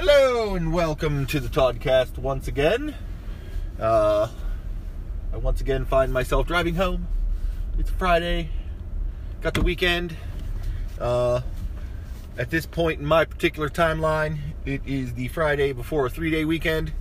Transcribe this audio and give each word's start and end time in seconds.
Hello 0.00 0.54
and 0.54 0.72
welcome 0.72 1.26
to 1.26 1.40
the 1.40 1.48
Toddcast 1.48 2.18
once 2.18 2.46
again. 2.46 2.94
Uh, 3.80 4.28
I 5.32 5.36
once 5.36 5.60
again 5.60 5.86
find 5.86 6.12
myself 6.12 6.46
driving 6.46 6.76
home. 6.76 7.08
It's 7.80 7.90
Friday, 7.90 8.50
got 9.40 9.54
the 9.54 9.60
weekend. 9.60 10.14
Uh, 11.00 11.40
at 12.38 12.50
this 12.50 12.64
point 12.64 13.00
in 13.00 13.06
my 13.06 13.24
particular 13.24 13.68
timeline, 13.68 14.38
it 14.64 14.82
is 14.86 15.14
the 15.14 15.26
Friday 15.26 15.72
before 15.72 16.06
a 16.06 16.10
three 16.10 16.30
day 16.30 16.44
weekend, 16.44 16.92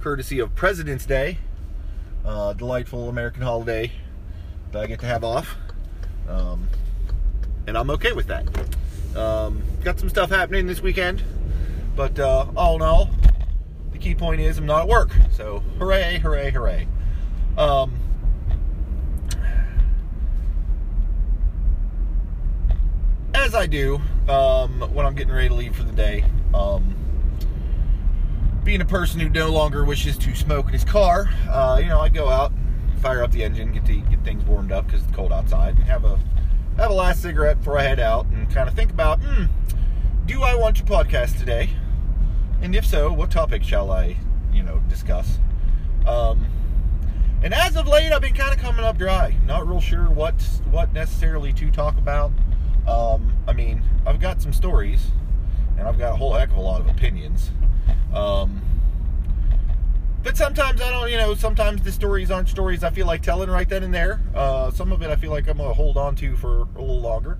courtesy 0.00 0.38
of 0.38 0.54
President's 0.54 1.04
Day, 1.04 1.36
uh, 2.24 2.54
delightful 2.54 3.10
American 3.10 3.42
holiday 3.42 3.92
that 4.72 4.82
I 4.82 4.86
get 4.86 5.00
to 5.00 5.06
have 5.06 5.22
off. 5.22 5.54
Um, 6.26 6.66
and 7.66 7.76
I'm 7.76 7.90
okay 7.90 8.12
with 8.12 8.28
that. 8.28 8.48
Um, 9.14 9.62
got 9.84 9.98
some 9.98 10.08
stuff 10.08 10.30
happening 10.30 10.66
this 10.66 10.80
weekend. 10.80 11.22
But 11.98 12.16
uh, 12.20 12.46
all 12.56 12.76
in 12.76 12.82
all, 12.82 13.10
the 13.90 13.98
key 13.98 14.14
point 14.14 14.40
is 14.40 14.56
I'm 14.56 14.66
not 14.66 14.82
at 14.82 14.88
work. 14.88 15.10
So 15.32 15.64
hooray, 15.80 16.20
hooray, 16.20 16.52
hooray. 16.52 16.86
Um, 17.56 17.92
as 23.34 23.52
I 23.52 23.66
do 23.66 24.00
um, 24.28 24.80
when 24.94 25.06
I'm 25.06 25.16
getting 25.16 25.32
ready 25.34 25.48
to 25.48 25.54
leave 25.56 25.74
for 25.74 25.82
the 25.82 25.90
day, 25.90 26.24
um, 26.54 26.94
being 28.62 28.80
a 28.80 28.86
person 28.86 29.18
who 29.18 29.28
no 29.28 29.48
longer 29.48 29.84
wishes 29.84 30.16
to 30.18 30.36
smoke 30.36 30.66
in 30.66 30.74
his 30.74 30.84
car, 30.84 31.28
uh, 31.50 31.80
you 31.82 31.88
know, 31.88 31.98
I 31.98 32.10
go 32.10 32.28
out, 32.28 32.52
fire 33.02 33.24
up 33.24 33.32
the 33.32 33.42
engine, 33.42 33.72
get 33.72 33.84
the, 33.86 34.02
get 34.02 34.22
things 34.22 34.44
warmed 34.44 34.70
up 34.70 34.86
because 34.86 35.02
it's 35.02 35.10
cold 35.16 35.32
outside, 35.32 35.74
and 35.74 35.82
have 35.86 36.04
a 36.04 36.16
have 36.76 36.92
a 36.92 36.94
last 36.94 37.22
cigarette 37.22 37.58
before 37.58 37.76
I 37.76 37.82
head 37.82 37.98
out, 37.98 38.26
and 38.26 38.48
kind 38.50 38.68
of 38.68 38.76
think 38.76 38.92
about, 38.92 39.18
hmm, 39.20 39.46
do 40.26 40.44
I 40.44 40.54
want 40.54 40.76
to 40.76 40.84
podcast 40.84 41.36
today? 41.40 41.70
And 42.60 42.74
if 42.74 42.84
so, 42.84 43.12
what 43.12 43.30
topic 43.30 43.62
shall 43.62 43.90
I, 43.90 44.16
you 44.52 44.62
know, 44.62 44.82
discuss? 44.88 45.38
Um, 46.06 46.46
and 47.42 47.54
as 47.54 47.76
of 47.76 47.86
late, 47.86 48.12
I've 48.12 48.20
been 48.20 48.34
kind 48.34 48.52
of 48.52 48.58
coming 48.58 48.84
up 48.84 48.98
dry. 48.98 49.36
Not 49.46 49.68
real 49.68 49.80
sure 49.80 50.10
what 50.10 50.34
what 50.70 50.92
necessarily 50.92 51.52
to 51.54 51.70
talk 51.70 51.96
about. 51.96 52.32
Um, 52.86 53.36
I 53.46 53.52
mean, 53.52 53.82
I've 54.06 54.18
got 54.18 54.42
some 54.42 54.52
stories, 54.52 55.06
and 55.78 55.86
I've 55.86 55.98
got 55.98 56.14
a 56.14 56.16
whole 56.16 56.32
heck 56.34 56.50
of 56.50 56.56
a 56.56 56.60
lot 56.60 56.80
of 56.80 56.88
opinions. 56.88 57.52
Um, 58.12 58.62
but 60.22 60.36
sometimes 60.36 60.80
I 60.80 60.90
don't, 60.90 61.10
you 61.10 61.16
know, 61.16 61.34
sometimes 61.34 61.82
the 61.82 61.92
stories 61.92 62.30
aren't 62.30 62.48
stories 62.48 62.82
I 62.82 62.90
feel 62.90 63.06
like 63.06 63.22
telling 63.22 63.48
right 63.48 63.68
then 63.68 63.84
and 63.84 63.94
there. 63.94 64.20
Uh, 64.34 64.70
some 64.70 64.90
of 64.90 65.00
it 65.02 65.10
I 65.10 65.16
feel 65.16 65.30
like 65.30 65.46
I'm 65.48 65.58
to 65.58 65.74
hold 65.74 65.96
on 65.96 66.16
to 66.16 66.36
for 66.36 66.62
a 66.76 66.80
little 66.80 67.00
longer. 67.00 67.38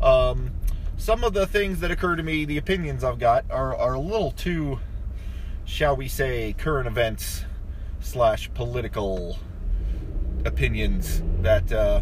Um, 0.00 0.52
some 0.96 1.24
of 1.24 1.34
the 1.34 1.46
things 1.46 1.80
that 1.80 1.90
occur 1.90 2.16
to 2.16 2.22
me, 2.22 2.44
the 2.44 2.58
opinions 2.58 3.04
I've 3.04 3.18
got, 3.18 3.44
are, 3.50 3.74
are 3.76 3.94
a 3.94 4.00
little 4.00 4.32
too, 4.32 4.80
shall 5.64 5.96
we 5.96 6.08
say, 6.08 6.54
current 6.58 6.86
events 6.86 7.44
slash 8.00 8.50
political 8.54 9.38
opinions 10.44 11.22
that 11.40 11.72
uh, 11.72 12.00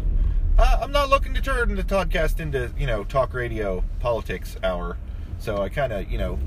I'm 0.57 0.91
not 0.91 1.09
looking 1.09 1.33
to 1.33 1.41
turn 1.41 1.75
the 1.75 1.83
podcast 1.83 2.39
into, 2.39 2.71
you 2.77 2.87
know, 2.87 3.03
talk 3.03 3.33
radio 3.33 3.83
politics 3.99 4.55
hour. 4.63 4.97
So 5.39 5.57
I 5.57 5.69
kind 5.69 5.91
of, 5.91 6.09
you 6.09 6.17
know, 6.17 6.39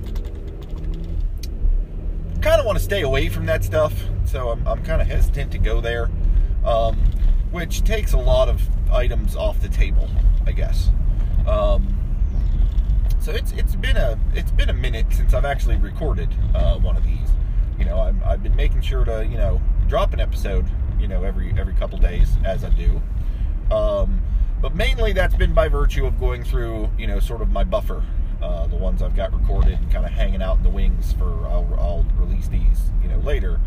kind 2.41 2.61
of 2.61 2.67
want 2.67 2.79
to 2.79 2.85
stay 2.85 3.03
away 3.03 3.29
from 3.29 3.47
that 3.47 3.65
stuff. 3.65 3.93
So 4.25 4.51
I'm, 4.51 4.67
I'm 4.67 4.83
kind 4.83 5.03
of 5.03 5.09
hesitant 5.09 5.53
to 5.53 5.59
go 5.59 5.81
there, 5.81 6.11
um, 6.65 6.97
which 7.51 7.85
takes 7.85 8.13
a 8.13 8.19
lot 8.19 8.49
of 8.49 8.63
items 8.91 9.37
off 9.37 9.61
the 9.61 9.69
table, 9.69 10.09
I 10.47 10.53
guess. 10.53 10.91
Um, 11.47 11.98
so 13.21 13.33
it's 13.33 13.53
it's 13.53 13.75
been 13.75 13.97
a 13.97 14.19
it's 14.35 14.51
been 14.51 14.71
a 14.71 14.75
minute 14.75 15.07
since 15.11 15.35
I've 15.35 15.45
actually 15.45 15.77
recorded 15.77 16.29
uh, 16.55 16.77
one 16.79 16.97
of 16.97 17.05
these. 17.05 17.29
You 17.79 17.85
know, 17.85 17.99
i 17.99 18.31
have 18.31 18.43
been 18.43 18.57
making 18.57 18.81
sure 18.81 19.05
to 19.05 19.27
you 19.27 19.37
know 19.37 19.61
drop 19.87 20.13
an 20.13 20.21
episode 20.21 20.67
you 21.01 21.09
know 21.09 21.23
every 21.23 21.53
every 21.59 21.75
couple 21.75 21.99
days 21.99 22.31
as 22.45 22.65
I 22.65 22.71
do. 22.71 23.01
Um, 23.75 24.23
but 24.61 24.75
mainly 24.75 25.13
that's 25.13 25.35
been 25.35 25.55
by 25.55 25.69
virtue 25.69 26.07
of 26.07 26.19
going 26.19 26.45
through 26.45 26.91
you 26.99 27.07
know 27.07 27.21
sort 27.21 27.43
of 27.43 27.51
my 27.51 27.65
buffer, 27.65 28.03
uh, 28.43 28.67
the 28.67 28.77
ones 28.77 29.03
I've 29.03 29.17
got 29.17 29.33
recorded 29.33 29.75
and 29.75 29.91
kind 29.91 30.05
of 30.05 30.13
hanging 30.13 30.43
out 30.43 30.59
in 30.59 30.63
the 30.63 30.71
wings 30.71 31.13
for 31.13 31.47
I'll, 31.47 31.69
I'll 31.79 32.07
release 32.17 32.49
these 32.49 32.91
you 33.03 33.09
know 33.09 33.19
later. 33.19 33.61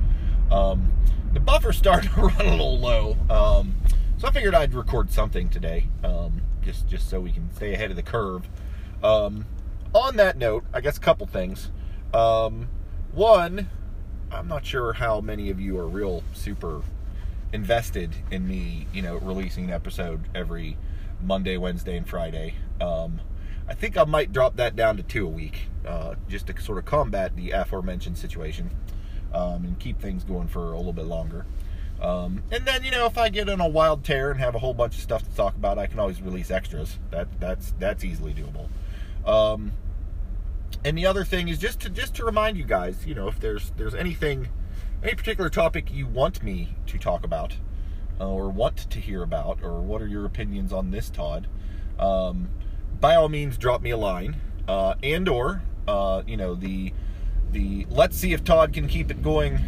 Um, 0.52 0.94
the 1.34 1.40
buffer 1.40 1.72
started 1.84 2.12
to 2.12 2.22
run 2.22 2.42
a 2.42 2.52
little 2.52 2.80
low, 2.80 3.18
um, 3.30 3.76
so 4.18 4.28
I 4.28 4.32
figured 4.32 4.54
I'd 4.54 4.74
record 4.74 5.12
something 5.12 5.50
today, 5.50 5.88
um, 6.04 6.42
just 6.62 6.88
just 6.88 7.10
so 7.10 7.20
we 7.20 7.32
can 7.32 7.50
stay 7.56 7.74
ahead 7.74 7.90
of 7.90 7.96
the 7.96 8.04
curve. 8.04 8.50
Um, 9.04 9.46
on 9.94 10.16
that 10.18 10.38
note, 10.38 10.64
I 10.74 10.82
guess 10.82 10.98
a 10.98 11.02
couple 11.02 11.28
things. 11.28 11.70
Um, 12.14 12.68
one, 13.14 13.70
I'm 14.32 14.48
not 14.48 14.66
sure 14.66 14.94
how 14.94 15.22
many 15.22 15.50
of 15.50 15.60
you 15.60 15.78
are 15.80 15.88
real 15.88 16.24
super 16.34 16.82
invested 17.54 18.16
in 18.30 18.48
me, 18.48 18.88
you 18.94 19.02
know, 19.02 19.18
releasing 19.18 19.66
an 19.66 19.72
episode 19.72 20.22
every 20.34 20.78
Monday, 21.22 21.58
Wednesday, 21.58 21.98
and 21.98 22.08
Friday. 22.08 22.56
Um, 22.80 23.20
I 23.68 23.74
think 23.74 23.98
I 23.98 24.04
might 24.06 24.32
drop 24.32 24.56
that 24.56 24.76
down 24.76 24.98
to 24.98 25.04
two 25.04 25.26
a 25.26 25.30
week, 25.30 25.68
uh, 25.86 26.16
just 26.30 26.48
to 26.48 26.62
sort 26.62 26.78
of 26.78 26.86
combat 26.86 27.36
the 27.36 27.52
aforementioned 27.52 28.18
situation 28.18 28.72
um, 29.34 29.66
and 29.66 29.80
keep 29.80 30.00
things 30.00 30.24
going 30.24 30.48
for 30.48 30.72
a 30.72 30.78
little 30.78 30.94
bit 30.94 31.06
longer. 31.06 31.46
Um, 32.02 32.42
and 32.52 32.66
then, 32.66 32.84
you 32.84 32.92
know, 32.92 33.06
if 33.06 33.18
I 33.18 33.30
get 33.30 33.48
on 33.48 33.62
a 33.62 33.68
wild 33.68 34.04
tear 34.04 34.32
and 34.32 34.40
have 34.40 34.56
a 34.56 34.60
whole 34.60 34.74
bunch 34.74 34.96
of 34.96 35.02
stuff 35.02 35.24
to 35.24 35.36
talk 35.36 35.56
about, 35.56 35.78
I 35.78 35.86
can 35.86 36.00
always 36.00 36.22
release 36.22 36.50
extras. 36.50 36.98
That 37.12 37.28
that's 37.40 37.74
that's 37.78 38.04
easily 38.04 38.34
doable. 38.34 38.70
Um, 39.26 39.74
and 40.84 40.98
the 40.98 41.06
other 41.06 41.24
thing 41.24 41.48
is 41.48 41.58
just 41.58 41.80
to 41.82 41.90
just 41.90 42.16
to 42.16 42.26
remind 42.26 42.58
you 42.58 42.64
guys, 42.64 43.06
you 43.06 43.14
know, 43.14 43.28
if 43.28 43.40
there's 43.40 43.72
there's 43.78 43.96
anything, 43.96 44.50
any 45.04 45.16
particular 45.16 45.50
topic 45.50 45.92
you 45.92 46.08
want 46.08 46.44
me 46.44 46.76
to 46.88 46.98
talk 46.98 47.24
about, 47.24 47.56
uh, 48.20 48.28
or 48.28 48.50
want 48.50 48.78
to 48.90 49.00
hear 49.00 49.22
about, 49.24 49.60
or 49.64 49.82
what 49.82 50.02
are 50.02 50.08
your 50.08 50.26
opinions 50.26 50.74
on 50.74 50.92
this, 50.92 51.10
Todd? 51.10 51.48
Um, 52.00 52.50
by 53.00 53.16
all 53.16 53.30
means, 53.30 53.58
drop 53.58 53.82
me 53.82 53.92
a 53.92 53.98
line, 53.98 54.38
uh, 54.68 54.96
and 55.04 55.28
or 55.30 55.62
uh, 55.88 56.24
you 56.26 56.38
know 56.38 56.56
the 56.56 56.94
the 57.52 57.86
let's 57.90 58.18
see 58.18 58.34
if 58.34 58.44
Todd 58.44 58.74
can 58.74 58.88
keep 58.88 59.12
it 59.12 59.22
going 59.22 59.60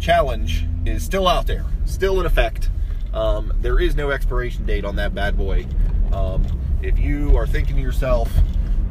challenge 0.00 0.66
is 0.84 1.04
still 1.04 1.26
out 1.26 1.46
there, 1.46 1.64
still 1.84 2.20
in 2.20 2.26
effect. 2.26 2.70
Um, 3.12 3.52
there 3.60 3.80
is 3.80 3.96
no 3.96 4.10
expiration 4.10 4.66
date 4.66 4.84
on 4.84 4.96
that 4.96 5.14
bad 5.14 5.36
boy. 5.36 5.66
Um, 6.12 6.44
if 6.82 6.98
you 6.98 7.36
are 7.36 7.46
thinking 7.46 7.76
to 7.76 7.82
yourself, 7.82 8.30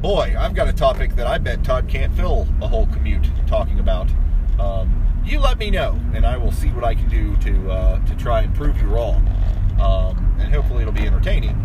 boy, 0.06 0.36
I've 0.38 0.54
got 0.54 0.68
a 0.68 0.74
topic 0.74 1.16
that 1.16 1.26
I 1.26 1.40
bet 1.40 1.64
Todd 1.64 1.88
can't 1.88 2.14
fill 2.16 2.48
a 2.62 2.68
whole 2.68 2.86
commute 2.94 3.28
talking 3.48 3.80
about, 3.80 4.08
um, 4.60 5.04
you 5.26 5.40
let 5.40 5.58
me 5.58 5.72
know, 5.72 6.00
and 6.14 6.28
I 6.28 6.38
will 6.38 6.52
see 6.52 6.68
what 6.68 6.84
I 6.84 6.94
can 6.94 7.10
do 7.10 7.36
to 7.38 7.72
uh, 7.72 8.06
to 8.06 8.16
try 8.16 8.42
and 8.42 8.54
prove 8.54 8.80
you 8.80 8.88
wrong. 8.88 9.28
Um, 9.82 10.38
and 10.40 10.54
hopefully 10.54 10.84
it'll 10.84 10.94
be 10.94 11.08
entertaining. 11.08 11.56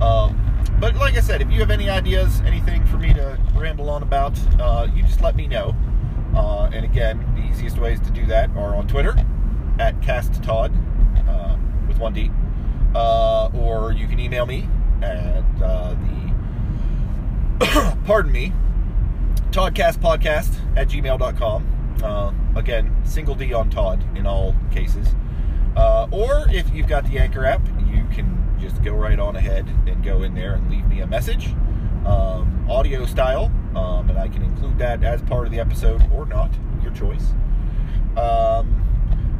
Um, 0.00 0.38
but 0.78 0.94
like 0.94 1.16
I 1.16 1.20
said, 1.20 1.42
if 1.42 1.50
you 1.50 1.58
have 1.58 1.72
any 1.72 1.90
ideas, 1.90 2.40
anything 2.42 2.86
for 2.86 2.96
me 2.96 3.12
to 3.12 3.36
ramble 3.56 3.90
on 3.90 4.04
about, 4.04 4.38
uh, 4.60 4.86
you 4.94 5.02
just 5.02 5.20
let 5.20 5.34
me 5.34 5.48
know. 5.48 5.74
Uh, 6.32 6.70
and 6.72 6.84
again, 6.84 7.18
the 7.34 7.42
easiest 7.42 7.76
ways 7.78 7.98
to 8.02 8.10
do 8.12 8.24
that 8.26 8.50
are 8.50 8.76
on 8.76 8.86
Twitter 8.86 9.16
at 9.80 10.00
CastTodd 10.00 10.70
uh, 11.28 11.56
with 11.88 11.98
one 11.98 12.12
D, 12.12 12.30
uh, 12.94 13.48
or 13.48 13.90
you 13.90 14.06
can 14.06 14.20
email 14.20 14.46
me 14.46 14.68
at 15.02 15.42
uh, 15.60 15.90
the, 15.94 16.19
pardon 18.04 18.32
me, 18.32 18.52
ToddCastPodcast 19.50 20.78
at 20.78 20.88
gmail.com. 20.88 22.00
Uh, 22.02 22.32
again, 22.58 22.94
single 23.04 23.34
D 23.34 23.52
on 23.52 23.68
Todd 23.68 24.02
in 24.16 24.26
all 24.26 24.54
cases. 24.70 25.08
Uh, 25.76 26.06
or 26.10 26.46
if 26.50 26.72
you've 26.72 26.86
got 26.86 27.04
the 27.04 27.18
Anchor 27.18 27.44
app, 27.44 27.60
you 27.86 28.06
can 28.12 28.56
just 28.58 28.82
go 28.82 28.92
right 28.92 29.18
on 29.18 29.36
ahead 29.36 29.66
and 29.86 30.02
go 30.02 30.22
in 30.22 30.34
there 30.34 30.54
and 30.54 30.70
leave 30.70 30.86
me 30.86 31.00
a 31.00 31.06
message, 31.06 31.48
um, 32.06 32.66
audio 32.68 33.04
style, 33.04 33.52
um, 33.76 34.08
and 34.08 34.18
I 34.18 34.28
can 34.28 34.42
include 34.42 34.78
that 34.78 35.04
as 35.04 35.20
part 35.22 35.46
of 35.46 35.52
the 35.52 35.60
episode 35.60 36.02
or 36.12 36.24
not, 36.24 36.50
your 36.82 36.92
choice. 36.92 37.32
Um, 38.16 38.76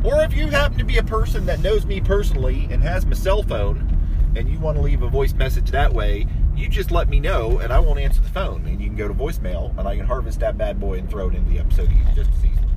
or 0.04 0.22
if 0.22 0.34
you 0.34 0.48
happen 0.48 0.78
to 0.78 0.84
be 0.84 0.98
a 0.98 1.02
person 1.02 1.46
that 1.46 1.60
knows 1.60 1.86
me 1.86 2.00
personally 2.00 2.68
and 2.70 2.82
has 2.82 3.06
my 3.06 3.14
cell 3.14 3.42
phone, 3.42 3.96
and 4.36 4.48
you 4.48 4.58
want 4.58 4.76
to 4.76 4.82
leave 4.82 5.02
a 5.02 5.08
voice 5.08 5.32
message 5.32 5.70
that 5.70 5.92
way, 5.92 6.26
you 6.60 6.68
just 6.68 6.90
let 6.90 7.08
me 7.08 7.18
know 7.18 7.58
and 7.58 7.72
I 7.72 7.78
won't 7.78 7.98
answer 7.98 8.20
the 8.20 8.28
phone. 8.28 8.66
And 8.66 8.80
you 8.80 8.88
can 8.88 8.96
go 8.96 9.08
to 9.08 9.14
voicemail 9.14 9.76
and 9.78 9.88
I 9.88 9.96
can 9.96 10.06
harvest 10.06 10.40
that 10.40 10.58
bad 10.58 10.78
boy 10.78 10.98
and 10.98 11.08
throw 11.08 11.28
it 11.28 11.34
into 11.34 11.50
the 11.50 11.58
episode 11.58 11.90
just 12.14 12.30
as 12.30 12.44
easily. 12.44 12.68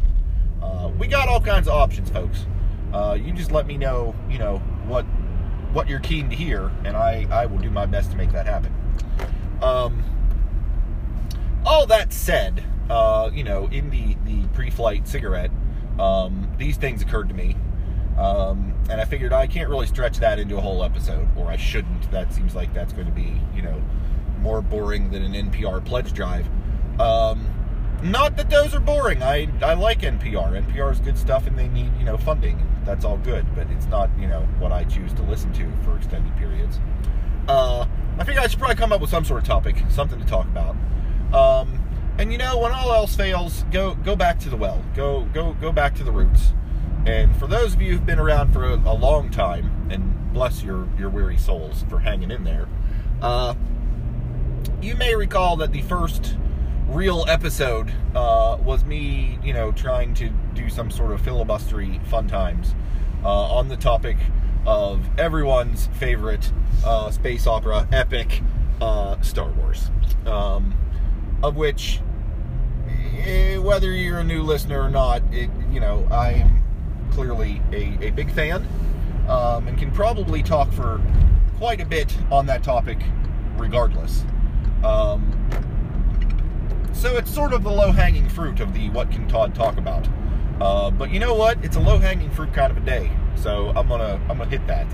Uh, 0.62 0.90
we 0.98 1.08
got 1.08 1.28
all 1.28 1.42
kinds 1.42 1.68
of 1.68 1.74
options, 1.74 2.10
folks. 2.10 2.46
Uh, 2.94 3.18
you 3.20 3.34
just 3.34 3.52
let 3.52 3.68
me 3.68 3.78
know, 3.78 4.16
you 4.30 4.38
know, 4.40 4.60
what 4.88 5.06
what 5.74 5.90
you're 5.90 6.00
keen 6.00 6.30
to 6.30 6.36
hear, 6.36 6.72
and 6.86 6.96
I, 6.96 7.26
I 7.32 7.48
will 7.48 7.58
do 7.58 7.72
my 7.72 7.88
best 7.88 8.12
to 8.12 8.18
make 8.18 8.32
that 8.32 8.46
happen. 8.46 8.72
Um, 9.60 10.04
all 11.66 11.88
that 11.88 12.14
said, 12.14 12.64
uh, 12.92 13.32
you 13.34 13.44
know, 13.44 13.68
in 13.70 13.90
the, 13.90 14.16
the 14.26 14.48
pre-flight 14.50 15.08
cigarette, 15.08 15.50
um, 15.98 16.48
these 16.60 16.78
things 16.78 17.02
occurred 17.02 17.28
to 17.30 17.34
me 17.34 17.56
um, 18.18 18.74
and 18.90 19.02
I 19.02 19.06
figured 19.06 19.34
I 19.34 19.48
can't 19.48 19.70
really 19.70 19.88
stretch 19.88 20.18
that 20.20 20.40
into 20.40 20.58
a 20.58 20.62
whole 20.62 20.84
episode, 20.84 21.28
or 21.36 21.48
I 21.48 21.58
shouldn't. 21.58 22.10
That 22.12 22.34
seems 22.34 22.56
like 22.56 22.74
that's 22.74 22.94
going 22.94 23.08
to 23.08 23.12
be, 23.12 23.42
you 23.56 23.62
know, 23.62 23.82
more 24.40 24.62
boring 24.62 25.10
than 25.12 25.24
an 25.24 25.52
NPR 25.52 25.84
pledge 25.84 26.14
drive. 26.14 26.48
Um, 27.00 27.48
not 28.04 28.36
that 28.38 28.50
those 28.50 28.76
are 28.76 28.80
boring. 28.80 29.24
I 29.24 29.48
I 29.62 29.74
like 29.74 30.02
NPR. 30.02 30.62
NPR 30.64 30.92
is 30.92 31.00
good 31.00 31.18
stuff, 31.18 31.48
and 31.48 31.58
they 31.58 31.70
need 31.70 31.92
you 31.98 32.06
know 32.06 32.18
funding. 32.18 32.68
That's 32.86 33.06
all 33.06 33.18
good, 33.18 33.46
but 33.56 33.68
it's 33.72 33.86
not 33.88 34.10
you 34.20 34.28
know 34.28 34.42
what 34.60 34.72
I 34.72 34.84
choose 34.84 35.14
to 35.14 35.24
listen 35.24 35.54
to 35.54 35.72
for 35.84 35.98
extended 35.98 36.36
periods. 36.38 36.80
Uh, 37.48 37.86
I 38.20 38.24
figured 38.24 38.44
I 38.44 38.48
should 38.48 38.60
probably 38.60 38.76
come 38.76 38.92
up 38.92 39.02
with 39.02 39.10
some 39.10 39.26
sort 39.26 39.42
of 39.42 39.48
topic, 39.48 39.78
something 39.90 40.20
to 40.20 40.26
talk 40.26 40.46
about. 40.46 40.76
Um, 41.34 41.80
and 42.18 42.32
you 42.32 42.38
know, 42.38 42.60
when 42.60 42.72
all 42.72 42.94
else 42.94 43.16
fails, 43.16 43.64
go 43.72 43.96
go 43.96 44.16
back 44.16 44.38
to 44.40 44.50
the 44.50 44.58
well. 44.58 44.84
Go 44.96 45.28
go 45.34 45.54
go 45.54 45.72
back 45.72 45.96
to 45.96 46.04
the 46.04 46.12
roots. 46.12 46.54
And 47.06 47.36
for 47.36 47.48
those 47.48 47.74
of 47.74 47.82
you 47.82 47.94
who've 47.94 48.06
been 48.06 48.20
around 48.20 48.54
for 48.54 48.64
a, 48.66 48.76
a 48.76 48.94
long 48.94 49.30
time, 49.30 49.88
and 49.90 50.34
bless 50.34 50.64
your 50.64 50.88
your 50.98 51.10
weary 51.10 51.38
souls 51.38 51.86
for 51.90 52.00
hanging 52.00 52.32
in 52.32 52.44
there, 52.44 52.68
uh, 53.22 53.56
you 54.82 54.96
may 54.96 55.16
recall 55.16 55.58
that 55.58 55.72
the 55.72 55.82
first 55.82 56.38
real 56.88 57.26
episode 57.28 57.92
uh, 58.16 58.58
was 58.64 58.84
me, 58.86 59.40
you 59.44 59.54
know, 59.54 59.72
trying 59.72 60.14
to 60.14 60.30
do 60.54 60.70
some 60.70 60.92
sort 60.92 61.12
of 61.12 61.22
filibustery 61.22 62.04
fun 62.08 62.28
times 62.28 62.76
uh, 63.24 63.28
on 63.28 63.68
the 63.68 63.78
topic 63.78 64.18
of 64.66 65.02
everyone's 65.20 65.88
favorite 66.00 66.52
uh, 66.86 67.12
space 67.12 67.48
opera 67.48 67.88
epic, 67.92 68.42
uh, 68.82 69.20
Star 69.22 69.50
Wars. 69.52 69.90
Um, 70.26 70.78
of 71.42 71.58
which, 71.58 72.00
eh, 72.88 73.58
whether 73.58 73.92
you're 73.92 74.20
a 74.20 74.24
new 74.24 74.44
listener 74.44 74.82
or 74.82 74.90
not, 74.90 75.22
it, 75.34 75.50
you 75.70 75.82
know, 75.82 76.08
I 76.10 76.32
am 76.32 76.63
clearly 77.14 77.62
a, 77.72 78.08
a 78.08 78.12
big 78.12 78.32
fan 78.32 78.68
um, 79.28 79.68
and 79.68 79.78
can 79.78 79.92
probably 79.92 80.44
talk 80.44 80.72
for 80.72 81.02
quite 81.58 81.80
a 81.80 81.86
bit 81.86 82.16
on 82.32 82.46
that 82.48 82.64
topic 82.64 83.00
regardless. 83.58 84.26
Um, 84.84 85.40
so 86.94 87.18
it's 87.18 87.34
sort 87.34 87.54
of 87.54 87.64
the 87.64 87.72
low 87.72 87.92
hanging 87.92 88.30
fruit 88.30 88.60
of 88.60 88.74
the 88.74 88.90
what 88.90 89.12
can 89.12 89.28
Todd 89.28 89.56
talk 89.56 89.78
about. 89.78 90.08
Uh, 90.60 90.92
but 90.92 91.12
you 91.12 91.20
know 91.20 91.34
what? 91.34 91.64
It's 91.64 91.76
a 91.76 91.80
low 91.80 91.98
hanging 91.98 92.30
fruit 92.32 92.54
kind 92.54 92.72
of 92.72 92.78
a 92.78 92.86
day, 92.86 93.12
so 93.36 93.70
I'm 93.76 93.88
gonna 93.88 94.20
I'm 94.30 94.38
gonna 94.38 94.50
hit 94.50 94.66
that. 94.68 94.88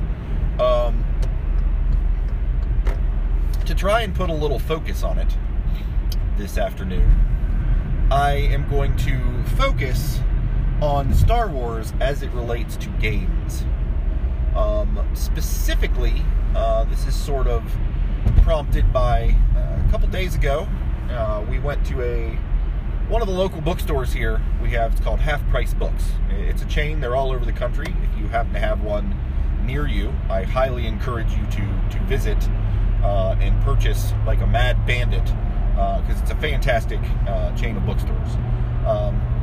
Um, 0.59 1.05
to 3.65 3.75
try 3.75 4.01
and 4.01 4.15
put 4.15 4.29
a 4.29 4.33
little 4.33 4.59
focus 4.59 5.03
on 5.03 5.19
it 5.19 5.31
this 6.37 6.57
afternoon, 6.57 7.07
I 8.09 8.31
am 8.31 8.67
going 8.69 8.95
to 8.97 9.43
focus 9.57 10.19
on 10.81 11.13
Star 11.13 11.49
Wars 11.49 11.93
as 11.99 12.23
it 12.23 12.31
relates 12.31 12.77
to 12.77 12.89
games. 13.01 13.65
Um, 14.55 15.07
specifically, 15.13 16.23
uh, 16.55 16.85
this 16.85 17.05
is 17.05 17.15
sort 17.15 17.47
of 17.47 17.63
prompted 18.43 18.91
by 18.93 19.35
uh, 19.55 19.87
a 19.87 19.91
couple 19.91 20.07
days 20.07 20.35
ago. 20.35 20.67
Uh, 21.09 21.45
we 21.49 21.59
went 21.59 21.85
to 21.87 22.01
a 22.01 22.37
one 23.09 23.21
of 23.21 23.27
the 23.27 23.33
local 23.33 23.59
bookstores 23.61 24.13
here. 24.13 24.41
We 24.61 24.69
have 24.71 24.93
it's 24.93 25.01
called 25.01 25.19
Half 25.19 25.47
Price 25.49 25.73
Books. 25.73 26.11
It's 26.29 26.61
a 26.61 26.65
chain. 26.65 26.99
They're 26.99 27.15
all 27.15 27.31
over 27.31 27.43
the 27.43 27.51
country. 27.51 27.87
If 27.87 28.19
you 28.19 28.27
happen 28.27 28.53
to 28.53 28.59
have 28.59 28.81
one 28.81 29.15
near 29.65 29.87
you, 29.87 30.13
I 30.29 30.43
highly 30.43 30.85
encourage 30.85 31.31
you 31.31 31.45
to 31.45 31.89
to 31.91 31.99
visit 32.05 32.37
uh, 33.03 33.35
and 33.39 33.59
purchase 33.63 34.13
like 34.25 34.41
a 34.41 34.47
mad 34.47 34.85
bandit 34.85 35.25
because 35.25 36.17
uh, 36.17 36.21
it's 36.21 36.31
a 36.31 36.35
fantastic 36.35 36.99
uh, 37.27 37.55
chain 37.55 37.77
of 37.77 37.85
bookstores. 37.85 38.35
Um, 38.85 39.38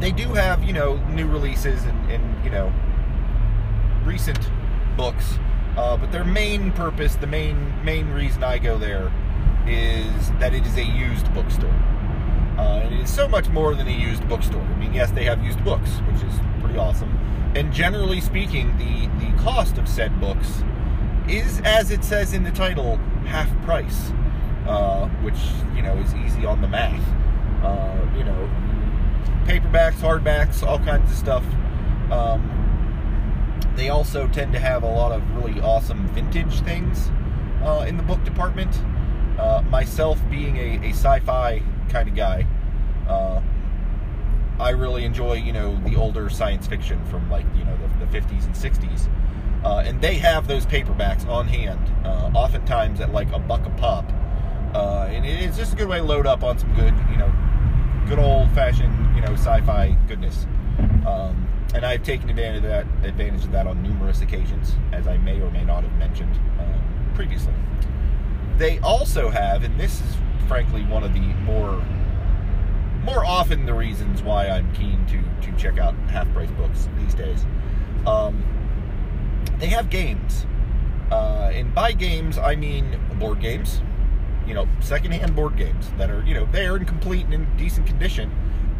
they 0.00 0.12
do 0.12 0.34
have 0.34 0.64
you 0.64 0.72
know 0.72 0.96
new 1.08 1.26
releases 1.26 1.84
and, 1.84 2.10
and 2.10 2.44
you 2.44 2.50
know 2.50 2.72
recent 4.04 4.50
books 4.96 5.38
uh, 5.76 5.96
but 5.96 6.10
their 6.10 6.24
main 6.24 6.72
purpose, 6.72 7.14
the 7.16 7.26
main 7.26 7.72
main 7.84 8.10
reason 8.10 8.42
I 8.42 8.58
go 8.58 8.76
there, 8.76 9.12
is 9.66 10.30
that 10.40 10.52
it 10.52 10.66
is 10.66 10.76
a 10.76 10.84
used 10.84 11.32
bookstore. 11.32 11.74
Uh, 12.58 12.80
and 12.82 12.94
it 12.94 13.00
is 13.00 13.12
so 13.12 13.28
much 13.28 13.48
more 13.48 13.74
than 13.74 13.86
a 13.86 13.92
used 13.92 14.28
bookstore. 14.28 14.60
I 14.60 14.76
mean, 14.76 14.92
yes, 14.92 15.10
they 15.12 15.24
have 15.24 15.42
used 15.42 15.64
books, 15.64 15.90
which 16.10 16.22
is 16.22 16.34
pretty 16.60 16.78
awesome. 16.78 17.08
And 17.54 17.72
generally 17.72 18.20
speaking, 18.20 18.76
the 18.78 19.06
the 19.24 19.32
cost 19.42 19.78
of 19.78 19.88
said 19.88 20.20
books 20.20 20.62
is, 21.28 21.60
as 21.64 21.90
it 21.90 22.04
says 22.04 22.34
in 22.34 22.42
the 22.42 22.50
title, 22.50 22.96
half 23.24 23.48
price, 23.64 24.12
uh, 24.66 25.08
which 25.22 25.38
you 25.76 25.82
know 25.82 25.96
is 25.98 26.14
easy 26.14 26.44
on 26.44 26.60
the 26.60 26.68
math. 26.68 27.06
Uh, 27.64 28.18
you 28.18 28.24
know, 28.24 28.50
paperbacks, 29.46 29.94
hardbacks, 29.94 30.62
all 30.62 30.78
kinds 30.78 31.10
of 31.10 31.16
stuff. 31.16 31.44
Um, 32.10 32.60
they 33.76 33.88
also 33.88 34.28
tend 34.28 34.52
to 34.52 34.58
have 34.58 34.82
a 34.82 34.86
lot 34.88 35.12
of 35.12 35.22
really 35.36 35.60
awesome 35.60 36.06
vintage 36.08 36.60
things 36.60 37.10
uh, 37.62 37.84
in 37.88 37.96
the 37.96 38.02
book 38.02 38.22
department. 38.24 38.76
Uh, 39.38 39.62
myself 39.70 40.20
being 40.28 40.56
a, 40.56 40.88
a 40.88 40.90
sci-fi 40.90 41.62
kind 41.88 42.08
of 42.08 42.14
guy, 42.14 42.46
uh, 43.08 43.40
I 44.58 44.70
really 44.70 45.04
enjoy 45.04 45.34
you 45.34 45.52
know 45.52 45.80
the 45.86 45.96
older 45.96 46.28
science 46.28 46.66
fiction 46.66 47.02
from 47.06 47.30
like 47.30 47.46
you 47.56 47.64
know 47.64 47.76
the, 47.78 48.06
the 48.06 48.20
50s 48.20 48.44
and 48.44 48.54
60s, 48.54 49.08
uh, 49.64 49.82
and 49.86 50.00
they 50.00 50.16
have 50.16 50.46
those 50.46 50.66
paperbacks 50.66 51.26
on 51.26 51.48
hand, 51.48 51.80
uh, 52.04 52.30
oftentimes 52.34 53.00
at 53.00 53.12
like 53.12 53.32
a 53.32 53.38
buck 53.38 53.64
a 53.64 53.70
pop, 53.70 54.04
uh, 54.74 55.06
and 55.08 55.24
it's 55.24 55.56
just 55.56 55.72
a 55.72 55.76
good 55.76 55.88
way 55.88 55.98
to 55.98 56.04
load 56.04 56.26
up 56.26 56.42
on 56.42 56.58
some 56.58 56.74
good 56.74 56.94
you 57.10 57.16
know 57.16 57.32
good 58.10 58.18
old 58.18 58.50
fashioned 58.50 59.14
you 59.14 59.22
know 59.22 59.32
sci-fi 59.34 59.96
goodness. 60.08 60.44
Um, 61.06 61.46
and 61.72 61.86
I've 61.86 62.02
taken 62.02 62.28
advantage 62.28 62.64
of 62.64 62.70
that 62.70 62.86
advantage 63.04 63.44
of 63.44 63.52
that 63.52 63.68
on 63.68 63.80
numerous 63.84 64.20
occasions, 64.20 64.74
as 64.90 65.06
I 65.06 65.16
may 65.18 65.40
or 65.40 65.48
may 65.52 65.64
not 65.64 65.84
have 65.84 65.96
mentioned 65.96 66.34
um, 66.58 67.12
previously. 67.14 67.54
They 68.58 68.80
also 68.80 69.30
have, 69.30 69.62
and 69.62 69.78
this 69.78 70.00
is 70.00 70.16
frankly 70.48 70.82
one 70.86 71.04
of 71.04 71.14
the 71.14 71.20
more 71.20 71.80
more 73.04 73.24
often 73.24 73.64
the 73.64 73.74
reasons 73.74 74.24
why 74.24 74.48
I'm 74.48 74.72
keen 74.72 75.06
to 75.06 75.46
to 75.46 75.56
check 75.56 75.78
out 75.78 75.94
half 76.08 76.28
price 76.32 76.50
books 76.50 76.88
these 76.98 77.14
days. 77.14 77.46
Um, 78.06 78.42
they 79.58 79.68
have 79.68 79.88
games, 79.88 80.46
uh, 81.12 81.52
and 81.54 81.72
by 81.72 81.92
games 81.92 82.38
I 82.38 82.56
mean 82.56 82.98
board 83.20 83.40
games. 83.40 83.80
You 84.50 84.56
know, 84.56 84.68
secondhand 84.80 85.34
board 85.36 85.56
games 85.56 85.86
that 85.96 86.10
are 86.10 86.22
you 86.24 86.34
know 86.34 86.46
there 86.52 86.76
and 86.76 86.86
complete 86.86 87.24
and 87.24 87.34
in 87.34 87.56
decent 87.56 87.86
condition 87.86 88.30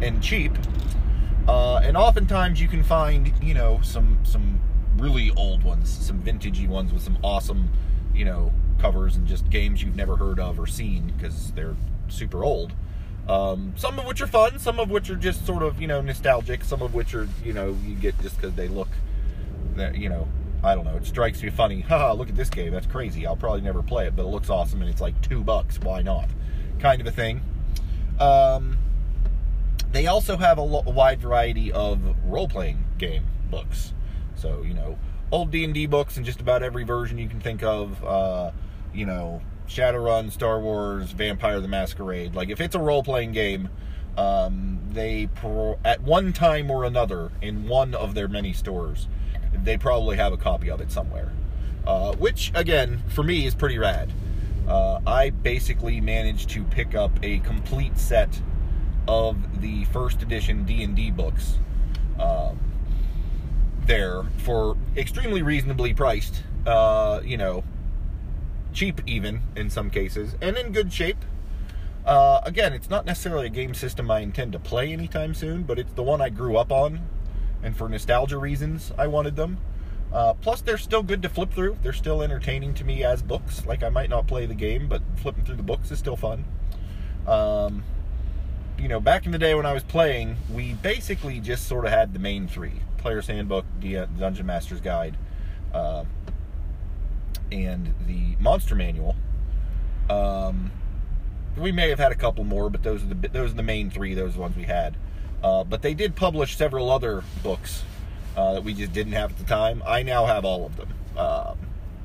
and 0.01 0.21
cheap 0.21 0.51
uh, 1.47 1.77
and 1.77 1.97
oftentimes 1.97 2.61
you 2.61 2.67
can 2.67 2.83
find, 2.83 3.33
you 3.41 3.53
know, 3.53 3.79
some 3.81 4.19
some 4.23 4.59
really 4.97 5.31
old 5.31 5.63
ones, 5.63 5.89
some 5.89 6.21
vintagey 6.21 6.67
ones 6.67 6.93
with 6.93 7.01
some 7.01 7.17
awesome, 7.23 7.69
you 8.13 8.25
know, 8.25 8.53
covers 8.79 9.15
and 9.15 9.27
just 9.27 9.49
games 9.49 9.81
you've 9.81 9.95
never 9.95 10.15
heard 10.15 10.39
of 10.39 10.59
or 10.59 10.67
seen 10.67 11.11
because 11.17 11.51
they're 11.53 11.75
super 12.09 12.43
old. 12.43 12.73
Um, 13.27 13.73
some 13.75 13.97
of 13.99 14.05
which 14.05 14.21
are 14.21 14.27
fun, 14.27 14.59
some 14.59 14.79
of 14.79 14.89
which 14.89 15.09
are 15.09 15.15
just 15.15 15.45
sort 15.45 15.63
of, 15.63 15.81
you 15.81 15.87
know, 15.87 16.01
nostalgic, 16.01 16.63
some 16.63 16.81
of 16.81 16.93
which 16.93 17.13
are, 17.13 17.27
you 17.43 17.53
know, 17.53 17.75
you 17.85 17.95
get 17.95 18.19
just 18.21 18.35
because 18.35 18.53
they 18.53 18.67
look, 18.67 18.89
that 19.75 19.95
you 19.95 20.09
know, 20.09 20.27
I 20.63 20.75
don't 20.75 20.85
know, 20.85 20.95
it 20.95 21.05
strikes 21.05 21.41
you 21.41 21.51
funny. 21.51 21.81
Haha, 21.89 22.13
look 22.13 22.29
at 22.29 22.35
this 22.35 22.49
game, 22.49 22.71
that's 22.71 22.87
crazy. 22.87 23.25
I'll 23.25 23.35
probably 23.35 23.61
never 23.61 23.81
play 23.81 24.07
it, 24.07 24.15
but 24.15 24.23
it 24.23 24.29
looks 24.29 24.49
awesome 24.49 24.81
and 24.81 24.89
it's 24.89 25.01
like 25.01 25.19
two 25.21 25.43
bucks. 25.43 25.79
Why 25.79 26.01
not? 26.01 26.29
Kind 26.79 27.01
of 27.01 27.07
a 27.07 27.11
thing. 27.11 27.41
Um, 28.19 28.77
they 29.91 30.07
also 30.07 30.37
have 30.37 30.57
a, 30.57 30.61
lo- 30.61 30.83
a 30.85 30.91
wide 30.91 31.19
variety 31.19 31.71
of 31.71 31.99
role-playing 32.25 32.85
game 32.97 33.25
books. 33.49 33.93
So 34.35 34.63
you 34.63 34.73
know, 34.73 34.97
old 35.31 35.51
D 35.51 35.63
and 35.63 35.73
D 35.73 35.85
books 35.85 36.17
and 36.17 36.25
just 36.25 36.41
about 36.41 36.63
every 36.63 36.83
version 36.83 37.17
you 37.17 37.27
can 37.29 37.39
think 37.39 37.63
of. 37.63 38.03
Uh, 38.03 38.51
you 38.93 39.05
know, 39.05 39.41
Shadowrun, 39.67 40.31
Star 40.31 40.59
Wars, 40.59 41.11
Vampire 41.11 41.59
the 41.59 41.67
Masquerade. 41.67 42.35
Like 42.35 42.49
if 42.49 42.59
it's 42.59 42.75
a 42.75 42.79
role-playing 42.79 43.31
game, 43.31 43.69
um, 44.17 44.79
they 44.91 45.27
pro- 45.27 45.79
at 45.85 46.01
one 46.01 46.33
time 46.33 46.69
or 46.69 46.83
another 46.83 47.31
in 47.41 47.67
one 47.67 47.93
of 47.93 48.13
their 48.13 48.27
many 48.27 48.53
stores, 48.53 49.07
they 49.53 49.77
probably 49.77 50.17
have 50.17 50.33
a 50.33 50.37
copy 50.37 50.69
of 50.69 50.81
it 50.81 50.91
somewhere. 50.91 51.31
Uh, 51.85 52.13
which 52.15 52.51
again, 52.53 53.01
for 53.09 53.23
me, 53.23 53.45
is 53.45 53.55
pretty 53.55 53.77
rad. 53.77 54.11
Uh, 54.67 54.99
I 55.05 55.31
basically 55.31 55.99
managed 55.99 56.49
to 56.51 56.63
pick 56.63 56.95
up 56.95 57.11
a 57.23 57.39
complete 57.39 57.97
set 57.97 58.41
of 59.07 59.61
the 59.61 59.85
first 59.85 60.21
edition 60.21 60.63
D&D 60.63 61.11
books 61.11 61.57
um, 62.19 62.59
there 63.85 64.23
for 64.37 64.77
extremely 64.95 65.41
reasonably 65.41 65.93
priced, 65.93 66.43
uh, 66.67 67.19
you 67.23 67.37
know, 67.37 67.63
cheap 68.73 69.01
even 69.07 69.41
in 69.55 69.69
some 69.69 69.89
cases, 69.89 70.35
and 70.41 70.55
in 70.55 70.71
good 70.71 70.93
shape. 70.93 71.17
Uh, 72.05 72.41
again, 72.43 72.73
it's 72.73 72.89
not 72.89 73.05
necessarily 73.05 73.47
a 73.47 73.49
game 73.49 73.73
system 73.73 74.09
I 74.09 74.19
intend 74.19 74.53
to 74.53 74.59
play 74.59 74.91
anytime 74.91 75.33
soon, 75.33 75.63
but 75.63 75.77
it's 75.77 75.93
the 75.93 76.03
one 76.03 76.21
I 76.21 76.29
grew 76.29 76.57
up 76.57 76.71
on, 76.71 77.01
and 77.63 77.75
for 77.75 77.87
nostalgia 77.89 78.37
reasons, 78.37 78.91
I 78.97 79.07
wanted 79.07 79.35
them. 79.35 79.57
Uh, 80.11 80.33
plus, 80.33 80.61
they're 80.61 80.77
still 80.77 81.03
good 81.03 81.21
to 81.21 81.29
flip 81.29 81.53
through. 81.53 81.77
They're 81.81 81.93
still 81.93 82.21
entertaining 82.21 82.73
to 82.75 82.83
me 82.83 83.03
as 83.03 83.21
books. 83.21 83.65
Like, 83.65 83.81
I 83.81 83.89
might 83.89 84.09
not 84.09 84.27
play 84.27 84.45
the 84.45 84.53
game, 84.53 84.87
but 84.87 85.01
flipping 85.15 85.45
through 85.45 85.55
the 85.55 85.63
books 85.63 85.89
is 85.89 85.99
still 85.99 86.17
fun. 86.17 86.43
Um, 87.27 87.83
you 88.77 88.87
know, 88.87 88.99
back 88.99 89.25
in 89.25 89.31
the 89.31 89.37
day 89.37 89.53
when 89.53 89.65
I 89.65 89.73
was 89.73 89.83
playing, 89.83 90.35
we 90.51 90.73
basically 90.73 91.39
just 91.39 91.67
sort 91.67 91.85
of 91.85 91.91
had 91.91 92.13
the 92.13 92.19
main 92.19 92.47
three: 92.47 92.81
Player's 92.97 93.27
Handbook, 93.27 93.65
the 93.79 94.07
Dungeon 94.17 94.45
Master's 94.45 94.81
Guide, 94.81 95.17
uh, 95.73 96.03
and 97.51 97.93
the 98.07 98.35
Monster 98.39 98.75
Manual. 98.75 99.15
Um, 100.09 100.71
we 101.55 101.71
may 101.71 101.89
have 101.89 101.99
had 101.99 102.11
a 102.11 102.15
couple 102.15 102.43
more, 102.43 102.69
but 102.69 102.83
those 102.83 103.03
are 103.03 103.07
the 103.07 103.27
those 103.29 103.51
are 103.51 103.55
the 103.55 103.63
main 103.63 103.89
three. 103.89 104.13
Those 104.13 104.31
are 104.31 104.33
the 104.33 104.41
ones 104.41 104.55
we 104.55 104.63
had. 104.63 104.97
Uh, 105.43 105.63
but 105.63 105.81
they 105.81 105.93
did 105.93 106.15
publish 106.15 106.55
several 106.55 106.89
other 106.91 107.23
books 107.41 107.83
uh, 108.37 108.53
that 108.53 108.63
we 108.63 108.73
just 108.73 108.93
didn't 108.93 109.13
have 109.13 109.31
at 109.31 109.37
the 109.37 109.43
time. 109.43 109.81
I 109.85 110.03
now 110.03 110.25
have 110.25 110.45
all 110.45 110.65
of 110.65 110.77
them, 110.77 110.93
um, 111.17 111.57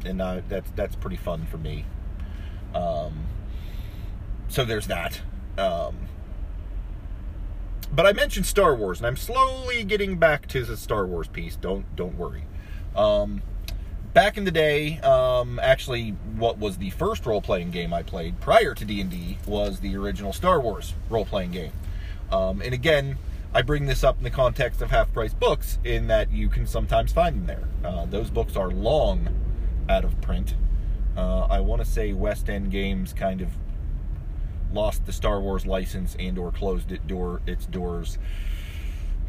and 0.05 0.23
uh, 0.23 0.40
that's 0.49 0.71
that's 0.75 0.97
pretty 0.97 1.16
fun 1.16 1.47
for 1.47 1.59
me. 1.59 1.85
Um, 2.75 3.26
so 4.49 4.64
there's 4.64 4.87
that. 4.87 5.21
Um, 5.59 5.97
but 7.93 8.07
I 8.07 8.12
mentioned 8.12 8.47
Star 8.47 8.75
Wars, 8.75 8.99
and 8.99 9.07
I'm 9.07 9.16
slowly 9.16 9.85
getting 9.85 10.19
back 10.19 10.47
to 10.49 10.64
the 10.64 10.76
Star 10.76 11.07
Wars 11.07 11.28
piece. 11.28 11.57
Don't 11.57 11.85
don't 11.95 12.16
worry. 12.16 12.45
Um, 12.95 13.43
back 14.14 14.38
in 14.38 14.45
the 14.45 14.50
day, 14.50 14.99
um, 15.00 15.59
actually, 15.62 16.11
what 16.37 16.59
was 16.59 16.78
the 16.78 16.90
first 16.90 17.26
role-playing 17.26 17.71
game 17.71 17.93
I 17.93 18.02
played 18.02 18.40
prior 18.40 18.75
to 18.75 18.85
D&D 18.85 19.37
was 19.47 19.81
the 19.81 19.95
original 19.97 20.33
Star 20.33 20.59
Wars 20.59 20.95
role-playing 21.11 21.50
game. 21.50 21.73
Um, 22.30 22.61
and 22.61 22.75
again, 22.75 23.18
I 23.54 23.62
bring 23.62 23.87
this 23.87 24.04
up 24.04 24.18
in 24.18 24.25
the 24.25 24.30
context 24.30 24.83
of 24.83 24.90
half-price 24.90 25.35
books, 25.35 25.78
in 25.85 26.09
that 26.09 26.30
you 26.30 26.49
can 26.49 26.66
sometimes 26.66 27.12
find 27.12 27.37
them 27.37 27.47
there. 27.47 27.68
Uh, 27.90 28.06
those 28.06 28.30
books 28.30 28.56
are 28.56 28.71
long 28.71 29.28
out 29.88 30.04
of 30.04 30.21
print. 30.21 30.54
Uh, 31.16 31.47
I 31.49 31.61
want 31.61 31.83
to 31.83 31.90
say 31.90 32.12
West 32.12 32.50
End 32.50 32.71
Games 32.71 33.12
kind 33.12 33.40
of 33.40 33.50
lost 34.73 35.06
the 35.06 35.12
Star 35.12 35.40
Wars 35.40 35.66
license 35.66 36.16
and 36.18 36.38
or 36.38 36.52
closed 36.52 36.92
it 36.92 37.06
door 37.06 37.40
its 37.47 37.66
doors 37.66 38.18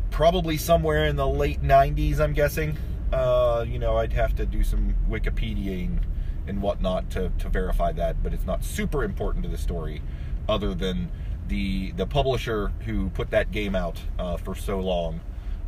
probably 0.10 0.58
somewhere 0.58 1.06
in 1.06 1.16
the 1.16 1.28
late 1.28 1.62
90s 1.62 2.20
I'm 2.20 2.34
guessing 2.34 2.78
uh, 3.14 3.66
you 3.68 3.80
know 3.80 3.98
I'd 3.98 4.14
have 4.14 4.36
to 4.38 4.46
do 4.46 4.64
some 4.64 4.96
Wikipediaing 5.10 6.00
and 6.48 6.62
whatnot 6.62 7.10
to, 7.12 7.32
to 7.38 7.50
verify 7.50 7.92
that 7.94 8.22
but 8.24 8.34
it's 8.34 8.46
not 8.46 8.64
super 8.64 9.04
important 9.04 9.44
to 9.44 9.50
the 9.50 9.58
story 9.58 10.02
other 10.50 10.74
than 10.74 11.10
the 11.48 11.92
the 11.92 12.06
publisher 12.06 12.72
who 12.86 13.10
put 13.10 13.30
that 13.32 13.52
game 13.52 13.76
out 13.76 14.00
uh, 14.20 14.38
for 14.38 14.56
so 14.56 14.80
long 14.80 15.20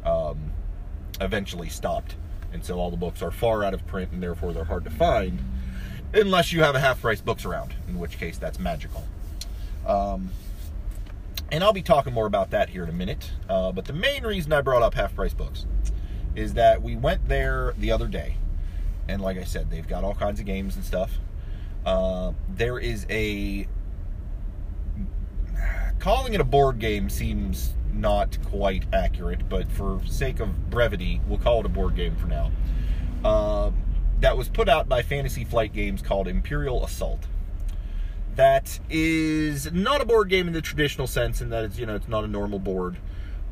um, 0.06 0.52
eventually 1.22 1.70
stopped 1.70 2.16
and 2.52 2.64
so 2.64 2.78
all 2.80 2.90
the 2.90 2.98
books 2.98 3.22
are 3.22 3.32
far 3.32 3.64
out 3.64 3.74
of 3.74 3.86
print 3.86 4.12
and 4.12 4.22
therefore 4.22 4.54
they're 4.54 4.64
hard 4.64 4.84
to 4.84 4.90
find 4.90 5.40
unless 6.14 6.52
you 6.52 6.64
have 6.64 6.76
a 6.76 6.80
half 6.80 7.02
price 7.02 7.22
books 7.22 7.46
around 7.46 7.74
in 7.88 8.00
which 8.00 8.18
case 8.18 8.38
that's 8.38 8.60
magical 8.60 9.04
um, 9.86 10.30
and 11.52 11.64
I'll 11.64 11.74
be 11.74 11.82
talking 11.82 12.14
more 12.14 12.28
about 12.28 12.52
that 12.52 12.70
here 12.70 12.84
in 12.84 12.90
a 12.90 12.94
minute. 12.94 13.32
Uh, 13.48 13.72
but 13.72 13.86
the 13.86 13.94
main 13.94 14.24
reason 14.24 14.54
I 14.54 14.62
brought 14.62 14.84
up 14.84 14.94
half 14.94 15.16
price 15.16 15.34
books 15.34 15.66
is 16.36 16.54
that 16.54 16.82
we 16.82 16.96
went 16.96 17.28
there 17.28 17.74
the 17.78 17.92
other 17.92 18.08
day. 18.08 18.36
And 19.08 19.22
like 19.22 19.38
I 19.38 19.44
said, 19.44 19.72
they've 19.72 19.88
got 19.88 20.04
all 20.04 20.14
kinds 20.14 20.40
of 20.40 20.46
games 20.46 20.76
and 20.76 20.86
stuff. 20.86 21.18
Uh, 21.86 22.34
there 22.48 22.78
is 22.78 23.06
a. 23.10 23.68
Calling 26.00 26.34
it 26.34 26.42
a 26.42 26.46
board 26.46 26.80
game 26.80 27.10
seems 27.10 27.74
not 27.94 28.38
quite 28.46 28.86
accurate, 28.94 29.50
but 29.50 29.70
for 29.72 30.02
sake 30.06 30.40
of 30.40 30.70
brevity, 30.70 31.22
we'll 31.28 31.40
call 31.40 31.60
it 31.60 31.66
a 31.66 31.70
board 31.70 31.96
game 31.96 32.16
for 32.16 32.28
now. 32.28 32.52
Uh, 33.24 33.72
that 34.22 34.38
was 34.38 34.50
put 34.50 34.70
out 34.70 34.88
by 34.88 35.02
Fantasy 35.02 35.44
Flight 35.44 35.74
Games 35.74 36.02
called 36.02 36.28
Imperial 36.28 36.84
Assault 36.86 37.28
that 38.40 38.80
is 38.90 39.70
not 39.74 40.00
a 40.00 40.06
board 40.06 40.30
game 40.30 40.48
in 40.48 40.54
the 40.54 40.62
traditional 40.62 41.08
sense, 41.08 41.42
in 41.42 41.50
that 41.50 41.66
it's 41.66 41.78
you 41.78 41.86
know 41.86 41.96
it's 41.96 42.08
not 42.08 42.24
a 42.24 42.28
normal 42.28 42.58
board, 42.58 42.98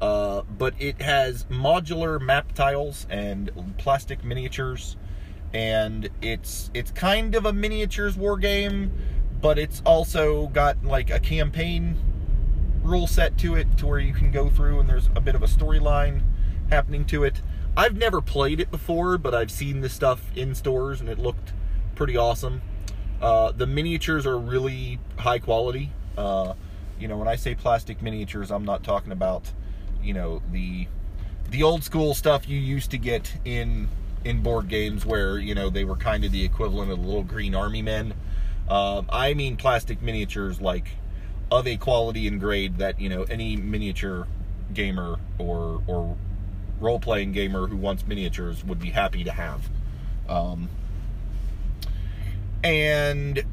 uh, 0.02 0.44
but 0.44 0.74
it 0.80 1.02
has 1.02 1.44
modular 1.46 2.22
map 2.22 2.54
tiles 2.54 3.06
and 3.10 3.52
plastic 3.78 4.24
miniatures, 4.24 4.96
and 5.54 6.10
it's 6.22 6.72
it's 6.74 6.92
kind 6.92 7.36
of 7.36 7.46
a 7.46 7.52
miniatures 7.52 8.16
war 8.16 8.38
game, 8.38 8.94
but 9.42 9.60
it's 9.60 9.82
also 9.86 10.48
got 10.48 10.82
like 10.86 11.10
a 11.10 11.20
campaign 11.20 11.98
rule 12.88 13.08
set 13.08 13.38
to 13.40 13.56
it, 13.56 13.78
to 13.78 13.86
where 13.86 14.00
you 14.00 14.14
can 14.14 14.32
go 14.32 14.50
through 14.50 14.80
and 14.80 14.90
there's 14.90 15.10
a 15.16 15.22
bit 15.22 15.36
of 15.36 15.44
a 15.44 15.48
storyline 15.48 16.22
happening 16.70 17.06
to 17.06 17.24
it. 17.24 17.42
I've 17.76 17.96
never 17.96 18.22
played 18.22 18.60
it 18.60 18.72
before, 18.72 19.18
but 19.18 19.36
I've 19.36 19.52
seen 19.52 19.82
this 19.82 19.94
stuff 19.94 20.32
in 20.36 20.56
stores 20.56 21.00
and 21.00 21.10
it 21.10 21.20
looked 21.20 21.54
pretty 21.96 22.18
awesome. 22.18 22.62
Uh, 23.22 23.52
the 23.52 23.68
miniatures 23.68 24.26
are 24.26 24.38
really 24.38 25.00
high 25.18 25.40
quality. 25.40 25.92
Uh, 26.18 26.54
you 27.00 27.08
know, 27.08 27.18
when 27.18 27.28
I 27.28 27.36
say 27.36 27.56
plastic 27.56 28.02
miniatures, 28.02 28.52
I'm 28.52 28.66
not 28.66 28.84
talking 28.84 29.12
about, 29.12 29.52
you 30.02 30.14
know, 30.14 30.42
the 30.52 30.88
the 31.50 31.64
old 31.64 31.84
school 31.84 32.14
stuff 32.14 32.48
you 32.48 32.60
used 32.60 32.92
to 32.92 32.98
get 32.98 33.34
in 33.46 33.88
in 34.26 34.42
board 34.42 34.68
games 34.68 35.06
where 35.06 35.38
you 35.38 35.56
know 35.56 35.70
they 35.70 35.86
were 35.86 35.96
kind 35.96 36.26
of 36.26 36.32
the 36.32 36.44
equivalent 36.44 36.92
of 36.92 37.00
the 37.00 37.06
little 37.06 37.24
green 37.24 37.56
army 37.56 37.82
men. 37.82 38.14
Uh, 38.68 39.04
I 39.10 39.34
mean 39.34 39.56
plastic 39.56 40.02
miniatures 40.02 40.60
like 40.60 40.90
of 41.52 41.68
a 41.68 41.78
quality 41.78 42.28
and 42.28 42.40
grade 42.40 42.78
that 42.78 43.00
you 43.00 43.10
know 43.10 43.24
any 43.24 43.56
miniature 43.56 44.28
gamer 44.74 45.18
or 45.38 45.82
or 45.88 46.18
role 46.80 47.00
playing 47.00 47.32
gamer 47.32 47.68
who 47.68 47.78
wants 47.78 48.06
miniatures 48.06 48.64
would 48.64 48.80
be 48.80 48.92
happy 48.92 49.24
to 49.24 49.32
have. 49.32 49.70
Um, 50.30 50.70
and 52.64 53.44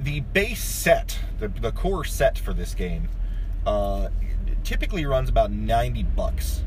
the 0.00 0.20
base 0.20 0.62
set, 0.62 1.18
the, 1.40 1.48
the 1.48 1.72
core 1.72 2.04
set 2.04 2.38
for 2.38 2.52
this 2.52 2.74
game, 2.74 3.08
uh, 3.66 4.08
typically 4.64 5.06
runs 5.06 5.28
about 5.28 5.50
90 5.50 6.02
bucks. 6.02 6.62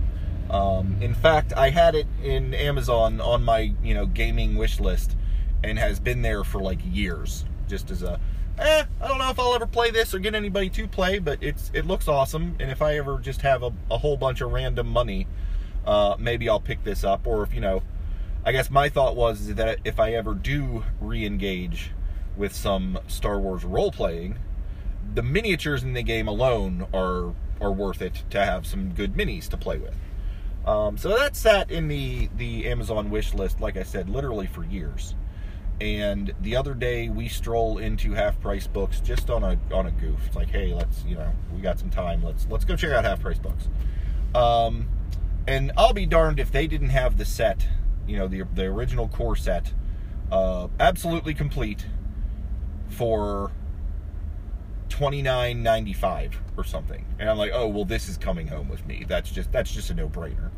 Um, 0.49 0.97
in 1.01 1.13
fact, 1.13 1.53
I 1.53 1.69
had 1.69 1.95
it 1.95 2.07
in 2.23 2.53
Amazon 2.53 3.19
on 3.19 3.43
my 3.43 3.73
you 3.83 3.93
know 3.93 4.05
gaming 4.05 4.55
wish 4.55 4.79
list, 4.79 5.15
and 5.63 5.79
has 5.79 5.99
been 5.99 6.21
there 6.21 6.43
for 6.43 6.61
like 6.61 6.79
years, 6.83 7.45
just 7.67 7.89
as 7.89 8.03
a 8.03 8.19
eh, 8.59 8.83
I 9.01 9.07
don't 9.07 9.17
know 9.17 9.29
if 9.29 9.39
I'll 9.39 9.55
ever 9.55 9.67
play 9.67 9.91
this 9.91 10.13
or 10.13 10.19
get 10.19 10.35
anybody 10.35 10.69
to 10.69 10.87
play, 10.87 11.19
but 11.19 11.41
it's 11.41 11.71
it 11.73 11.85
looks 11.85 12.07
awesome. 12.07 12.55
And 12.59 12.71
if 12.71 12.81
I 12.81 12.97
ever 12.97 13.19
just 13.19 13.41
have 13.41 13.63
a, 13.63 13.71
a 13.91 13.97
whole 13.97 14.17
bunch 14.17 14.41
of 14.41 14.51
random 14.51 14.87
money, 14.87 15.27
uh, 15.85 16.15
maybe 16.19 16.49
I'll 16.49 16.59
pick 16.59 16.83
this 16.83 17.03
up. 17.03 17.27
Or 17.27 17.43
if 17.43 17.53
you 17.53 17.61
know, 17.61 17.83
I 18.45 18.51
guess 18.51 18.69
my 18.69 18.89
thought 18.89 19.15
was 19.15 19.55
that 19.55 19.79
if 19.83 19.99
I 19.99 20.13
ever 20.13 20.33
do 20.33 20.83
re-engage 21.01 21.91
with 22.37 22.53
some 22.53 22.99
Star 23.07 23.39
Wars 23.39 23.63
role 23.63 23.91
playing, 23.91 24.37
the 25.13 25.23
miniatures 25.23 25.83
in 25.83 25.93
the 25.93 26.03
game 26.03 26.27
alone 26.27 26.87
are 26.93 27.33
are 27.61 27.71
worth 27.71 28.01
it 28.01 28.23
to 28.29 28.43
have 28.43 28.65
some 28.65 28.89
good 28.89 29.13
minis 29.13 29.47
to 29.49 29.57
play 29.57 29.77
with. 29.77 29.95
Um, 30.65 30.97
so 30.97 31.09
that 31.09 31.35
sat 31.35 31.69
in 31.71 31.87
the 31.87 32.29
the 32.35 32.67
Amazon 32.67 33.09
wish 33.09 33.33
list, 33.33 33.61
like 33.61 33.77
I 33.77 33.83
said, 33.83 34.09
literally 34.09 34.47
for 34.47 34.63
years. 34.63 35.15
And 35.81 36.33
the 36.41 36.55
other 36.55 36.73
day 36.73 37.09
we 37.09 37.27
stroll 37.27 37.77
into 37.79 38.13
half 38.13 38.39
price 38.39 38.65
books 38.65 39.01
just 39.01 39.29
on 39.29 39.43
a 39.43 39.59
on 39.73 39.87
a 39.87 39.91
goof. 39.91 40.19
It's 40.25 40.35
like, 40.35 40.49
hey, 40.49 40.73
let's 40.73 41.03
you 41.03 41.15
know 41.15 41.31
we 41.53 41.61
got 41.61 41.79
some 41.79 41.89
time. 41.89 42.23
Let's 42.23 42.47
let's 42.49 42.65
go 42.65 42.75
check 42.75 42.91
out 42.91 43.03
half 43.03 43.21
price 43.21 43.39
books. 43.39 43.67
Um, 44.33 44.89
and 45.47 45.71
I'll 45.77 45.93
be 45.93 46.05
darned 46.05 46.39
if 46.39 46.51
they 46.51 46.67
didn't 46.67 46.89
have 46.89 47.17
the 47.17 47.25
set 47.25 47.67
you 48.07 48.17
know, 48.17 48.27
the, 48.27 48.43
the 48.53 48.65
original 48.65 49.07
core 49.07 49.35
set, 49.35 49.73
uh, 50.31 50.67
absolutely 50.79 51.33
complete 51.33 51.85
for 52.89 53.51
twenty 54.89 55.21
nine 55.21 55.63
ninety 55.63 55.93
five 55.93 56.39
or 56.57 56.63
something. 56.63 57.05
And 57.19 57.29
I'm 57.29 57.37
like, 57.37 57.51
oh 57.53 57.67
well, 57.67 57.85
this 57.85 58.07
is 58.07 58.17
coming 58.17 58.47
home 58.47 58.69
with 58.69 58.85
me. 58.85 59.05
That's 59.07 59.31
just 59.31 59.51
that's 59.51 59.71
just 59.73 59.89
a 59.89 59.93
no 59.93 60.07
brainer. 60.07 60.51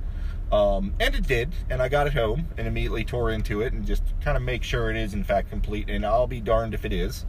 Um, 0.51 0.94
and 1.00 1.13
it 1.13 1.27
did, 1.27 1.54
and 1.70 1.82
I 1.82 1.89
got 1.89 2.08
it 2.08 2.13
home 2.13 2.48
and 2.58 2.68
immediately 2.68 3.04
tore 3.04 3.32
into 3.32 3.62
it 3.62 3.74
and 3.74 3.86
just 3.86 4.04
kind 4.22 4.38
of 4.38 4.44
make 4.44 4.63
sure 4.63 4.89
it 4.89 4.96
is 4.96 5.13
in 5.13 5.24
fact 5.24 5.50
complete. 5.50 5.89
And 5.89 6.06
I'll 6.06 6.27
be 6.27 6.39
darned 6.39 6.74
if 6.74 6.86
it 6.86 6.94
is. 6.94 7.25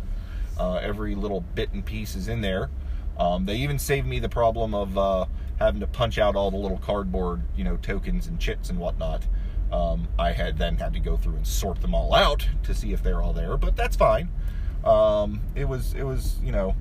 Uh, 0.58 0.75
every 0.76 1.14
little 1.14 1.40
bit 1.40 1.72
and 1.72 1.84
piece 1.84 2.16
is 2.16 2.28
in 2.28 2.40
there. 2.40 2.70
Um, 3.18 3.46
they 3.46 3.56
even 3.56 3.78
saved 3.78 4.06
me 4.06 4.18
the 4.20 4.28
problem 4.28 4.75
of 4.75 4.96
uh, 4.96 5.26
having 5.58 5.80
to 5.80 5.87
punch 5.87 6.18
out 6.18 6.37
all 6.37 6.50
the 6.50 6.56
little 6.56 6.78
cardboard, 6.78 7.42
you 7.56 7.64
know, 7.64 7.76
tokens 7.76 8.26
and 8.26 8.38
chits 8.38 8.70
and 8.70 8.78
whatnot. 8.78 9.26
Um, 9.72 10.08
I 10.18 10.32
had 10.32 10.58
then 10.58 10.76
had 10.76 10.94
to 10.94 11.00
go 11.00 11.16
through 11.16 11.37
and 11.37 11.46
sort 11.46 11.80
them 11.80 11.94
all 11.94 12.14
out 12.14 12.46
to 12.62 12.75
see 12.75 12.92
if 12.92 13.02
they're 13.02 13.22
all 13.22 13.32
there, 13.32 13.56
but 13.56 13.76
that's 13.76 13.96
fine. 13.96 14.28
Um, 14.84 15.42
it 15.54 15.66
was 15.68 15.94
it 15.94 16.04
was 16.04 16.38
you 16.42 16.52
know 16.52 16.75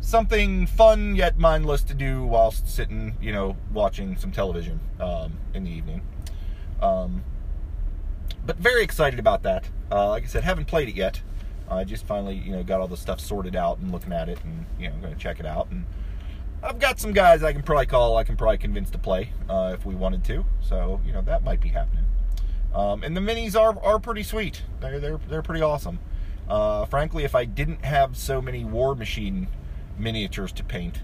something 0.00 0.66
fun 0.66 1.14
yet 1.16 1.38
mindless 1.38 1.82
to 1.82 1.94
do 1.94 2.24
whilst 2.24 2.68
sitting 2.68 3.16
you 3.20 3.32
know 3.32 3.56
watching 3.72 4.16
some 4.16 4.32
television 4.32 4.80
um, 5.00 5.32
in 5.54 5.64
the 5.64 5.70
evening. 5.70 6.02
Um, 6.80 7.24
but 8.46 8.56
very 8.56 8.82
excited 8.82 9.18
about 9.18 9.42
that. 9.42 9.68
Uh, 9.90 10.10
like 10.10 10.24
I 10.24 10.26
said, 10.26 10.44
haven't 10.44 10.66
played 10.66 10.88
it 10.88 10.94
yet. 10.94 11.22
I 11.70 11.84
just 11.84 12.06
finally 12.06 12.36
you 12.36 12.52
know 12.52 12.62
got 12.62 12.80
all 12.80 12.88
the 12.88 12.96
stuff 12.96 13.20
sorted 13.20 13.56
out 13.56 13.78
and 13.78 13.92
looking 13.92 14.12
at 14.12 14.28
it 14.28 14.38
and 14.44 14.66
you 14.78 14.88
know 14.88 14.96
going 14.96 15.12
to 15.12 15.18
check 15.18 15.40
it 15.40 15.46
out 15.46 15.68
and 15.70 15.84
I've 16.62 16.78
got 16.78 16.98
some 16.98 17.12
guys 17.12 17.42
I 17.42 17.52
can 17.52 17.62
probably 17.62 17.86
call. 17.86 18.16
I 18.16 18.24
can 18.24 18.36
probably 18.36 18.58
convince 18.58 18.90
to 18.90 18.98
play 18.98 19.30
uh, 19.48 19.76
if 19.78 19.86
we 19.86 19.94
wanted 19.94 20.24
to. 20.24 20.44
So 20.60 21.00
you 21.06 21.12
know 21.12 21.22
that 21.22 21.44
might 21.44 21.60
be 21.60 21.68
happening. 21.68 22.04
Um, 22.74 23.02
and 23.02 23.16
the 23.16 23.20
minis 23.20 23.58
are 23.58 23.78
are 23.82 23.98
pretty 23.98 24.22
sweet. 24.22 24.62
They're 24.80 24.98
they're 24.98 25.20
they're 25.28 25.42
pretty 25.42 25.62
awesome. 25.62 26.00
Uh, 26.48 26.86
frankly, 26.86 27.24
if 27.24 27.34
I 27.34 27.44
didn't 27.44 27.84
have 27.84 28.16
so 28.16 28.40
many 28.40 28.64
War 28.64 28.94
Machine 28.94 29.48
miniatures 29.98 30.52
to 30.52 30.64
paint, 30.64 31.00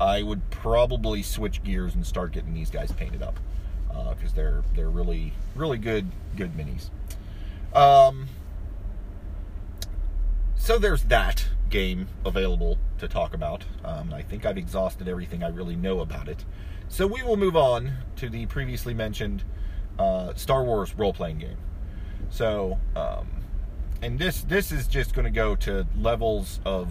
I 0.00 0.22
would 0.22 0.50
probably 0.50 1.22
switch 1.22 1.62
gears 1.62 1.94
and 1.94 2.06
start 2.06 2.32
getting 2.32 2.54
these 2.54 2.70
guys 2.70 2.92
painted 2.92 3.22
up 3.22 3.38
because 3.88 4.32
uh, 4.32 4.36
they're 4.36 4.62
they're 4.74 4.88
really 4.90 5.32
really 5.54 5.78
good 5.78 6.10
good 6.36 6.52
minis. 6.56 6.90
Um, 7.76 8.28
so 10.56 10.78
there's 10.78 11.04
that 11.04 11.46
game 11.68 12.08
available 12.24 12.78
to 12.98 13.08
talk 13.08 13.34
about. 13.34 13.64
Um, 13.84 14.12
I 14.12 14.22
think 14.22 14.44
I've 14.44 14.58
exhausted 14.58 15.08
everything 15.08 15.42
I 15.42 15.48
really 15.48 15.76
know 15.76 16.00
about 16.00 16.28
it. 16.28 16.44
So 16.88 17.06
we 17.06 17.22
will 17.22 17.36
move 17.36 17.56
on 17.56 17.92
to 18.16 18.28
the 18.28 18.46
previously 18.46 18.92
mentioned 18.92 19.44
uh, 19.98 20.34
Star 20.34 20.64
Wars 20.64 20.94
role 20.94 21.12
playing 21.12 21.38
game. 21.38 21.56
So, 22.30 22.78
um, 22.96 23.28
and 24.02 24.18
this 24.18 24.42
this 24.42 24.72
is 24.72 24.86
just 24.86 25.14
going 25.14 25.24
to 25.24 25.30
go 25.30 25.54
to 25.56 25.86
levels 25.96 26.60
of 26.64 26.88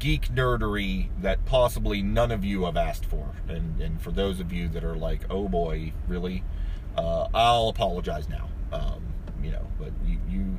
geek 0.00 0.28
nerdery 0.28 1.08
that 1.20 1.44
possibly 1.44 2.02
none 2.02 2.32
of 2.32 2.44
you 2.44 2.64
have 2.64 2.76
asked 2.76 3.04
for. 3.04 3.30
And, 3.48 3.80
and 3.80 4.00
for 4.00 4.10
those 4.10 4.40
of 4.40 4.52
you 4.52 4.68
that 4.70 4.82
are 4.82 4.96
like, 4.96 5.20
oh 5.30 5.48
boy, 5.48 5.92
really, 6.08 6.42
uh, 6.96 7.28
I'll 7.32 7.68
apologize 7.68 8.28
now. 8.28 8.48
Um, 8.72 9.02
you 9.42 9.52
know, 9.52 9.66
but 9.78 9.92
you, 10.04 10.18
you 10.28 10.58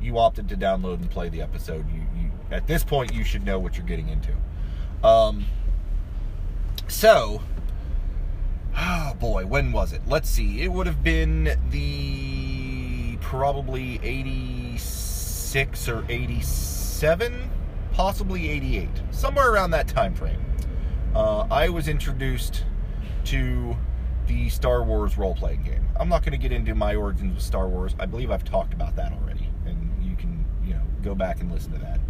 you 0.00 0.18
opted 0.18 0.48
to 0.50 0.56
download 0.56 1.00
and 1.00 1.10
play 1.10 1.28
the 1.28 1.42
episode. 1.42 1.86
You, 1.92 2.02
you 2.16 2.30
at 2.50 2.66
this 2.66 2.84
point 2.84 3.12
you 3.12 3.24
should 3.24 3.44
know 3.44 3.58
what 3.58 3.76
you're 3.76 3.86
getting 3.86 4.08
into. 4.08 4.32
Um, 5.06 5.46
so, 6.88 7.42
oh 8.76 9.14
boy, 9.18 9.46
when 9.46 9.72
was 9.72 9.92
it? 9.92 10.02
Let's 10.06 10.30
see. 10.30 10.62
It 10.62 10.68
would 10.68 10.86
have 10.86 11.02
been 11.02 11.58
the 11.70 13.16
probably 13.20 13.98
86 14.02 15.88
or 15.88 16.04
87 16.08 17.50
possibly 17.96 18.50
88, 18.50 18.90
somewhere 19.10 19.50
around 19.50 19.70
that 19.70 19.88
time 19.88 20.14
frame. 20.14 20.38
Uh, 21.14 21.46
I 21.50 21.70
was 21.70 21.88
introduced 21.88 22.62
to 23.24 23.74
the 24.26 24.50
Star 24.50 24.82
Wars 24.82 25.16
role 25.16 25.34
playing 25.34 25.62
game. 25.62 25.88
I'm 25.98 26.10
not 26.10 26.20
going 26.22 26.32
to 26.32 26.38
get 26.38 26.52
into 26.52 26.74
my 26.74 26.94
origins 26.94 27.36
with 27.36 27.42
Star 27.42 27.66
Wars. 27.66 27.96
I 27.98 28.04
believe 28.04 28.30
I've 28.30 28.44
talked 28.44 28.74
about 28.74 28.96
that 28.96 29.14
already, 29.14 29.48
and 29.64 29.90
you 30.04 30.14
can, 30.14 30.44
you 30.62 30.74
know, 30.74 30.82
go 31.00 31.14
back 31.14 31.40
and 31.40 31.50
listen 31.50 31.72
to 31.72 31.78
that. 31.78 32.00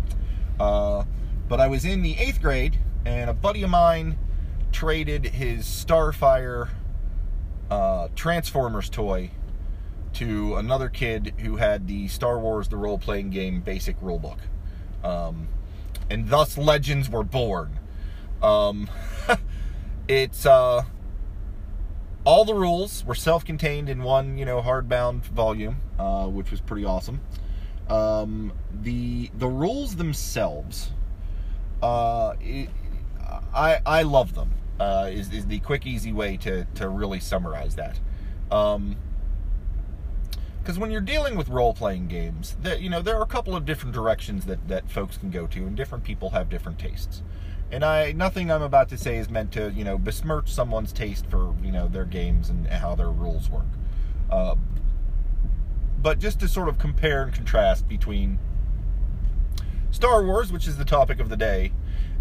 Uh, 0.59 1.05
but 1.49 1.61
I 1.61 1.69
was 1.69 1.85
in 1.85 2.03
the 2.03 2.19
eighth 2.19 2.43
grade, 2.43 2.77
and 3.05 3.31
a 3.31 3.35
buddy 3.35 3.63
of 3.63 3.71
mine 3.71 4.19
traded 4.73 5.25
his 5.27 5.67
Starfire 5.67 6.69
uh, 7.71 8.09
Transformers 8.17 8.91
toy 8.91 9.31
to 10.15 10.57
another 10.57 10.89
kid 10.89 11.35
who 11.39 11.59
had 11.59 11.87
the 11.87 12.09
Star 12.09 12.41
Wars 12.41 12.67
the 12.67 12.77
role 12.77 12.99
playing 12.99 13.31
game 13.31 13.61
basic 13.61 14.01
rulebook. 14.01 14.39
Um, 15.05 15.47
and 16.11 16.29
thus 16.29 16.57
legends 16.57 17.09
were 17.09 17.25
born. 17.25 17.79
Um, 18.43 18.89
it's 20.09 20.47
uh, 20.47 20.85
all 22.25 22.45
the 22.45 22.55
rules 22.55 23.05
were 23.05 23.15
self-contained 23.15 23.89
in 23.89 24.03
one, 24.03 24.37
you 24.37 24.45
know, 24.45 24.61
hardbound 24.61 25.23
volume, 25.27 25.77
uh, 25.99 26.27
which 26.27 26.51
was 26.51 26.61
pretty 26.61 26.85
awesome. 26.85 27.21
Um, 27.89 28.53
the 28.73 29.31
the 29.39 29.47
rules 29.47 29.95
themselves, 29.97 30.91
uh, 31.83 32.35
it, 32.41 32.69
I 33.55 33.81
I 33.87 34.03
love 34.03 34.35
them. 34.35 34.53
Uh, 34.81 35.09
is 35.11 35.33
is 35.33 35.47
the 35.47 35.61
quick 35.61 35.87
easy 35.87 36.13
way 36.13 36.37
to 36.39 36.65
to 36.75 36.89
really 36.89 37.21
summarize 37.21 37.77
that. 37.77 37.99
Um, 38.51 38.97
because 40.67 40.81
when 40.81 40.91
you're 40.91 41.01
dealing 41.01 41.37
with 41.37 41.49
role-playing 41.49 42.09
games 42.09 42.57
that 42.63 42.81
you 42.81 42.91
know 42.91 43.01
there 43.01 43.17
are 43.17 43.23
a 43.23 43.27
couple 43.27 43.55
of 43.55 43.65
different 43.65 43.95
directions 43.95 44.47
that 44.47 44.67
that 44.67 44.91
folks 44.91 45.17
can 45.17 45.31
go 45.31 45.47
to 45.47 45.61
and 45.61 45.77
different 45.77 46.03
people 46.03 46.31
have 46.31 46.49
different 46.49 46.77
tastes. 46.77 47.23
And 47.71 47.85
i 47.85 48.11
nothing 48.11 48.51
i'm 48.51 48.63
about 48.63 48.89
to 48.89 48.99
say 48.99 49.17
is 49.17 49.31
meant 49.31 49.53
to 49.53 49.71
you 49.71 49.85
know 49.85 49.97
besmirch 49.97 50.53
someone's 50.53 50.93
taste 50.93 51.27
for 51.31 51.55
you 51.63 51.71
know 51.71 51.87
their 51.87 52.05
games 52.05 52.51
and 52.51 52.67
how 52.67 52.97
their 52.97 53.13
rules 53.13 53.49
work. 53.49 53.67
Uh, 54.29 54.57
but 56.03 56.19
just 56.19 56.41
to 56.41 56.49
sort 56.49 56.69
of 56.69 56.81
compare 56.81 57.23
and 57.23 57.33
contrast 57.33 57.87
between 57.87 58.41
star 59.93 60.25
wars 60.25 60.51
which 60.51 60.67
is 60.67 60.77
the 60.79 60.85
topic 60.85 61.21
of 61.21 61.29
the 61.29 61.37
day 61.37 61.71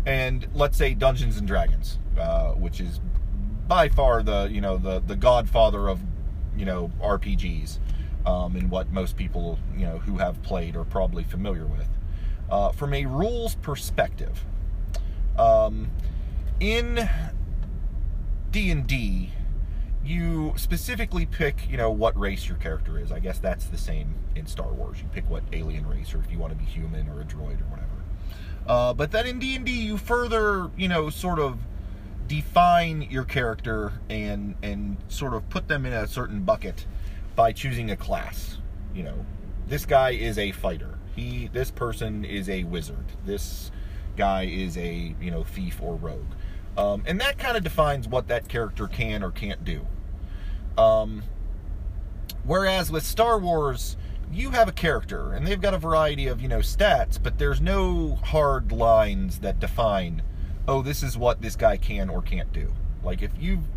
and 0.06 0.48
let's 0.54 0.78
say 0.78 0.94
dungeons 0.94 1.38
and 1.38 1.48
dragons 1.48 1.98
uh, 2.20 2.52
which 2.52 2.80
is 2.80 3.00
by 3.68 3.90
far 3.90 4.22
the 4.22 4.48
you 4.52 4.62
know 4.62 4.78
the 4.78 5.00
the 5.00 5.16
godfather 5.16 5.90
of 5.90 6.00
you 6.56 6.64
know 6.64 6.92
rpgs 7.02 7.80
um, 8.26 8.56
and 8.56 8.70
what 8.70 8.92
most 8.92 9.18
people 9.18 9.60
you 9.78 9.86
know 9.86 10.00
who 10.00 10.18
have 10.18 10.42
played 10.44 10.76
are 10.76 10.84
probably 10.84 11.24
familiar 11.24 11.66
with. 11.66 11.88
Uh, 12.50 12.72
from 12.72 12.94
a 12.94 13.06
rules 13.06 13.56
perspective, 13.56 14.46
um, 15.38 15.90
in 16.60 17.10
D 18.52 18.72
and 18.72 18.86
D, 18.86 19.32
you 20.04 20.54
specifically 20.56 21.26
pick 21.26 21.70
you 21.70 21.78
know 21.78 21.92
what 21.92 22.18
race 22.18 22.48
your 22.48 22.58
character 22.58 23.00
is. 23.00 23.12
I 23.12 23.20
guess 23.20 23.40
that's 23.40 23.66
the 23.66 23.78
same 23.78 24.16
in 24.36 24.48
Star 24.48 24.72
Wars. 24.72 25.00
You 25.02 25.08
pick 25.12 25.30
what 25.30 25.44
alien 25.54 25.88
race, 25.88 26.14
or 26.14 26.20
if 26.20 26.32
you 26.32 26.40
want 26.40 26.54
to 26.54 26.58
be 26.58 26.66
human 26.66 27.08
or 27.10 27.22
a 27.22 27.26
droid 27.26 27.62
or 27.62 27.66
whatever. 27.66 27.90
Uh, 28.68 28.94
but 28.94 29.12
then 29.12 29.28
in 29.28 29.40
D 29.40 29.56
and 29.56 29.66
D, 29.66 29.72
you 29.72 29.98
further 29.98 30.70
you 30.78 30.88
know 30.88 31.10
sort 31.10 31.40
of 31.40 31.60
define 32.28 33.04
your 33.04 33.24
character 33.24 33.94
and 34.10 34.56
and 34.64 34.98
sort 35.08 35.34
of 35.34 35.48
put 35.50 35.68
them 35.68 35.86
in 35.86 35.94
a 35.94 36.08
certain 36.08 36.42
bucket 36.42 36.86
by 37.36 37.52
choosing 37.52 37.92
a 37.92 37.98
class. 37.98 38.58
You 38.94 39.04
know, 39.04 39.26
this 39.68 39.86
guy 39.86 40.12
is 40.12 40.38
a 40.38 40.52
fighter. 40.52 40.98
He, 41.16 41.50
this 41.52 41.72
person 41.72 42.26
is 42.26 42.50
a 42.50 42.64
wizard. 42.64 43.06
This 43.26 43.72
guy 44.18 44.44
is 44.44 44.78
a 44.78 45.16
you 45.20 45.32
know 45.32 45.44
thief 45.44 45.82
or 45.82 45.96
rogue, 45.96 46.34
um, 46.78 47.04
and 47.06 47.20
that 47.22 47.38
kind 47.38 47.58
of 47.58 47.64
defines 47.64 48.08
what 48.08 48.28
that 48.28 48.48
character 48.48 48.88
can 48.88 49.24
or 49.24 49.32
can't 49.32 49.64
do. 49.64 49.86
Um, 50.78 51.24
whereas 52.44 52.92
with 52.92 53.06
Star 53.06 53.38
Wars, 53.40 53.98
you 54.32 54.52
have 54.52 54.68
a 54.68 54.74
character, 54.74 55.34
and 55.34 55.46
they've 55.46 55.62
got 55.62 55.74
a 55.74 55.78
variety 55.78 56.28
of 56.28 56.42
you 56.42 56.48
know 56.48 56.60
stats, 56.60 57.22
but 57.22 57.38
there's 57.38 57.62
no 57.62 58.16
hard 58.16 58.72
lines 58.72 59.40
that 59.40 59.60
define, 59.60 60.22
oh, 60.68 60.82
this 60.82 61.04
is 61.04 61.18
what 61.18 61.42
this 61.42 61.56
guy 61.56 61.78
can 61.78 62.10
or 62.10 62.22
can't 62.22 62.52
do. 62.52 62.74
Like 63.04 63.22
if 63.22 63.32
you've 63.40 63.68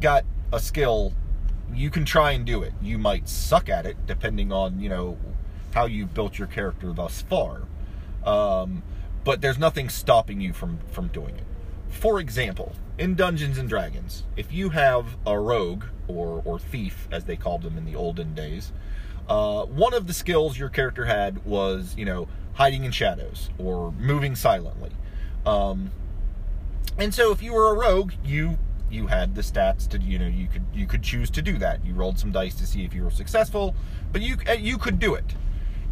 got 0.00 0.24
a 0.52 0.58
skill 0.58 1.12
you 1.74 1.90
can 1.90 2.04
try 2.04 2.32
and 2.32 2.44
do 2.44 2.62
it. 2.62 2.72
You 2.82 2.98
might 2.98 3.28
suck 3.28 3.68
at 3.68 3.86
it 3.86 4.06
depending 4.06 4.52
on, 4.52 4.80
you 4.80 4.88
know, 4.88 5.18
how 5.72 5.86
you've 5.86 6.14
built 6.14 6.38
your 6.38 6.48
character 6.48 6.92
thus 6.92 7.22
far. 7.22 7.62
Um, 8.24 8.82
but 9.24 9.40
there's 9.40 9.58
nothing 9.58 9.88
stopping 9.88 10.40
you 10.40 10.52
from 10.52 10.78
from 10.90 11.08
doing 11.08 11.36
it. 11.36 11.44
For 11.88 12.20
example, 12.20 12.74
in 12.98 13.14
Dungeons 13.14 13.58
and 13.58 13.68
Dragons, 13.68 14.24
if 14.36 14.52
you 14.52 14.70
have 14.70 15.16
a 15.26 15.38
rogue 15.38 15.84
or 16.08 16.42
or 16.44 16.58
thief 16.58 17.08
as 17.10 17.24
they 17.24 17.36
called 17.36 17.62
them 17.62 17.76
in 17.76 17.84
the 17.84 17.96
olden 17.96 18.34
days, 18.34 18.72
uh, 19.28 19.64
one 19.64 19.94
of 19.94 20.06
the 20.06 20.14
skills 20.14 20.58
your 20.58 20.68
character 20.68 21.06
had 21.06 21.44
was, 21.44 21.94
you 21.96 22.04
know, 22.04 22.28
hiding 22.54 22.84
in 22.84 22.90
shadows 22.90 23.50
or 23.58 23.92
moving 23.92 24.34
silently. 24.34 24.90
Um, 25.46 25.92
and 26.98 27.14
so 27.14 27.32
if 27.32 27.42
you 27.42 27.52
were 27.52 27.74
a 27.74 27.78
rogue, 27.78 28.12
you 28.24 28.58
you 28.90 29.06
had 29.06 29.34
the 29.34 29.42
stats 29.42 29.88
to 29.88 29.98
you 29.98 30.18
know 30.18 30.26
you 30.26 30.48
could 30.48 30.64
you 30.74 30.86
could 30.86 31.02
choose 31.02 31.30
to 31.30 31.42
do 31.42 31.58
that. 31.58 31.84
You 31.84 31.94
rolled 31.94 32.18
some 32.18 32.32
dice 32.32 32.54
to 32.56 32.66
see 32.66 32.84
if 32.84 32.92
you 32.92 33.04
were 33.04 33.10
successful, 33.10 33.74
but 34.12 34.22
you 34.22 34.36
uh, 34.48 34.52
you 34.52 34.78
could 34.78 34.98
do 34.98 35.14
it. 35.14 35.34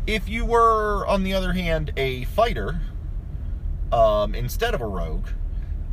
If 0.06 0.28
you 0.28 0.44
were, 0.46 1.06
on 1.06 1.22
the 1.22 1.34
other 1.34 1.52
hand, 1.52 1.92
a 1.96 2.24
fighter 2.24 2.80
um, 3.92 4.34
instead 4.34 4.74
of 4.74 4.80
a 4.80 4.86
rogue, 4.86 5.26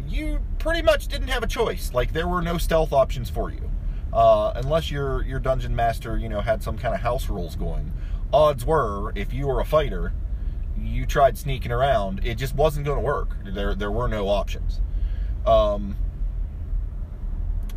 you 0.07 0.39
pretty 0.57 0.81
much 0.81 1.07
didn't 1.07 1.27
have 1.27 1.43
a 1.43 1.47
choice. 1.47 1.93
Like 1.93 2.13
there 2.13 2.27
were 2.27 2.41
no 2.41 2.57
stealth 2.57 2.93
options 2.93 3.29
for 3.29 3.51
you, 3.51 3.69
uh, 4.13 4.53
unless 4.55 4.89
your 4.89 5.23
your 5.23 5.39
dungeon 5.39 5.75
master 5.75 6.17
you 6.17 6.29
know 6.29 6.41
had 6.41 6.63
some 6.63 6.77
kind 6.77 6.93
of 6.95 7.01
house 7.01 7.29
rules 7.29 7.55
going. 7.55 7.91
Odds 8.33 8.65
were, 8.65 9.13
if 9.15 9.33
you 9.33 9.47
were 9.47 9.61
a 9.61 9.65
fighter, 9.65 10.11
you 10.77 11.05
tried 11.05 11.37
sneaking 11.37 11.71
around, 11.71 12.19
it 12.25 12.35
just 12.35 12.55
wasn't 12.55 12.85
going 12.85 12.97
to 12.97 13.03
work. 13.03 13.37
There 13.45 13.75
there 13.75 13.91
were 13.91 14.07
no 14.07 14.27
options. 14.27 14.81
Um, 15.45 15.95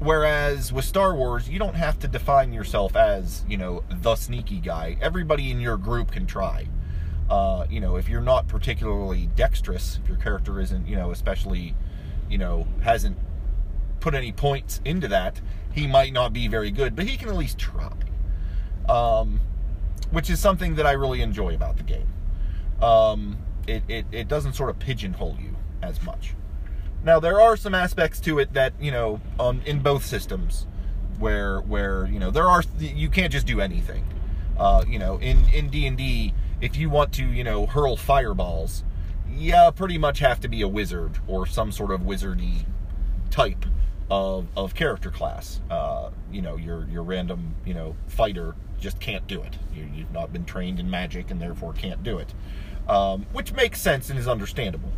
Whereas 0.01 0.73
with 0.73 0.85
Star 0.85 1.15
Wars, 1.15 1.49
you 1.49 1.59
don't 1.59 1.75
have 1.75 1.99
to 2.01 2.09
define 2.09 2.53
yourself 2.53 2.95
as, 2.95 3.45
you 3.49 3.57
know, 3.57 3.83
the 3.91 4.15
sneaky 4.15 4.61
guy. 4.61 4.97
Everybody 5.01 5.51
in 5.51 5.61
your 5.61 5.77
group 5.77 6.13
can 6.13 6.27
try. 6.27 6.69
Uh, 7.29 7.67
you 7.69 7.81
know, 7.81 7.97
if 7.97 8.09
you're 8.09 8.21
not 8.21 8.47
particularly 8.47 9.29
dexterous, 9.35 9.99
if 10.03 10.09
your 10.09 10.17
character 10.19 10.61
isn't, 10.61 10.87
you 10.87 10.97
know, 10.97 11.11
especially, 11.11 11.75
you 12.31 12.39
know, 12.39 12.67
hasn't 12.81 13.19
put 14.01 14.15
any 14.15 14.31
points 14.31 14.81
into 14.85 15.09
that, 15.09 15.41
he 15.73 15.87
might 15.87 16.13
not 16.13 16.33
be 16.33 16.47
very 16.49 16.71
good, 16.71 16.95
but 16.95 17.07
he 17.07 17.17
can 17.17 17.29
at 17.29 17.37
least 17.37 17.59
try. 17.59 17.93
Um, 18.89 19.41
which 20.11 20.31
is 20.31 20.41
something 20.41 20.77
that 20.77 20.87
I 20.87 20.93
really 20.93 21.21
enjoy 21.21 21.55
about 21.55 21.77
the 21.77 21.83
game. 21.83 22.09
Um, 22.81 23.37
it, 23.67 23.83
it, 23.89 24.07
it 24.13 24.29
doesn't 24.29 24.55
sort 24.55 24.71
of 24.71 24.79
pigeonhole 24.79 25.37
you 25.41 25.57
as 25.83 26.03
much. 26.03 26.35
Now 27.05 27.21
there 27.21 27.41
are 27.41 27.57
some 27.57 27.75
aspects 27.75 28.21
to 28.21 28.39
it 28.39 28.53
that 28.55 28.73
you 28.81 28.91
know 28.91 29.21
on 29.39 29.63
in 29.65 29.81
both 29.81 30.05
systems 30.05 30.67
where 31.19 31.61
where 31.61 32.07
you 32.07 32.19
know 32.19 32.31
there 32.31 32.47
are 32.47 32.63
you 32.79 33.09
can't 33.09 33.33
just 33.33 33.47
do 33.47 33.61
anything. 33.61 34.07
Uh, 34.59 34.85
you 34.87 34.99
know 34.99 35.19
in 35.19 35.49
in 35.51 35.69
D 35.69 35.87
and 35.87 35.97
D 35.97 36.35
if 36.61 36.77
you 36.77 36.91
want 36.91 37.13
to 37.15 37.25
you 37.25 37.45
know 37.45 37.67
hurl 37.67 37.97
fireballs, 37.97 38.85
yeah, 39.31 39.71
pretty 39.71 39.99
much 39.99 40.19
have 40.21 40.41
to 40.41 40.49
be 40.49 40.63
a 40.63 40.69
wizard 40.69 41.19
or 41.27 41.47
some 41.47 41.71
sort 41.73 41.91
of 41.93 42.01
wizardy 42.03 42.67
type 43.31 43.65
of, 44.11 44.47
of 44.57 44.75
character 44.75 45.11
class. 45.11 45.61
Uh, 45.71 46.11
you 46.33 46.43
know 46.43 46.57
your 46.57 46.87
your 46.89 47.03
random 47.03 47.55
you 47.65 47.75
know 47.75 47.95
fighter 48.07 48.55
just 48.81 49.01
can't 49.01 49.27
do 49.27 49.43
it. 49.43 49.57
You, 49.75 49.89
you've 49.95 50.13
not 50.13 50.33
been 50.33 50.45
trained 50.45 50.79
in 50.81 50.89
magic 50.91 51.31
and 51.31 51.41
therefore 51.41 51.73
can't 51.73 52.03
do 52.03 52.19
it. 52.19 52.35
um, 52.89 53.27
which 53.33 53.53
makes 53.53 53.81
sense 53.81 54.11
and 54.11 54.19
is 54.19 54.29
understandable. 54.29 54.93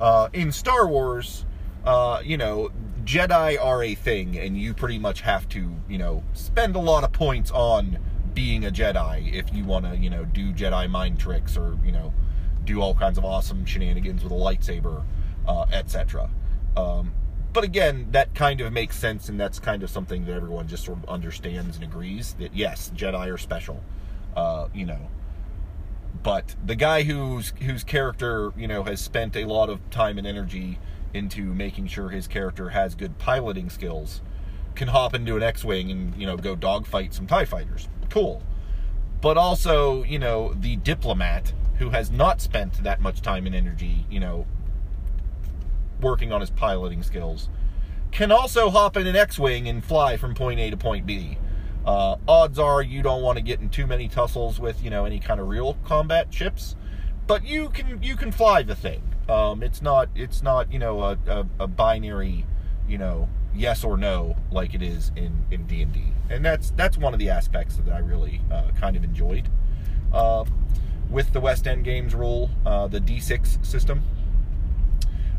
Uh, 0.00 0.28
in 0.32 0.50
Star 0.50 0.88
Wars, 0.88 1.44
uh, 1.84 2.22
you 2.24 2.36
know, 2.36 2.70
Jedi 3.04 3.62
are 3.62 3.82
a 3.82 3.94
thing, 3.94 4.38
and 4.38 4.56
you 4.56 4.72
pretty 4.74 4.98
much 4.98 5.20
have 5.22 5.48
to, 5.50 5.76
you 5.88 5.98
know, 5.98 6.22
spend 6.32 6.76
a 6.76 6.78
lot 6.78 7.04
of 7.04 7.12
points 7.12 7.50
on 7.50 7.98
being 8.34 8.64
a 8.64 8.70
Jedi 8.70 9.32
if 9.32 9.52
you 9.54 9.64
want 9.64 9.84
to, 9.86 9.96
you 9.96 10.08
know, 10.08 10.24
do 10.24 10.52
Jedi 10.52 10.88
mind 10.88 11.18
tricks 11.18 11.56
or, 11.56 11.78
you 11.84 11.92
know, 11.92 12.14
do 12.64 12.80
all 12.80 12.94
kinds 12.94 13.18
of 13.18 13.24
awesome 13.24 13.64
shenanigans 13.64 14.22
with 14.22 14.32
a 14.32 14.36
lightsaber, 14.36 15.04
uh, 15.46 15.66
etc. 15.72 16.30
Um, 16.76 17.12
but 17.52 17.64
again, 17.64 18.08
that 18.12 18.34
kind 18.34 18.60
of 18.60 18.72
makes 18.72 18.96
sense, 18.96 19.28
and 19.28 19.40
that's 19.40 19.58
kind 19.58 19.82
of 19.82 19.90
something 19.90 20.24
that 20.26 20.32
everyone 20.34 20.68
just 20.68 20.84
sort 20.84 20.98
of 20.98 21.08
understands 21.08 21.76
and 21.76 21.84
agrees 21.84 22.34
that 22.38 22.54
yes, 22.54 22.92
Jedi 22.94 23.32
are 23.32 23.38
special, 23.38 23.82
uh, 24.36 24.68
you 24.72 24.86
know. 24.86 25.08
But 26.22 26.54
the 26.64 26.74
guy 26.76 27.04
whose 27.04 27.52
whose 27.62 27.84
character 27.84 28.52
you 28.56 28.68
know 28.68 28.84
has 28.84 29.00
spent 29.00 29.36
a 29.36 29.44
lot 29.44 29.70
of 29.70 29.88
time 29.90 30.18
and 30.18 30.26
energy 30.26 30.78
into 31.14 31.54
making 31.54 31.86
sure 31.88 32.10
his 32.10 32.28
character 32.28 32.70
has 32.70 32.94
good 32.94 33.18
piloting 33.18 33.70
skills 33.70 34.20
can 34.74 34.88
hop 34.88 35.14
into 35.14 35.36
an 35.36 35.42
X-wing 35.42 35.90
and 35.90 36.14
you 36.16 36.26
know 36.26 36.36
go 36.36 36.54
dogfight 36.54 37.14
some 37.14 37.26
Tie 37.26 37.44
fighters. 37.44 37.88
Cool. 38.08 38.42
But 39.20 39.36
also, 39.36 40.02
you 40.04 40.18
know, 40.18 40.54
the 40.54 40.76
diplomat 40.76 41.52
who 41.78 41.90
has 41.90 42.10
not 42.10 42.40
spent 42.40 42.82
that 42.82 43.00
much 43.00 43.20
time 43.20 43.46
and 43.46 43.54
energy, 43.54 44.06
you 44.10 44.20
know, 44.20 44.46
working 46.00 46.32
on 46.32 46.40
his 46.40 46.50
piloting 46.50 47.02
skills, 47.02 47.48
can 48.10 48.32
also 48.32 48.70
hop 48.70 48.96
in 48.96 49.06
an 49.06 49.16
X-wing 49.16 49.68
and 49.68 49.84
fly 49.84 50.16
from 50.16 50.34
point 50.34 50.58
A 50.58 50.70
to 50.70 50.76
point 50.76 51.06
B. 51.06 51.38
Uh, 51.84 52.16
odds 52.28 52.58
are 52.58 52.82
you 52.82 53.02
don't 53.02 53.22
want 53.22 53.38
to 53.38 53.42
get 53.42 53.60
in 53.60 53.68
too 53.68 53.86
many 53.86 54.08
tussles 54.08 54.60
with 54.60 54.82
you 54.82 54.90
know 54.90 55.04
any 55.04 55.18
kind 55.18 55.40
of 55.40 55.48
real 55.48 55.74
combat 55.84 56.32
ships, 56.32 56.76
but 57.26 57.44
you 57.44 57.68
can 57.70 58.02
you 58.02 58.16
can 58.16 58.30
fly 58.30 58.62
the 58.62 58.74
thing. 58.74 59.02
Um, 59.28 59.62
it's 59.62 59.80
not 59.80 60.08
it's 60.14 60.42
not 60.42 60.72
you 60.72 60.78
know 60.78 61.02
a, 61.02 61.18
a, 61.26 61.46
a, 61.60 61.66
binary 61.66 62.44
you 62.88 62.98
know 62.98 63.28
yes 63.54 63.84
or 63.84 63.96
no 63.96 64.36
like 64.50 64.74
it 64.74 64.82
is 64.82 65.12
in 65.16 65.44
in 65.50 65.66
D 65.66 65.82
and 65.82 65.92
D, 65.92 66.04
and 66.28 66.44
that's 66.44 66.70
that's 66.72 66.98
one 66.98 67.14
of 67.14 67.18
the 67.18 67.30
aspects 67.30 67.76
that 67.76 67.92
I 67.92 67.98
really 67.98 68.40
uh, 68.50 68.70
kind 68.78 68.96
of 68.96 69.04
enjoyed. 69.04 69.48
Uh, 70.12 70.44
with 71.08 71.32
the 71.32 71.40
West 71.40 71.66
End 71.66 71.84
Games 71.84 72.14
rule, 72.14 72.50
uh, 72.64 72.86
the 72.86 73.00
D6 73.00 73.64
system, 73.66 74.02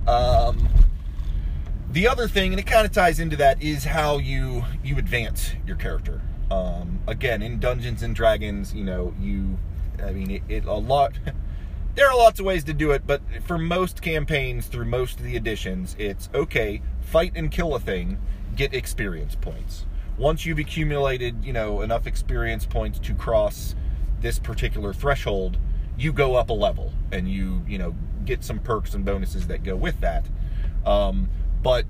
um, 0.06 0.67
the 1.91 2.08
other 2.08 2.27
thing, 2.27 2.51
and 2.51 2.60
it 2.60 2.65
kind 2.65 2.86
of 2.86 2.91
ties 2.91 3.19
into 3.19 3.36
that, 3.38 3.62
is 3.62 3.84
how 3.84 4.17
you 4.17 4.63
you 4.84 4.97
advance 4.97 5.54
your 5.65 5.75
character. 5.75 6.21
Um, 6.51 6.99
again, 7.07 7.41
in 7.41 7.59
Dungeons 7.59 8.03
and 8.03 8.13
Dragons, 8.13 8.73
you 8.73 8.83
know, 8.83 9.13
you, 9.19 9.57
I 10.03 10.11
mean, 10.11 10.29
it, 10.29 10.43
it, 10.49 10.65
a 10.65 10.73
lot. 10.73 11.13
There 11.93 12.09
are 12.09 12.15
lots 12.15 12.39
of 12.39 12.45
ways 12.45 12.63
to 12.63 12.73
do 12.73 12.91
it, 12.91 13.05
but 13.05 13.21
for 13.43 13.57
most 13.57 14.01
campaigns, 14.01 14.67
through 14.67 14.85
most 14.85 15.19
of 15.19 15.25
the 15.25 15.35
editions, 15.35 15.93
it's 15.99 16.29
okay. 16.33 16.81
Fight 17.01 17.33
and 17.35 17.51
kill 17.51 17.75
a 17.75 17.81
thing, 17.81 18.17
get 18.55 18.73
experience 18.73 19.35
points. 19.35 19.85
Once 20.17 20.45
you've 20.45 20.57
accumulated, 20.57 21.43
you 21.43 21.51
know, 21.51 21.81
enough 21.81 22.07
experience 22.07 22.65
points 22.65 22.97
to 22.99 23.13
cross 23.13 23.75
this 24.21 24.39
particular 24.39 24.93
threshold, 24.93 25.57
you 25.97 26.13
go 26.13 26.35
up 26.35 26.49
a 26.49 26.53
level 26.53 26.93
and 27.11 27.27
you, 27.27 27.61
you 27.67 27.77
know, 27.77 27.93
get 28.23 28.41
some 28.41 28.59
perks 28.59 28.93
and 28.93 29.03
bonuses 29.03 29.47
that 29.47 29.61
go 29.61 29.75
with 29.75 29.99
that. 29.99 30.25
Um, 30.85 31.29
but 31.61 31.85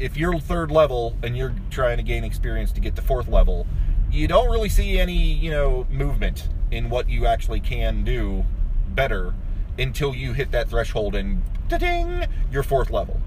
if 0.00 0.16
you're 0.16 0.38
third 0.40 0.72
level 0.72 1.16
and 1.22 1.36
you're 1.36 1.54
trying 1.70 1.98
to 1.98 2.02
gain 2.02 2.24
experience 2.24 2.72
to 2.72 2.80
get 2.80 2.96
to 2.96 3.02
fourth 3.02 3.28
level, 3.28 3.66
you 4.10 4.28
don't 4.28 4.50
really 4.50 4.68
see 4.68 4.98
any, 4.98 5.16
you 5.16 5.50
know, 5.50 5.86
movement 5.90 6.48
in 6.70 6.90
what 6.90 7.08
you 7.08 7.26
actually 7.26 7.60
can 7.60 8.04
do 8.04 8.44
better 8.88 9.34
until 9.78 10.14
you 10.14 10.32
hit 10.32 10.50
that 10.50 10.68
threshold 10.68 11.14
and 11.14 11.42
ding, 11.68 12.24
you're 12.50 12.62
fourth 12.62 12.90
level. 12.90 13.20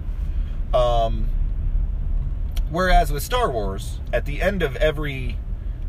Um, 0.74 1.30
whereas 2.70 3.12
with 3.12 3.24
Star 3.24 3.52
Wars, 3.52 4.00
at 4.12 4.26
the 4.26 4.41
end 4.41 4.63
of 4.63 4.76
every, 4.78 5.38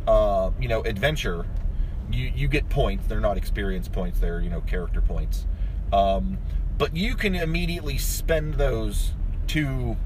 uh, 0.06 0.50
you 0.60 0.68
know, 0.68 0.82
adventure, 0.82 1.46
you 2.10 2.30
you 2.34 2.48
get 2.48 2.68
points. 2.68 3.06
They're 3.06 3.20
not 3.20 3.36
experience 3.36 3.88
points. 3.88 4.20
They're 4.20 4.40
you 4.40 4.50
know 4.50 4.60
character 4.60 5.00
points. 5.00 5.46
Um, 5.92 6.38
but 6.78 6.96
you 6.96 7.14
can 7.14 7.34
immediately 7.34 7.98
spend 7.98 8.54
those 8.54 9.12
to, 9.48 9.96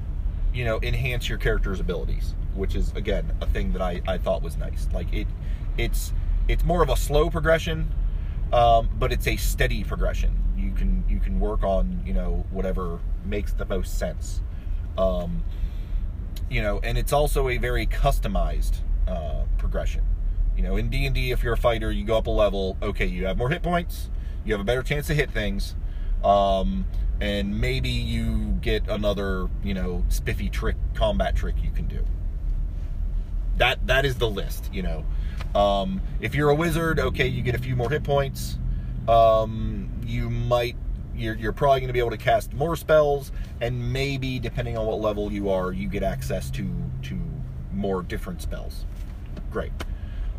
you 0.53 0.65
know, 0.65 0.79
enhance 0.83 1.29
your 1.29 1.37
character's 1.37 1.79
abilities, 1.79 2.35
which 2.57 2.75
is 2.75 2.91
again 2.93 3.31
a 3.41 3.45
thing 3.45 3.73
that 3.73 3.81
I, 3.81 4.01
I 4.07 4.17
thought 4.17 4.41
was 4.41 4.57
nice. 4.57 4.87
Like 4.93 5.11
it, 5.13 5.27
it's 5.77 6.13
it's 6.47 6.63
more 6.63 6.81
of 6.81 6.89
a 6.89 6.95
slow 6.95 7.29
progression, 7.29 7.93
um, 8.51 8.89
but 8.97 9.11
it's 9.11 9.27
a 9.27 9.37
steady 9.37 9.83
progression. 9.83 10.37
You 10.57 10.71
can 10.71 11.03
you 11.07 11.19
can 11.19 11.39
work 11.39 11.63
on 11.63 12.01
you 12.05 12.13
know 12.13 12.45
whatever 12.51 12.99
makes 13.25 13.53
the 13.53 13.65
most 13.65 13.97
sense. 13.97 14.41
Um, 14.97 15.43
you 16.49 16.61
know, 16.61 16.79
and 16.83 16.97
it's 16.97 17.13
also 17.13 17.49
a 17.49 17.57
very 17.57 17.85
customized 17.85 18.77
uh, 19.07 19.43
progression. 19.57 20.03
You 20.55 20.63
know, 20.63 20.75
in 20.75 20.89
D 20.89 21.05
and 21.05 21.13
D, 21.13 21.31
if 21.31 21.43
you're 21.43 21.53
a 21.53 21.57
fighter, 21.57 21.91
you 21.91 22.03
go 22.03 22.17
up 22.17 22.27
a 22.27 22.31
level. 22.31 22.77
Okay, 22.81 23.05
you 23.05 23.25
have 23.25 23.37
more 23.37 23.49
hit 23.49 23.61
points 23.61 24.09
you 24.47 24.53
have 24.53 24.61
a 24.61 24.63
better 24.63 24.81
chance 24.81 25.07
to 25.07 25.13
hit 25.13 25.29
things. 25.29 25.75
Um, 26.23 26.85
and 27.19 27.59
maybe 27.59 27.89
you 27.89 28.57
get 28.61 28.87
another, 28.87 29.49
you 29.63 29.73
know, 29.73 30.05
spiffy 30.07 30.49
trick, 30.49 30.77
combat 30.93 31.35
trick 31.35 31.55
you 31.61 31.71
can 31.71 31.87
do. 31.87 32.05
That 33.57 33.85
that 33.87 34.05
is 34.05 34.15
the 34.15 34.29
list, 34.29 34.69
you 34.73 34.83
know. 34.83 35.05
Um, 35.55 36.01
if 36.19 36.35
you're 36.35 36.49
a 36.49 36.55
wizard, 36.55 36.99
okay, 36.99 37.27
you 37.27 37.41
get 37.41 37.55
a 37.55 37.59
few 37.59 37.75
more 37.75 37.89
hit 37.89 38.03
points. 38.03 38.57
Um, 39.07 39.89
you 40.05 40.29
might, 40.29 40.75
you're, 41.15 41.35
you're 41.35 41.53
probably 41.53 41.79
going 41.79 41.87
to 41.87 41.93
be 41.93 41.99
able 41.99 42.11
to 42.11 42.17
cast 42.17 42.53
more 42.53 42.75
spells, 42.75 43.31
and 43.61 43.93
maybe 43.93 44.39
depending 44.39 44.77
on 44.77 44.85
what 44.85 44.99
level 44.99 45.31
you 45.31 45.49
are, 45.49 45.71
you 45.71 45.87
get 45.87 46.03
access 46.03 46.51
to 46.51 46.69
to 47.03 47.17
more 47.71 48.03
different 48.03 48.41
spells. 48.41 48.85
Great. 49.51 49.71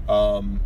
Um, 0.08 0.60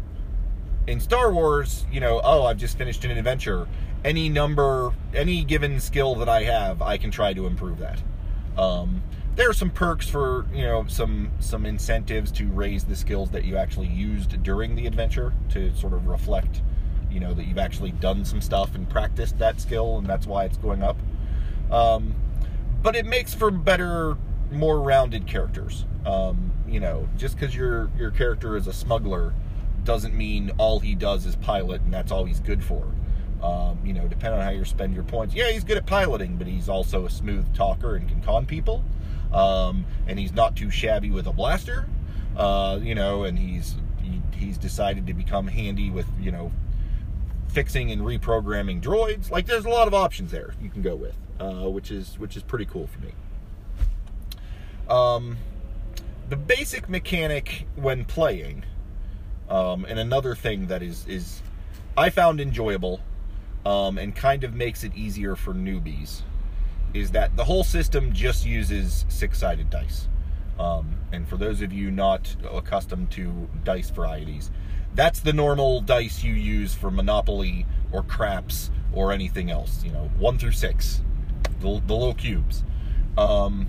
in 0.86 1.00
Star 1.00 1.32
Wars, 1.32 1.86
you 1.92 2.00
know, 2.00 2.20
oh, 2.24 2.44
I've 2.44 2.58
just 2.58 2.76
finished 2.76 3.04
an 3.04 3.12
adventure. 3.12 3.68
Any 4.04 4.28
number, 4.28 4.92
any 5.14 5.44
given 5.44 5.78
skill 5.78 6.16
that 6.16 6.28
I 6.28 6.42
have, 6.42 6.82
I 6.82 6.98
can 6.98 7.10
try 7.10 7.32
to 7.32 7.46
improve 7.46 7.78
that. 7.78 8.02
Um, 8.58 9.02
there 9.35 9.49
are 9.49 9.55
some 9.55 9.71
perks 9.71 10.09
for 10.09 10.47
you 10.53 10.62
know 10.62 10.85
some 10.88 11.31
some 11.40 11.64
incentives 11.64 12.31
to 12.33 12.47
raise 12.49 12.85
the 12.85 12.97
skills 12.97 13.31
that 13.31 13.45
you 13.45 13.57
actually 13.57 13.88
used 13.88 14.42
during 14.42 14.75
the 14.75 14.87
adventure 14.87 15.33
to 15.49 15.75
sort 15.75 15.92
of 15.92 16.07
reflect 16.07 16.62
you 17.11 17.21
know 17.21 17.33
that 17.35 17.47
you've 17.47 17.59
actually 17.59 17.92
done 17.92 18.25
some 18.25 18.40
stuff 18.40 18.75
and 18.75 18.88
practiced 18.88 19.38
that 19.38 19.61
skill 19.61 19.99
and 19.99 20.07
that's 20.07 20.27
why 20.27 20.45
it's 20.45 20.57
going 20.59 20.83
up 20.83 20.97
um, 21.71 22.14
but 22.83 22.95
it 22.95 23.07
makes 23.07 23.33
for 23.35 23.51
better 23.51 24.16
more 24.51 24.81
rounded 24.81 25.27
characters 25.27 25.87
um, 26.05 26.53
you 26.68 26.81
know 26.81 27.09
just 27.16 27.35
because 27.38 27.55
your 27.55 27.90
your 27.97 28.11
character 28.11 28.57
is 28.57 28.66
a 28.66 28.73
smuggler 28.73 29.33
doesn't 29.85 30.14
mean 30.14 30.51
all 30.59 30.79
he 30.79 30.95
does 30.95 31.27
is 31.27 31.37
pilot 31.37 31.81
and 31.83 31.92
that's 31.92 32.12
all 32.12 32.25
he's 32.25 32.40
good 32.40 32.62
for. 32.62 32.85
Um, 33.42 33.79
you 33.85 33.92
know, 33.92 34.07
depending 34.07 34.38
on 34.38 34.47
how 34.47 34.53
you 34.53 34.64
spend 34.64 34.95
your 34.95 35.03
points. 35.03 35.35
Yeah, 35.35 35.51
he's 35.51 35.64
good 35.64 35.77
at 35.77 35.85
piloting, 35.85 36.37
but 36.37 36.47
he's 36.47 36.68
also 36.68 37.07
a 37.07 37.11
smooth 37.11 37.53
talker 37.55 37.97
and 37.97 38.09
can 38.09 38.21
con 38.23 38.47
people. 38.47 38.85
Um, 39.33 39.87
and 40.07 40.18
he's 40.18 40.33
not 40.33 40.57
too 40.57 40.71
shabby 40.71 41.11
with 41.11 41.27
a 41.27 41.33
blaster. 41.33 41.88
Uh, 42.37 42.79
you 42.83 42.95
know, 42.95 43.25
and 43.25 43.38
he's 43.38 43.77
he, 44.03 44.23
he's 44.35 44.59
decided 44.59 45.07
to 45.07 45.14
become 45.14 45.47
handy 45.47 45.90
with 45.90 46.07
you 46.21 46.33
know 46.33 46.51
fixing 47.49 47.90
and 47.90 48.03
reprogramming 48.03 48.83
droids. 48.83 49.31
Like, 49.31 49.47
there's 49.47 49.66
a 49.66 49.71
lot 49.71 49.87
of 49.87 49.95
options 49.95 50.31
there 50.31 50.55
you 50.61 50.71
can 50.71 50.83
go 50.83 50.97
with, 50.97 51.16
uh, 51.38 51.68
which 51.68 51.90
is 51.90 52.18
which 52.18 52.37
is 52.37 52.42
pretty 52.42 52.66
cool 52.66 52.87
for 52.87 53.01
me. 53.01 53.12
Um, 54.88 55.37
the 56.29 56.37
basic 56.37 56.88
mechanic 56.88 57.66
when 57.77 58.05
playing 58.05 58.64
um, 59.49 59.85
and 59.85 59.99
another 59.99 60.35
thing 60.35 60.66
that 60.68 60.83
is 60.83 61.07
is 61.07 61.42
I 61.97 62.09
found 62.09 62.40
enjoyable 62.40 63.01
um, 63.66 63.99
and 63.99 64.16
kind 64.16 64.45
of 64.45 64.55
makes 64.55 64.83
it 64.83 64.95
easier 64.95 65.37
for 65.37 65.53
newbies 65.53 66.23
is 66.94 67.11
that 67.12 67.37
the 67.37 67.44
whole 67.44 67.64
system 67.64 68.12
just 68.12 68.44
uses 68.46 69.05
six-sided 69.09 69.70
dice. 69.70 70.09
Um, 70.59 70.96
and 71.12 71.26
for 71.26 71.37
those 71.37 71.62
of 71.62 71.72
you 71.72 71.90
not 71.90 72.37
accustomed 72.52 73.11
to 73.12 73.48
dice 73.64 73.90
varieties, 73.90 74.50
that's 74.94 75.20
the 75.20 75.33
normal 75.33 75.81
dice 75.81 76.22
you 76.22 76.35
use 76.35 76.74
for 76.74 76.90
Monopoly 76.90 77.66
or 77.90 78.02
craps 78.02 78.70
or 78.92 79.12
anything 79.12 79.50
else. 79.50 79.83
You 79.85 79.92
know, 79.92 80.11
one 80.18 80.38
through 80.38 80.52
six, 80.52 81.02
the, 81.61 81.81
the 81.87 81.94
little 81.94 82.14
cubes. 82.14 82.64
Um, 83.16 83.66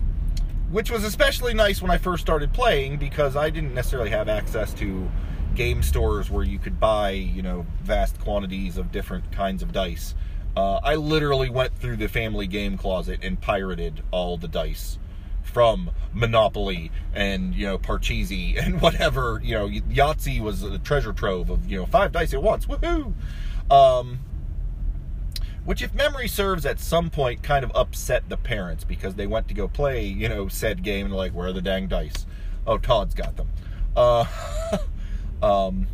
which 0.71 0.89
was 0.89 1.03
especially 1.03 1.53
nice 1.53 1.81
when 1.81 1.91
I 1.91 1.97
first 1.97 2.23
started 2.23 2.51
playing 2.51 2.97
because 2.97 3.35
I 3.35 3.49
didn't 3.51 3.75
necessarily 3.75 4.09
have 4.09 4.27
access 4.27 4.73
to 4.75 5.09
game 5.53 5.83
stores 5.83 6.31
where 6.31 6.43
you 6.43 6.57
could 6.57 6.79
buy, 6.79 7.11
you 7.11 7.43
know, 7.43 7.65
vast 7.83 8.19
quantities 8.19 8.77
of 8.77 8.91
different 8.91 9.31
kinds 9.31 9.61
of 9.61 9.71
dice. 9.71 10.15
Uh, 10.55 10.79
I 10.83 10.95
literally 10.95 11.49
went 11.49 11.77
through 11.77 11.97
the 11.97 12.07
family 12.07 12.47
game 12.47 12.77
closet 12.77 13.19
and 13.23 13.41
pirated 13.41 14.03
all 14.11 14.37
the 14.37 14.47
dice 14.47 14.99
from 15.41 15.91
Monopoly 16.13 16.91
and 17.13 17.53
you 17.53 17.65
know 17.65 17.77
Parcheesi 17.77 18.57
and 18.63 18.81
whatever. 18.81 19.41
You 19.43 19.55
know, 19.55 19.67
Yahtzee 19.67 20.39
was 20.39 20.63
a 20.63 20.79
treasure 20.79 21.13
trove 21.13 21.49
of 21.49 21.69
you 21.69 21.77
know 21.77 21.85
five 21.85 22.11
dice 22.11 22.33
at 22.33 22.43
once. 22.43 22.65
Woohoo! 22.65 23.13
Um, 23.71 24.19
which, 25.65 25.81
if 25.81 25.93
memory 25.93 26.27
serves, 26.27 26.65
at 26.65 26.79
some 26.79 27.09
point 27.09 27.41
kind 27.41 27.63
of 27.63 27.71
upset 27.73 28.27
the 28.27 28.35
parents 28.35 28.83
because 28.83 29.15
they 29.15 29.27
went 29.27 29.47
to 29.47 29.53
go 29.53 29.67
play, 29.67 30.05
you 30.05 30.27
know, 30.27 30.49
said 30.49 30.83
game 30.83 31.05
and 31.05 31.15
like, 31.15 31.33
where 31.33 31.47
are 31.47 31.53
the 31.53 31.61
dang 31.61 31.87
dice? 31.87 32.25
Oh, 32.67 32.77
Todd's 32.77 33.13
got 33.15 33.37
them. 33.37 33.49
Uh, 33.95 34.25
um, 35.41 35.87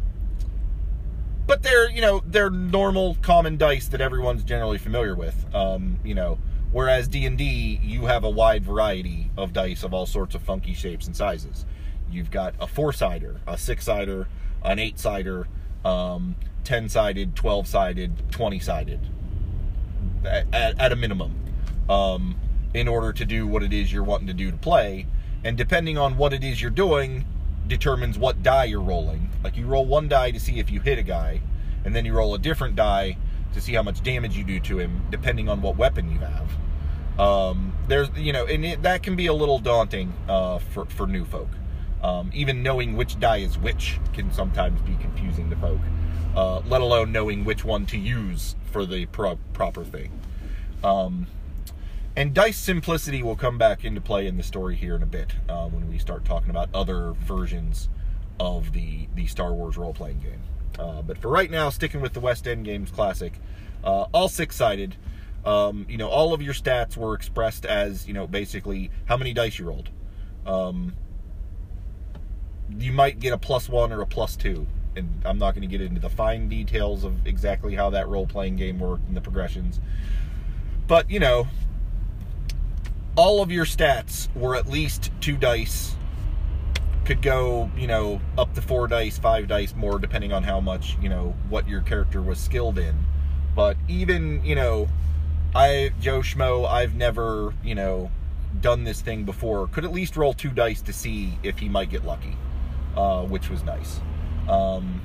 but 1.49 1.63
they're 1.63 1.89
you 1.89 1.99
know 1.99 2.21
they're 2.27 2.51
normal 2.51 3.17
common 3.23 3.57
dice 3.57 3.87
that 3.87 3.99
everyone's 3.99 4.43
generally 4.43 4.77
familiar 4.77 5.15
with. 5.15 5.35
Um, 5.53 5.99
you 6.03 6.13
know, 6.13 6.37
whereas 6.71 7.07
D 7.07 7.25
and 7.25 7.39
D, 7.39 7.79
you 7.81 8.05
have 8.05 8.23
a 8.23 8.29
wide 8.29 8.63
variety 8.63 9.31
of 9.35 9.51
dice 9.51 9.83
of 9.83 9.91
all 9.91 10.05
sorts 10.05 10.35
of 10.35 10.43
funky 10.43 10.75
shapes 10.75 11.07
and 11.07 11.15
sizes. 11.15 11.65
You've 12.11 12.29
got 12.29 12.53
a 12.59 12.67
four 12.67 12.93
sider, 12.93 13.41
a 13.47 13.57
six 13.57 13.83
sider, 13.83 14.27
an 14.63 14.77
eight 14.77 14.99
sider, 14.99 15.47
um, 15.83 16.35
ten 16.63 16.87
sided, 16.87 17.35
twelve 17.35 17.67
sided, 17.67 18.31
twenty 18.31 18.59
sided, 18.59 18.99
at, 20.23 20.79
at, 20.79 20.91
a 20.91 20.95
minimum, 20.95 21.33
um, 21.89 22.35
in 22.75 22.87
order 22.87 23.11
to 23.11 23.25
do 23.25 23.47
what 23.47 23.63
it 23.63 23.73
is 23.73 23.91
you're 23.91 24.03
wanting 24.03 24.27
to 24.27 24.35
do 24.35 24.51
to 24.51 24.57
play. 24.57 25.07
And 25.43 25.57
depending 25.57 25.97
on 25.97 26.15
what 26.15 26.31
it 26.31 26.43
is 26.43 26.61
you're 26.61 26.69
doing, 26.69 27.25
determines 27.69 28.17
what 28.17 28.43
die 28.43 28.65
you're 28.65 28.81
rolling. 28.81 29.29
Like 29.43 29.55
you 29.55 29.65
roll 29.65 29.85
one 29.85 30.09
die 30.09 30.31
to 30.31 30.39
see 30.39 30.59
if 30.59 30.69
you 30.69 30.81
hit 30.81 30.99
a 30.99 31.03
guy, 31.03 31.41
and 31.85 31.95
then 31.95 32.03
you 32.03 32.13
roll 32.13 32.35
a 32.35 32.39
different 32.39 32.75
die 32.75 33.17
to 33.53 33.61
see 33.61 33.73
how 33.73 33.83
much 33.83 34.03
damage 34.03 34.35
you 34.35 34.43
do 34.43 34.59
to 34.59 34.79
him, 34.79 35.05
depending 35.09 35.47
on 35.47 35.61
what 35.61 35.77
weapon 35.77 36.11
you 36.11 36.19
have. 36.19 36.49
Um, 37.19 37.73
there's, 37.87 38.09
you 38.17 38.33
know, 38.33 38.45
and 38.45 38.65
it, 38.65 38.81
that 38.83 39.03
can 39.03 39.15
be 39.15 39.27
a 39.27 39.33
little 39.33 39.59
daunting 39.59 40.13
uh, 40.27 40.59
for 40.59 40.85
for 40.85 41.07
new 41.07 41.25
folk. 41.25 41.49
Um, 42.01 42.31
even 42.33 42.63
knowing 42.63 42.95
which 42.95 43.19
die 43.19 43.37
is 43.37 43.57
which 43.57 43.99
can 44.13 44.31
sometimes 44.31 44.81
be 44.81 44.95
confusing 45.01 45.49
to 45.49 45.55
folk. 45.57 45.81
Uh, 46.35 46.59
let 46.59 46.81
alone 46.81 47.11
knowing 47.11 47.43
which 47.43 47.65
one 47.65 47.85
to 47.87 47.97
use 47.97 48.55
for 48.71 48.85
the 48.85 49.05
pro- 49.07 49.39
proper 49.53 49.83
thing. 49.83 50.11
Um, 50.83 51.27
and 52.19 52.33
dice 52.33 52.57
simplicity 52.57 53.23
will 53.23 53.37
come 53.37 53.57
back 53.57 53.85
into 53.85 54.01
play 54.01 54.27
in 54.27 54.35
the 54.35 54.43
story 54.43 54.75
here 54.75 54.93
in 54.93 55.01
a 55.01 55.05
bit 55.05 55.31
uh, 55.47 55.67
when 55.69 55.87
we 55.87 55.97
start 55.97 56.25
talking 56.25 56.49
about 56.49 56.67
other 56.73 57.13
versions 57.13 57.87
of 58.41 58.73
the 58.73 59.07
the 59.15 59.25
Star 59.25 59.53
Wars 59.53 59.77
role 59.77 59.93
playing 59.93 60.19
game. 60.19 60.41
Uh, 60.77 61.01
but 61.01 61.17
for 61.17 61.29
right 61.29 61.49
now, 61.49 61.69
sticking 61.69 62.01
with 62.01 62.11
the 62.11 62.19
West 62.19 62.45
End 62.45 62.65
Games 62.65 62.91
Classic, 62.91 63.31
uh, 63.85 64.07
all 64.11 64.27
six 64.27 64.57
sided. 64.57 64.97
Um, 65.45 65.85
you 65.87 65.95
know, 65.95 66.09
all 66.09 66.33
of 66.33 66.41
your 66.41 66.53
stats 66.53 66.97
were 66.97 67.13
expressed 67.13 67.65
as 67.65 68.05
you 68.05 68.13
know 68.13 68.27
basically 68.27 68.91
how 69.05 69.15
many 69.15 69.33
dice 69.33 69.57
you 69.57 69.67
rolled. 69.67 69.89
Um, 70.45 70.95
you 72.77 72.91
might 72.91 73.21
get 73.21 73.31
a 73.31 73.37
plus 73.37 73.69
one 73.69 73.93
or 73.93 74.01
a 74.01 74.05
plus 74.05 74.35
two, 74.35 74.67
and 74.97 75.21
I'm 75.23 75.37
not 75.37 75.55
going 75.55 75.61
to 75.61 75.67
get 75.67 75.79
into 75.79 76.01
the 76.01 76.09
fine 76.09 76.49
details 76.49 77.05
of 77.05 77.25
exactly 77.25 77.75
how 77.75 77.91
that 77.91 78.09
role 78.09 78.27
playing 78.27 78.57
game 78.57 78.77
worked 78.77 79.07
and 79.07 79.15
the 79.15 79.21
progressions. 79.21 79.79
But 80.85 81.09
you 81.09 81.21
know, 81.21 81.47
all 83.19 83.41
of 83.41 83.51
your 83.51 83.65
stats 83.65 84.33
were 84.33 84.55
at 84.55 84.69
least 84.69 85.11
two 85.19 85.35
dice. 85.35 85.93
Could 87.03 87.21
go, 87.21 87.69
you 87.75 87.85
know, 87.85 88.21
up 88.37 88.53
to 88.53 88.61
four 88.61 88.87
dice, 88.87 89.19
five 89.19 89.49
dice 89.49 89.75
more, 89.75 89.99
depending 89.99 90.31
on 90.31 90.41
how 90.43 90.61
much, 90.61 90.95
you 91.01 91.09
know, 91.09 91.35
what 91.49 91.67
your 91.67 91.81
character 91.81 92.21
was 92.21 92.39
skilled 92.39 92.79
in. 92.79 92.95
But 93.53 93.75
even, 93.89 94.41
you 94.45 94.55
know, 94.55 94.87
I, 95.53 95.91
Joe 95.99 96.19
Schmo, 96.19 96.65
I've 96.65 96.95
never, 96.95 97.53
you 97.61 97.75
know, 97.75 98.09
done 98.61 98.85
this 98.85 99.01
thing 99.01 99.25
before, 99.25 99.67
could 99.67 99.83
at 99.83 99.91
least 99.91 100.15
roll 100.15 100.33
two 100.33 100.51
dice 100.51 100.81
to 100.83 100.93
see 100.93 101.37
if 101.43 101.59
he 101.59 101.67
might 101.67 101.89
get 101.89 102.05
lucky, 102.05 102.37
uh, 102.95 103.23
which 103.23 103.49
was 103.49 103.65
nice. 103.65 103.99
Um, 104.47 105.01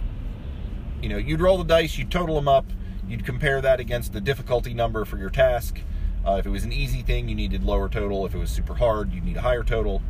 you 1.03 1.09
know, 1.09 1.19
you'd 1.19 1.41
roll 1.41 1.59
the 1.59 1.65
dice, 1.65 1.99
you'd 1.99 2.13
total 2.13 2.37
them 2.37 2.47
up, 2.47 2.67
you'd 3.09 3.25
compare 3.25 3.61
that 3.61 3.81
against 3.81 4.13
the 4.13 4.21
difficulty 4.21 4.73
number 4.73 5.05
for 5.05 5.19
your 5.19 5.31
task, 5.31 5.81
uh, 6.27 6.37
if 6.39 6.47
it 6.47 6.51
was 6.51 6.65
an 6.65 6.73
easy 6.73 7.03
thing, 7.03 7.29
you 7.29 7.35
needed 7.35 7.65
lower 7.65 7.89
total. 7.89 8.25
If 8.27 8.35
it 8.35 8.39
was 8.39 8.51
super 8.51 8.75
hard, 8.75 9.13
you 9.13 9.21
need 9.21 9.37
a 9.37 9.43
higher 9.43 9.63
total. 9.63 10.03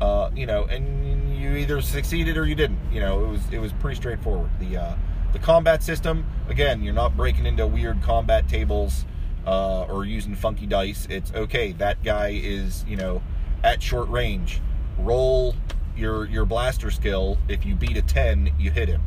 Uh, 0.00 0.30
you 0.34 0.46
know, 0.46 0.64
and 0.64 1.36
you 1.36 1.56
either 1.56 1.80
succeeded 1.80 2.36
or 2.36 2.46
you 2.46 2.54
didn't. 2.54 2.78
You 2.92 3.00
know, 3.00 3.24
it 3.24 3.28
was 3.28 3.40
it 3.52 3.58
was 3.58 3.72
pretty 3.72 3.96
straightforward. 3.96 4.50
The 4.60 4.76
uh, 4.76 4.96
the 5.32 5.38
combat 5.38 5.82
system, 5.82 6.26
again, 6.48 6.82
you're 6.82 6.94
not 6.94 7.16
breaking 7.16 7.46
into 7.46 7.66
weird 7.66 8.02
combat 8.02 8.48
tables 8.48 9.04
uh, 9.46 9.84
or 9.84 10.04
using 10.04 10.34
funky 10.34 10.66
dice. 10.66 11.06
It's 11.10 11.32
okay. 11.34 11.72
That 11.72 12.02
guy 12.04 12.40
is 12.42 12.84
you 12.86 12.96
know 12.96 13.22
at 13.64 13.82
short 13.82 14.08
range. 14.08 14.60
Roll 14.98 15.56
your 15.96 16.26
your 16.26 16.44
blaster 16.44 16.90
skill. 16.90 17.38
If 17.48 17.66
you 17.66 17.74
beat 17.74 17.96
a 17.96 18.02
ten, 18.02 18.52
you 18.58 18.70
hit 18.70 18.88
him. 18.88 19.02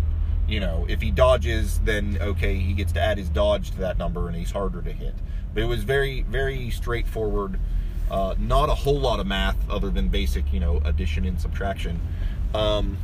You 0.48 0.60
know, 0.60 0.86
if 0.90 1.02
he 1.02 1.12
dodges, 1.12 1.80
then 1.86 2.18
okay, 2.20 2.58
he 2.58 2.74
gets 2.74 2.92
to 2.94 3.00
add 3.00 3.18
his 3.18 3.30
dodge 3.30 3.72
to 3.72 3.78
that 3.78 3.98
number, 3.98 4.28
and 4.28 4.36
he's 4.36 4.52
harder 4.52 4.82
to 4.82 4.92
hit. 4.92 5.16
But 5.54 5.64
it 5.64 5.68
was 5.68 5.84
very, 5.84 6.22
very 6.24 6.70
straightforward. 6.70 7.60
Uh, 8.10 8.36
not 8.38 8.70
a 8.70 8.76
whole 8.76 9.00
lot 9.00 9.20
of 9.20 9.28
math 9.28 9.58
other 9.70 9.90
than 9.90 10.10
basic, 10.10 10.52
you 10.52 10.60
know, 10.60 10.82
addition 10.84 11.26
and 11.26 11.40
subtraction. 11.40 12.00
Um, 12.54 12.98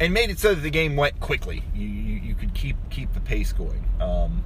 and 0.00 0.14
made 0.14 0.30
it 0.30 0.38
so 0.38 0.54
that 0.54 0.62
the 0.62 0.70
game 0.70 0.96
went 0.96 1.20
quickly. 1.20 1.62
You, 1.74 1.86
you, 1.86 2.20
you 2.20 2.34
could 2.34 2.54
keep 2.54 2.76
keep 2.88 3.12
the 3.12 3.20
pace 3.20 3.52
going. 3.52 3.84
Um, 4.00 4.42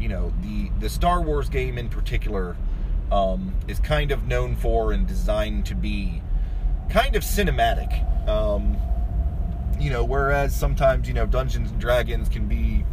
you 0.00 0.08
know, 0.08 0.32
the 0.42 0.70
the 0.80 0.88
Star 0.88 1.20
Wars 1.20 1.50
game 1.50 1.76
in 1.76 1.90
particular 1.90 2.56
um, 3.12 3.54
is 3.68 3.78
kind 3.78 4.10
of 4.10 4.26
known 4.26 4.56
for 4.56 4.92
and 4.92 5.06
designed 5.06 5.66
to 5.66 5.74
be 5.74 6.22
kind 6.88 7.14
of 7.14 7.22
cinematic. 7.22 8.06
Um, 8.26 8.76
you 9.78 9.90
know, 9.90 10.04
whereas 10.04 10.56
sometimes 10.56 11.06
you 11.06 11.14
know 11.14 11.26
Dungeons 11.26 11.70
and 11.70 11.80
Dragons 11.80 12.30
can 12.30 12.48
be 12.48 12.84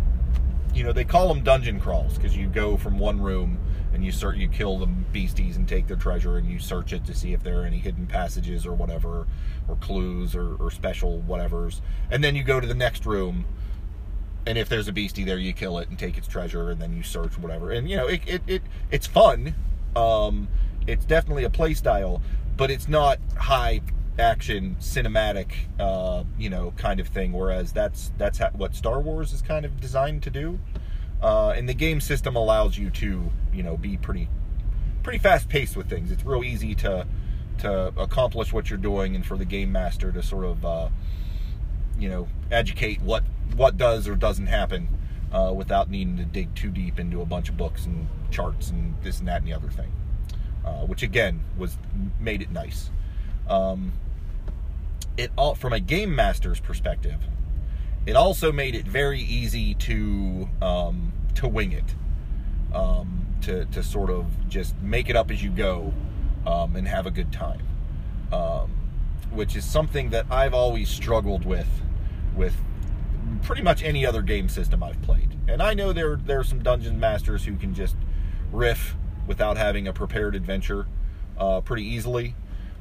you 0.78 0.84
know 0.84 0.92
they 0.92 1.04
call 1.04 1.28
them 1.28 1.44
dungeon 1.44 1.80
crawls 1.80 2.16
because 2.16 2.38
you 2.38 2.48
go 2.48 2.78
from 2.78 3.00
one 3.00 3.20
room 3.20 3.58
and 3.94 4.06
you 4.06 4.12
start 4.12 4.38
you 4.38 4.48
kill 4.48 4.78
the 4.78 4.86
beasties 4.86 5.58
and 5.58 5.68
take 5.68 5.88
their 5.88 5.98
treasure 5.98 6.38
and 6.38 6.48
you 6.48 6.60
search 6.60 6.94
it 6.94 7.04
to 7.06 7.16
see 7.16 7.34
if 7.34 7.42
there 7.42 7.62
are 7.62 7.66
any 7.66 7.80
hidden 7.80 8.06
passages 8.06 8.66
or 8.66 8.74
whatever 8.74 9.26
or 9.68 9.76
clues 9.78 10.36
or, 10.36 10.56
or 10.58 10.70
special 10.70 11.24
whatevers. 11.28 11.82
And 12.12 12.24
then 12.24 12.36
you 12.36 12.44
go 12.44 12.60
to 12.60 12.68
the 12.68 12.76
next 12.76 13.08
room 13.08 13.46
and 14.46 14.58
if 14.58 14.70
there's 14.70 14.88
a 14.88 14.92
beastie 14.92 15.24
there 15.24 15.40
you 15.40 15.52
kill 15.52 15.80
it 15.80 15.90
and 15.90 15.98
take 15.98 16.16
its 16.16 16.28
treasure 16.28 16.70
and 16.70 16.80
then 16.80 16.96
you 16.96 17.02
search 17.02 17.40
whatever. 17.40 17.72
And 17.72 17.90
you 17.90 17.98
know 17.98 18.08
it, 18.08 18.22
it, 18.28 18.42
it 18.46 18.62
it's 18.92 19.08
fun. 19.08 19.56
Um, 19.96 20.48
it's 20.86 21.06
definitely 21.06 21.44
a 21.44 21.50
play 21.50 21.74
style 21.74 22.22
but 22.56 22.70
it's 22.70 22.88
not 22.88 23.20
high 23.36 23.82
action 24.20 24.76
cinematic 24.80 25.52
uh, 25.80 26.24
you 26.38 26.50
know 26.50 26.74
kind 26.78 27.00
of 27.00 27.08
thing 27.08 27.32
whereas 27.32 27.72
that's 27.72 28.12
that's 28.18 28.40
what 28.54 28.74
star 28.76 29.00
wars 29.00 29.34
is 29.34 29.42
kind 29.42 29.66
of 29.66 29.80
designed 29.80 30.24
to 30.24 30.30
do. 30.30 30.60
Uh, 31.22 31.50
and 31.50 31.68
the 31.68 31.74
game 31.74 32.00
system 32.00 32.36
allows 32.36 32.78
you 32.78 32.90
to 32.90 33.32
you 33.54 33.64
know 33.64 33.78
be 33.78 33.98
pretty 33.98 34.30
pretty 35.04 35.20
fast 35.20 35.50
paced 35.50 35.76
with 35.76 35.90
things. 35.90 36.12
It's 36.12 36.24
real 36.24 36.44
easy 36.44 36.76
to 36.76 37.08
to 37.60 37.88
accomplish 37.98 38.54
what 38.54 38.70
you're 38.70 38.78
doing 38.78 39.16
and 39.16 39.26
for 39.26 39.36
the 39.36 39.46
game 39.46 39.72
master 39.72 40.12
to 40.12 40.22
sort 40.22 40.46
of 40.46 40.66
uh, 40.66 40.90
you 41.98 42.10
know 42.10 42.28
educate 42.52 43.02
what 43.02 43.24
what 43.56 43.78
does 43.78 44.08
or 44.08 44.16
doesn't 44.16 44.48
happen 44.48 44.88
uh, 45.32 45.52
without 45.56 45.90
needing 45.90 46.18
to 46.18 46.26
dig 46.26 46.54
too 46.56 46.70
deep 46.70 47.00
into 47.00 47.22
a 47.22 47.26
bunch 47.26 47.50
of 47.50 47.58
books 47.58 47.86
and 47.86 48.08
charts 48.30 48.70
and 48.70 48.96
this 49.02 49.20
and 49.20 49.28
that 49.28 49.38
and 49.38 49.48
the 49.48 49.54
other 49.54 49.70
thing. 49.70 49.92
Uh, 50.66 50.86
which 50.86 51.02
again 51.02 51.42
was 51.58 51.78
made 52.20 52.42
it 52.42 52.52
nice. 52.52 52.92
Um, 53.48 53.94
it 55.18 55.32
all 55.38 55.56
from 55.56 55.74
a 55.74 55.80
game 55.80 56.16
master's 56.16 56.60
perspective, 56.60 57.28
it 58.06 58.16
also 58.16 58.52
made 58.52 58.76
it 58.76 58.88
very 58.88 59.20
easy 59.20 59.74
to 59.76 60.48
um, 60.62 61.12
to 61.36 61.48
wing 61.48 61.72
it, 61.72 61.96
um, 62.74 63.26
to 63.42 63.66
to 63.66 63.84
sort 63.84 64.10
of 64.10 64.26
just 64.48 64.76
make 64.82 65.10
it 65.10 65.16
up 65.16 65.32
as 65.32 65.44
you 65.44 65.50
go, 65.50 65.94
um, 66.46 66.76
and 66.76 66.88
have 66.88 67.06
a 67.06 67.12
good 67.12 67.32
time, 67.32 67.62
um, 68.32 68.72
which 69.32 69.56
is 69.56 69.66
something 69.66 70.12
that 70.12 70.26
I've 70.30 70.54
always 70.54 70.90
struggled 70.90 71.46
with, 71.46 71.68
with 72.36 72.56
pretty 73.44 73.62
much 73.62 73.84
any 73.84 74.06
other 74.06 74.22
game 74.22 74.48
system 74.48 74.82
I've 74.82 75.02
played. 75.02 75.38
And 75.48 75.62
I 75.62 75.74
know 75.74 75.94
there 75.94 76.16
there 76.16 76.40
are 76.40 76.44
some 76.44 76.64
dungeon 76.64 77.00
masters 77.00 77.44
who 77.46 77.56
can 77.56 77.74
just 77.74 77.96
riff 78.52 78.96
without 79.26 79.58
having 79.58 79.88
a 79.88 79.94
prepared 79.94 80.36
adventure 80.36 80.88
uh, 81.38 81.62
pretty 81.62 81.84
easily. 81.84 82.36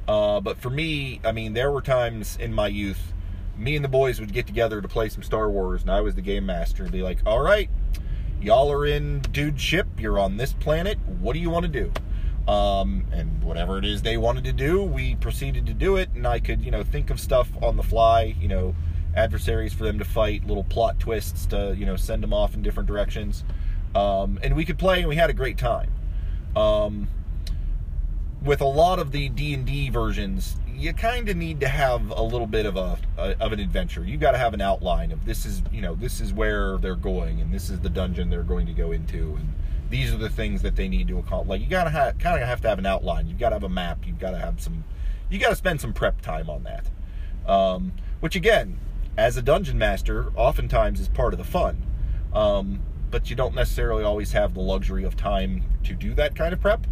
Uh, 0.07 0.39
but 0.39 0.57
for 0.57 0.69
me, 0.69 1.19
I 1.23 1.31
mean, 1.31 1.53
there 1.53 1.71
were 1.71 1.81
times 1.81 2.37
in 2.39 2.53
my 2.53 2.67
youth, 2.67 3.13
me 3.57 3.75
and 3.75 3.83
the 3.83 3.89
boys 3.89 4.19
would 4.19 4.31
get 4.31 4.47
together 4.47 4.81
to 4.81 4.87
play 4.87 5.09
some 5.09 5.23
Star 5.23 5.49
Wars, 5.49 5.81
and 5.81 5.91
I 5.91 6.01
was 6.01 6.15
the 6.15 6.21
game 6.21 6.45
master 6.45 6.83
and 6.83 6.91
be 6.91 7.01
like, 7.01 7.19
all 7.25 7.41
right, 7.41 7.69
y'all 8.41 8.71
are 8.71 8.85
in 8.85 9.19
dude 9.31 9.59
ship, 9.59 9.87
you're 9.97 10.19
on 10.19 10.37
this 10.37 10.53
planet, 10.53 10.97
what 11.19 11.33
do 11.33 11.39
you 11.39 11.49
want 11.49 11.65
to 11.65 11.71
do? 11.71 11.91
Um, 12.51 13.05
and 13.11 13.43
whatever 13.43 13.77
it 13.77 13.83
is 13.83 14.01
they 14.01 14.15
wanted 14.15 14.45
to 14.45 14.53
do, 14.53 14.81
we 14.81 15.15
proceeded 15.15 15.65
to 15.65 15.73
do 15.73 15.97
it, 15.97 16.09
and 16.15 16.25
I 16.25 16.39
could, 16.39 16.63
you 16.63 16.71
know, 16.71 16.83
think 16.83 17.09
of 17.09 17.19
stuff 17.19 17.49
on 17.61 17.75
the 17.75 17.83
fly, 17.83 18.35
you 18.39 18.47
know, 18.47 18.75
adversaries 19.15 19.73
for 19.73 19.83
them 19.83 19.99
to 19.99 20.05
fight, 20.05 20.45
little 20.47 20.63
plot 20.63 20.99
twists 20.99 21.45
to, 21.47 21.75
you 21.77 21.85
know, 21.85 21.97
send 21.97 22.23
them 22.23 22.33
off 22.33 22.53
in 22.53 22.61
different 22.61 22.87
directions. 22.87 23.43
Um, 23.95 24.39
and 24.43 24.55
we 24.55 24.63
could 24.63 24.77
play, 24.77 24.99
and 24.99 25.09
we 25.09 25.15
had 25.15 25.29
a 25.29 25.33
great 25.33 25.57
time. 25.57 25.91
Um, 26.55 27.09
with 28.43 28.61
a 28.61 28.65
lot 28.65 28.99
of 28.99 29.11
the 29.11 29.29
D&D 29.29 29.89
versions, 29.89 30.57
you 30.73 30.93
kind 30.93 31.27
of 31.27 31.35
need 31.35 31.59
to 31.59 31.67
have 31.67 32.11
a 32.11 32.21
little 32.21 32.47
bit 32.47 32.65
of 32.65 32.77
a, 32.77 32.97
a 33.17 33.35
of 33.39 33.51
an 33.51 33.59
adventure. 33.59 34.03
You've 34.03 34.21
got 34.21 34.31
to 34.31 34.37
have 34.37 34.53
an 34.53 34.61
outline 34.61 35.11
of 35.11 35.25
this 35.25 35.45
is, 35.45 35.63
you 35.71 35.81
know, 35.81 35.95
this 35.95 36.21
is 36.21 36.33
where 36.33 36.77
they're 36.77 36.95
going 36.95 37.41
and 37.41 37.51
this 37.53 37.69
is 37.69 37.79
the 37.79 37.89
dungeon 37.89 38.29
they're 38.29 38.43
going 38.43 38.67
to 38.67 38.73
go 38.73 38.91
into 38.91 39.35
and 39.35 39.53
these 39.89 40.13
are 40.13 40.17
the 40.17 40.29
things 40.29 40.61
that 40.61 40.75
they 40.75 40.87
need 40.87 41.07
to 41.07 41.17
accomplish. 41.17 41.49
Like 41.49 41.61
you 41.61 41.67
got 41.67 41.85
to 41.85 42.15
kind 42.19 42.41
of 42.41 42.47
have 42.47 42.61
to 42.61 42.69
have 42.69 42.77
an 42.77 42.85
outline. 42.85 43.27
You've 43.27 43.39
got 43.39 43.49
to 43.49 43.55
have 43.55 43.63
a 43.63 43.69
map. 43.69 44.05
You've 44.05 44.19
got 44.19 44.31
to 44.31 44.37
have 44.37 44.61
some 44.61 44.83
you 45.29 45.39
got 45.39 45.49
to 45.49 45.55
spend 45.55 45.81
some 45.81 45.93
prep 45.93 46.21
time 46.21 46.49
on 46.49 46.63
that. 46.63 46.85
Um, 47.51 47.93
which 48.19 48.35
again, 48.35 48.77
as 49.17 49.37
a 49.37 49.41
dungeon 49.41 49.77
master, 49.77 50.31
oftentimes 50.35 50.99
is 50.99 51.07
part 51.07 51.33
of 51.33 51.37
the 51.37 51.45
fun. 51.45 51.83
Um, 52.33 52.81
but 53.09 53.29
you 53.29 53.35
don't 53.35 53.55
necessarily 53.55 54.03
always 54.03 54.33
have 54.33 54.53
the 54.53 54.59
luxury 54.59 55.03
of 55.03 55.15
time 55.15 55.63
to 55.83 55.93
do 55.93 56.13
that 56.15 56.35
kind 56.35 56.53
of 56.53 56.61
prep. 56.61 56.85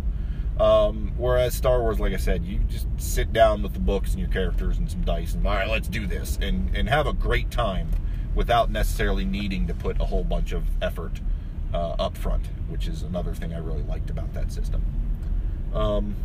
Um, 0.60 1.12
whereas 1.18 1.54
Star 1.54 1.82
Wars, 1.82 2.00
like 2.00 2.14
I 2.14 2.18
said, 2.18 2.46
you 2.46 2.60
just 2.70 2.88
sit 2.98 3.34
down 3.34 3.62
with 3.62 3.74
the 3.74 3.80
books 3.80 4.12
and 4.12 4.20
your 4.20 4.30
characters 4.30 4.78
and 4.78 4.90
some 4.90 5.02
dice 5.02 5.34
and 5.34 5.46
all 5.46 5.54
right, 5.54 5.68
let's 5.68 5.90
do 5.90 6.08
this 6.08 6.38
and 6.42 6.74
and 6.76 6.88
have 6.88 7.08
a 7.08 7.14
great 7.14 7.52
time 7.52 7.90
without 8.34 8.72
necessarily 8.72 9.26
needing 9.26 9.68
to 9.68 9.74
put 9.74 10.00
a 10.00 10.06
whole 10.06 10.24
bunch 10.24 10.54
of 10.54 10.64
effort 10.82 11.20
uh, 11.74 11.96
up 12.00 12.18
front, 12.18 12.48
which 12.70 12.88
is 12.88 13.04
another 13.04 13.34
thing 13.34 13.54
I 13.54 13.58
really 13.58 13.84
liked 13.84 14.10
about 14.10 14.34
that 14.34 14.52
system. 14.52 14.84
Um, 15.74 16.16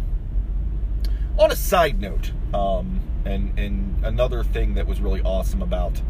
on 1.36 1.50
a 1.50 1.56
side 1.56 2.00
note, 2.00 2.30
um, 2.54 3.00
and 3.24 3.58
and 3.58 4.04
another 4.04 4.44
thing 4.44 4.74
that 4.74 4.86
was 4.86 5.00
really 5.00 5.22
awesome 5.22 5.60
about 5.60 6.00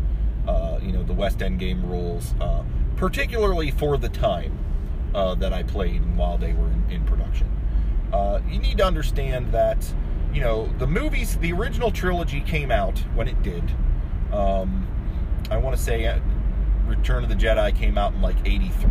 uh, 0.47 0.79
you 0.83 0.93
know 0.93 1.03
the 1.03 1.15
West 1.15 1.41
End 1.41 1.59
game 1.59 1.87
rules, 1.87 2.35
uh, 2.39 2.65
particularly 2.97 3.71
for 3.71 3.97
the 3.97 4.11
time 4.11 4.59
uh, 5.15 5.35
that 5.37 5.55
I 5.55 5.63
played 5.63 6.05
while 6.17 6.37
they 6.37 6.53
were 6.53 6.69
in, 6.69 6.85
in 6.91 7.05
production 7.07 7.60
uh, 8.13 8.41
you 8.49 8.59
need 8.59 8.79
to 8.79 8.85
understand 8.85 9.53
that 9.53 9.93
you 10.33 10.41
know 10.41 10.71
the 10.79 10.87
movies 10.87 11.37
the 11.39 11.53
original 11.53 11.91
trilogy 11.91 12.41
came 12.41 12.71
out 12.71 12.99
when 13.15 13.29
it 13.29 13.43
did. 13.43 13.65
Um, 14.33 14.87
i 15.51 15.57
want 15.57 15.77
to 15.77 15.83
say 15.83 16.07
uh, 16.07 16.21
return 16.87 17.25
of 17.25 17.29
the 17.29 17.35
jedi 17.35 17.75
came 17.75 17.99
out 17.99 18.13
in 18.15 18.23
like 18.23 18.37
83 18.45 18.91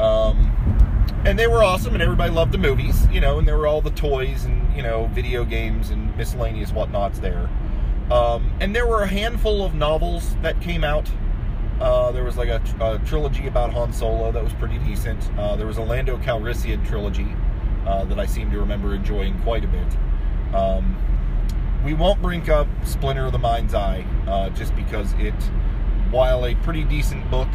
um, 0.00 1.12
and 1.26 1.38
they 1.38 1.46
were 1.46 1.62
awesome 1.62 1.92
and 1.92 2.02
everybody 2.02 2.32
loved 2.32 2.52
the 2.52 2.58
movies 2.58 3.06
you 3.08 3.20
know 3.20 3.38
and 3.38 3.46
there 3.46 3.58
were 3.58 3.66
all 3.66 3.82
the 3.82 3.90
toys 3.90 4.46
and 4.46 4.58
you 4.78 4.84
know 4.84 5.06
video 5.08 5.44
games 5.44 5.90
and 5.90 6.16
miscellaneous 6.16 6.70
whatnots 6.70 7.18
there. 7.18 7.50
Um, 8.12 8.52
and 8.60 8.74
there 8.74 8.86
were 8.86 9.02
a 9.02 9.08
handful 9.08 9.64
of 9.64 9.74
novels 9.74 10.36
that 10.40 10.60
came 10.60 10.84
out. 10.84 11.10
Uh, 11.80 12.12
there 12.12 12.22
was 12.22 12.36
like 12.36 12.48
a, 12.48 12.62
a, 12.80 13.00
trilogy 13.04 13.48
about 13.48 13.72
Han 13.72 13.92
Solo 13.92 14.30
that 14.30 14.42
was 14.42 14.52
pretty 14.54 14.78
decent. 14.78 15.30
Uh, 15.36 15.56
there 15.56 15.66
was 15.66 15.78
a 15.78 15.82
Lando 15.82 16.16
Calrissian 16.18 16.86
trilogy 16.86 17.26
uh, 17.86 18.04
that 18.04 18.18
I 18.18 18.26
seem 18.26 18.50
to 18.50 18.58
remember 18.58 18.94
enjoying 18.94 19.38
quite 19.42 19.64
a 19.64 19.68
bit. 19.68 20.54
Um, 20.54 20.96
we 21.84 21.94
won't 21.94 22.20
bring 22.20 22.48
up 22.50 22.66
Splinter 22.84 23.26
of 23.26 23.32
the 23.32 23.38
Mind's 23.38 23.74
Eye 23.74 24.04
uh, 24.26 24.50
just 24.50 24.74
because 24.74 25.12
it, 25.14 25.34
while 26.10 26.44
a 26.46 26.54
pretty 26.56 26.84
decent 26.84 27.30
book, 27.30 27.48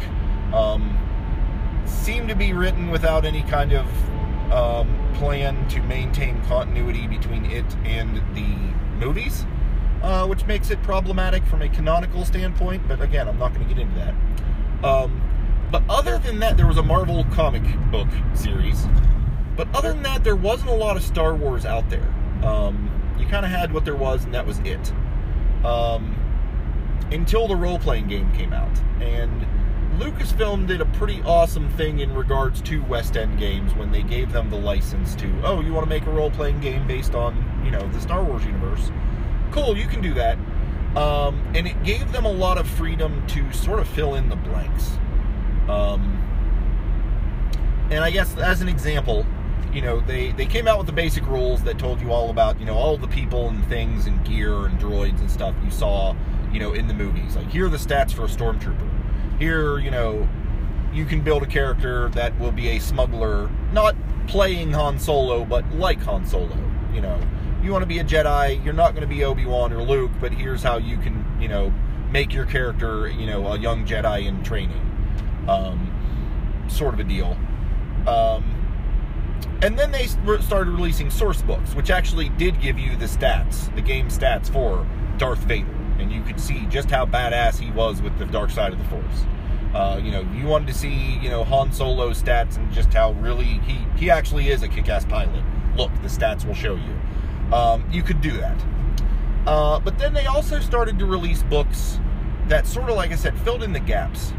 um, 0.52 0.98
seemed 1.86 2.28
to 2.28 2.34
be 2.34 2.52
written 2.52 2.90
without 2.90 3.24
any 3.24 3.42
kind 3.42 3.72
of 3.72 3.86
um, 4.52 5.12
plan 5.14 5.68
to 5.68 5.82
maintain 5.82 6.40
continuity 6.44 7.06
between 7.06 7.44
it 7.46 7.64
and 7.84 8.16
the 8.34 9.04
movies, 9.04 9.44
uh, 10.02 10.26
which 10.26 10.44
makes 10.46 10.70
it 10.70 10.82
problematic 10.82 11.44
from 11.44 11.62
a 11.62 11.68
canonical 11.68 12.24
standpoint. 12.24 12.86
But 12.88 13.00
again, 13.00 13.28
I'm 13.28 13.38
not 13.38 13.54
going 13.54 13.66
to 13.66 13.74
get 13.74 13.82
into 13.82 13.94
that. 13.96 14.14
Um, 14.84 15.20
but 15.70 15.82
other 15.88 16.18
than 16.18 16.38
that, 16.40 16.56
there 16.56 16.66
was 16.66 16.78
a 16.78 16.82
Marvel 16.82 17.24
comic 17.32 17.62
book 17.90 18.08
series 18.34 18.86
but 19.56 19.68
other 19.74 19.92
than 19.92 20.02
that, 20.02 20.24
there 20.24 20.36
wasn't 20.36 20.70
a 20.70 20.74
lot 20.74 20.96
of 20.96 21.02
Star 21.02 21.34
Wars 21.34 21.64
out 21.64 21.88
there. 21.90 22.08
Um, 22.44 22.90
you 23.18 23.26
kind 23.26 23.44
of 23.44 23.50
had 23.50 23.72
what 23.72 23.84
there 23.84 23.96
was, 23.96 24.24
and 24.24 24.34
that 24.34 24.46
was 24.46 24.58
it. 24.60 24.92
Um, 25.64 26.16
until 27.10 27.46
the 27.46 27.56
role 27.56 27.78
playing 27.78 28.08
game 28.08 28.30
came 28.32 28.52
out. 28.52 28.76
And 29.00 29.46
Lucasfilm 29.98 30.66
did 30.66 30.80
a 30.80 30.86
pretty 30.86 31.22
awesome 31.22 31.68
thing 31.70 32.00
in 32.00 32.14
regards 32.14 32.60
to 32.62 32.82
West 32.84 33.16
End 33.16 33.38
games 33.38 33.74
when 33.74 33.92
they 33.92 34.02
gave 34.02 34.32
them 34.32 34.50
the 34.50 34.56
license 34.56 35.14
to, 35.16 35.32
oh, 35.44 35.60
you 35.60 35.72
want 35.72 35.84
to 35.84 35.88
make 35.88 36.06
a 36.06 36.10
role 36.10 36.30
playing 36.30 36.60
game 36.60 36.86
based 36.86 37.14
on, 37.14 37.62
you 37.64 37.70
know, 37.70 37.86
the 37.88 38.00
Star 38.00 38.22
Wars 38.24 38.44
universe? 38.44 38.90
Cool, 39.52 39.76
you 39.76 39.86
can 39.86 40.00
do 40.00 40.12
that. 40.14 40.36
Um, 40.96 41.40
and 41.54 41.66
it 41.66 41.80
gave 41.84 42.10
them 42.12 42.24
a 42.24 42.32
lot 42.32 42.58
of 42.58 42.68
freedom 42.68 43.24
to 43.28 43.52
sort 43.52 43.78
of 43.78 43.88
fill 43.88 44.14
in 44.14 44.28
the 44.28 44.36
blanks. 44.36 44.98
Um, 45.68 46.20
and 47.90 48.02
I 48.02 48.10
guess 48.10 48.36
as 48.36 48.60
an 48.60 48.68
example, 48.68 49.26
you 49.74 49.82
know, 49.82 50.00
they, 50.00 50.30
they 50.32 50.46
came 50.46 50.68
out 50.68 50.78
with 50.78 50.86
the 50.86 50.92
basic 50.92 51.26
rules 51.26 51.62
that 51.64 51.78
told 51.78 52.00
you 52.00 52.12
all 52.12 52.30
about, 52.30 52.60
you 52.60 52.64
know, 52.64 52.74
all 52.74 52.96
the 52.96 53.08
people 53.08 53.48
and 53.48 53.66
things 53.66 54.06
and 54.06 54.24
gear 54.24 54.66
and 54.66 54.78
droids 54.78 55.18
and 55.18 55.30
stuff 55.30 55.54
you 55.64 55.70
saw, 55.70 56.14
you 56.52 56.60
know, 56.60 56.72
in 56.72 56.86
the 56.86 56.94
movies. 56.94 57.34
Like, 57.34 57.48
here 57.50 57.66
are 57.66 57.68
the 57.68 57.76
stats 57.76 58.12
for 58.12 58.24
a 58.24 58.28
stormtrooper. 58.28 58.88
Here, 59.40 59.78
you 59.80 59.90
know, 59.90 60.28
you 60.92 61.04
can 61.04 61.22
build 61.22 61.42
a 61.42 61.46
character 61.46 62.08
that 62.10 62.38
will 62.38 62.52
be 62.52 62.68
a 62.68 62.78
smuggler, 62.78 63.50
not 63.72 63.96
playing 64.28 64.72
Han 64.72 64.98
Solo, 64.98 65.44
but 65.44 65.68
like 65.72 66.00
Han 66.02 66.24
Solo. 66.24 66.56
You 66.92 67.00
know, 67.00 67.20
you 67.60 67.72
want 67.72 67.82
to 67.82 67.86
be 67.86 67.98
a 67.98 68.04
Jedi, 68.04 68.64
you're 68.64 68.74
not 68.74 68.92
going 68.94 69.02
to 69.02 69.12
be 69.12 69.24
Obi 69.24 69.44
Wan 69.44 69.72
or 69.72 69.82
Luke, 69.82 70.12
but 70.20 70.32
here's 70.32 70.62
how 70.62 70.76
you 70.76 70.98
can, 70.98 71.26
you 71.40 71.48
know, 71.48 71.74
make 72.12 72.32
your 72.32 72.46
character, 72.46 73.08
you 73.08 73.26
know, 73.26 73.48
a 73.48 73.58
young 73.58 73.84
Jedi 73.84 74.26
in 74.26 74.44
training. 74.44 74.80
Um, 75.48 75.90
sort 76.68 76.94
of 76.94 77.00
a 77.00 77.04
deal. 77.04 77.36
Um, 78.06 78.53
and 79.64 79.78
then 79.78 79.90
they 79.90 80.06
started 80.06 80.72
releasing 80.72 81.08
source 81.08 81.40
books, 81.40 81.74
which 81.74 81.88
actually 81.88 82.28
did 82.28 82.60
give 82.60 82.78
you 82.78 82.96
the 82.96 83.06
stats, 83.06 83.74
the 83.74 83.80
game 83.80 84.08
stats 84.08 84.52
for 84.52 84.86
Darth 85.16 85.38
Vader. 85.38 85.72
And 85.98 86.12
you 86.12 86.22
could 86.22 86.38
see 86.38 86.66
just 86.66 86.90
how 86.90 87.06
badass 87.06 87.58
he 87.58 87.70
was 87.70 88.02
with 88.02 88.18
the 88.18 88.26
dark 88.26 88.50
side 88.50 88.74
of 88.74 88.78
the 88.78 88.84
Force. 88.84 89.24
Uh, 89.72 89.98
you 90.04 90.10
know, 90.10 90.20
you 90.34 90.46
wanted 90.46 90.68
to 90.68 90.74
see, 90.74 91.18
you 91.18 91.30
know, 91.30 91.44
Han 91.44 91.72
Solo's 91.72 92.22
stats 92.22 92.58
and 92.58 92.70
just 92.72 92.92
how 92.92 93.12
really 93.12 93.58
he, 93.60 93.78
he 93.96 94.10
actually 94.10 94.50
is 94.50 94.62
a 94.62 94.68
kick 94.68 94.86
ass 94.90 95.06
pilot. 95.06 95.42
Look, 95.78 95.90
the 96.02 96.08
stats 96.08 96.44
will 96.44 96.54
show 96.54 96.74
you. 96.74 97.54
Um, 97.56 97.88
you 97.90 98.02
could 98.02 98.20
do 98.20 98.32
that. 98.32 98.62
Uh, 99.46 99.80
but 99.80 99.98
then 99.98 100.12
they 100.12 100.26
also 100.26 100.60
started 100.60 100.98
to 100.98 101.06
release 101.06 101.42
books 101.44 102.00
that 102.48 102.66
sort 102.66 102.90
of, 102.90 102.96
like 102.96 103.12
I 103.12 103.16
said, 103.16 103.38
filled 103.38 103.62
in 103.62 103.72
the 103.72 103.80
gaps. 103.80 104.34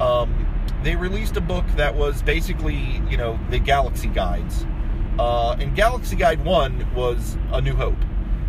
Um, 0.00 0.46
they 0.82 0.96
released 0.96 1.36
a 1.36 1.40
book 1.40 1.66
that 1.76 1.94
was 1.94 2.22
basically, 2.22 3.02
you 3.10 3.16
know, 3.16 3.38
the 3.50 3.58
Galaxy 3.58 4.08
Guides. 4.08 4.64
Uh, 5.20 5.54
and 5.60 5.76
Galaxy 5.76 6.16
Guide 6.16 6.42
1 6.46 6.94
was 6.94 7.36
A 7.52 7.60
New 7.60 7.74
Hope. 7.74 7.98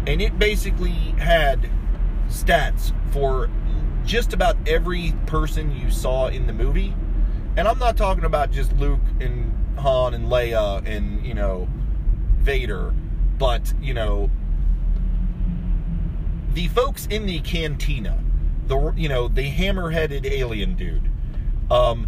And 0.08 0.22
it 0.22 0.40
basically 0.40 0.94
had 1.20 1.70
stats 2.30 2.94
for 3.12 3.50
just 4.06 4.32
about 4.32 4.56
every 4.66 5.14
person 5.26 5.76
you 5.76 5.92
saw 5.92 6.28
in 6.28 6.48
the 6.48 6.54
movie. 6.54 6.96
And 7.58 7.68
I'm 7.68 7.78
not 7.78 7.98
talking 7.98 8.24
about 8.24 8.52
just 8.52 8.72
Luke 8.78 9.02
and 9.20 9.54
Han 9.80 10.14
and 10.14 10.30
Leia 10.30 10.88
and, 10.88 11.26
you 11.26 11.34
know, 11.34 11.68
Vader, 12.38 12.94
but, 13.38 13.74
you 13.82 13.94
know, 13.94 14.32
the 16.54 16.70
folks 16.70 17.06
in 17.08 17.26
the 17.26 17.42
cantina, 17.42 18.18
the, 18.68 18.94
you 18.96 19.10
know, 19.10 19.28
the 19.28 19.44
hammer 19.44 19.92
headed 19.92 20.26
alien 20.26 20.76
dude. 20.76 21.12
Um, 21.70 22.08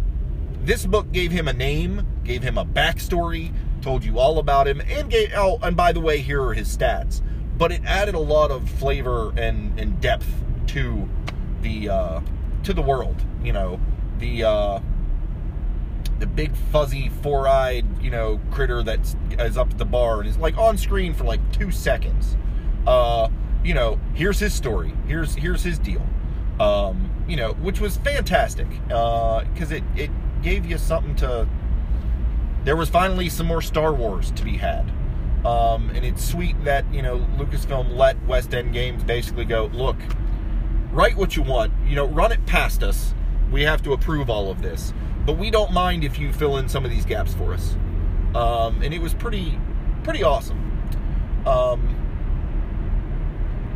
this 0.62 0.86
book 0.86 1.12
gave 1.12 1.32
him 1.32 1.48
a 1.48 1.52
name, 1.52 2.06
gave 2.24 2.42
him 2.42 2.56
a 2.56 2.64
backstory, 2.64 3.52
told 3.84 4.02
you 4.02 4.18
all 4.18 4.38
about 4.38 4.66
him, 4.66 4.80
and 4.80 5.10
gave 5.10 5.30
oh, 5.36 5.58
and 5.62 5.76
by 5.76 5.92
the 5.92 6.00
way, 6.00 6.18
here 6.18 6.42
are 6.42 6.54
his 6.54 6.74
stats. 6.74 7.20
But 7.56 7.70
it 7.70 7.82
added 7.84 8.14
a 8.14 8.20
lot 8.20 8.50
of 8.50 8.68
flavor 8.68 9.32
and, 9.36 9.78
and 9.78 10.00
depth 10.00 10.26
to 10.68 11.08
the 11.60 11.90
uh, 11.90 12.20
to 12.64 12.72
the 12.72 12.82
world. 12.82 13.22
You 13.42 13.52
know, 13.52 13.80
the 14.18 14.42
uh, 14.42 14.80
the 16.18 16.26
big 16.26 16.56
fuzzy 16.72 17.10
four-eyed 17.22 18.02
you 18.02 18.10
know 18.10 18.40
critter 18.50 18.82
that 18.82 19.00
is 19.00 19.16
is 19.38 19.58
up 19.58 19.70
at 19.70 19.78
the 19.78 19.84
bar 19.84 20.20
and 20.20 20.28
is 20.28 20.38
like 20.38 20.56
on 20.56 20.78
screen 20.78 21.12
for 21.12 21.24
like 21.24 21.40
two 21.52 21.70
seconds. 21.70 22.36
Uh, 22.86 23.28
you 23.62 23.74
know, 23.74 24.00
here's 24.14 24.38
his 24.38 24.54
story. 24.54 24.94
Here's 25.06 25.34
here's 25.34 25.62
his 25.62 25.78
deal. 25.78 26.04
Um, 26.58 27.10
you 27.28 27.36
know, 27.36 27.52
which 27.54 27.80
was 27.80 27.98
fantastic 27.98 28.68
because 28.70 29.72
uh, 29.72 29.76
it 29.76 29.84
it 29.94 30.10
gave 30.42 30.64
you 30.64 30.78
something 30.78 31.14
to. 31.16 31.46
There 32.64 32.76
was 32.76 32.88
finally 32.88 33.28
some 33.28 33.46
more 33.46 33.60
Star 33.62 33.92
Wars 33.92 34.30
to 34.32 34.42
be 34.42 34.56
had. 34.56 34.90
Um, 35.44 35.90
and 35.90 36.04
it's 36.04 36.24
sweet 36.24 36.62
that, 36.64 36.90
you 36.92 37.02
know, 37.02 37.18
Lucasfilm 37.36 37.94
let 37.94 38.22
West 38.26 38.54
End 38.54 38.72
Games 38.72 39.04
basically 39.04 39.44
go, 39.44 39.66
look, 39.66 39.96
write 40.90 41.16
what 41.16 41.36
you 41.36 41.42
want, 41.42 41.72
you 41.86 41.94
know, 41.94 42.06
run 42.06 42.32
it 42.32 42.44
past 42.46 42.82
us. 42.82 43.14
We 43.52 43.62
have 43.62 43.82
to 43.82 43.92
approve 43.92 44.30
all 44.30 44.50
of 44.50 44.62
this. 44.62 44.94
But 45.26 45.36
we 45.36 45.50
don't 45.50 45.72
mind 45.72 46.04
if 46.04 46.18
you 46.18 46.32
fill 46.32 46.56
in 46.56 46.68
some 46.68 46.84
of 46.84 46.90
these 46.90 47.04
gaps 47.04 47.34
for 47.34 47.52
us. 47.52 47.76
Um, 48.34 48.82
and 48.82 48.94
it 48.94 49.00
was 49.00 49.12
pretty, 49.12 49.58
pretty 50.02 50.22
awesome. 50.22 50.58
Um, 51.46 51.80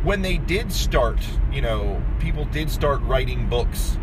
when 0.03 0.21
they 0.23 0.37
did 0.37 0.71
start, 0.71 1.19
you 1.51 1.61
know, 1.61 2.01
people 2.19 2.45
did 2.45 2.71
start 2.71 3.01
writing 3.01 3.47
books 3.47 3.99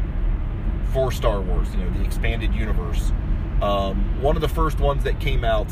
for 0.92 1.10
Star 1.10 1.40
Wars, 1.40 1.68
you 1.74 1.80
know, 1.80 1.90
the 1.98 2.04
expanded 2.04 2.54
universe. 2.54 3.12
Um, 3.62 4.20
one 4.20 4.36
of 4.36 4.42
the 4.42 4.48
first 4.48 4.80
ones 4.80 5.04
that 5.04 5.18
came 5.20 5.44
out 5.44 5.68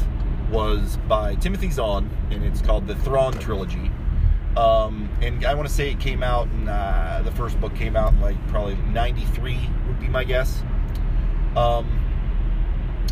was 0.51 0.99
by 1.09 1.35
Timothy 1.37 1.71
Zahn, 1.71 2.11
and 2.31 2.45
it's 2.45 2.63
called 2.63 2.87
the 2.87 2.95
Thrawn 2.97 3.33
trilogy. 3.35 3.91
Um, 4.57 5.11
and 5.21 5.45
I 5.45 5.55
want 5.55 5.69
to 5.69 5.75
say 5.75 5.91
it 5.91 6.01
came 6.01 6.23
out, 6.23 6.47
and 6.49 6.69
uh, 6.69 7.23
the 7.25 7.33
first 7.33 7.61
book 7.61 7.75
came 7.75 7.97
out 7.97 8.13
in 8.13 8.21
like 8.21 8.37
probably 8.49 8.77
'93 8.77 9.59
would 9.87 10.01
be 10.01 10.09
my 10.09 10.25
guess. 10.25 10.63
Um, 11.57 12.01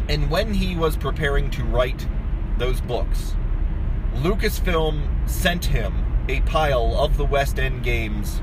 and 0.09 0.31
when 0.31 0.55
he 0.55 0.77
was 0.77 0.97
preparing 0.97 1.51
to 1.51 1.65
write 1.65 2.07
those 2.59 2.81
books, 2.81 3.35
Lucasfilm 4.15 5.29
sent 5.29 5.65
him 5.65 6.25
a 6.29 6.41
pile 6.43 6.97
of 6.97 7.17
the 7.17 7.25
West 7.25 7.59
End 7.59 7.83
Games 7.83 8.41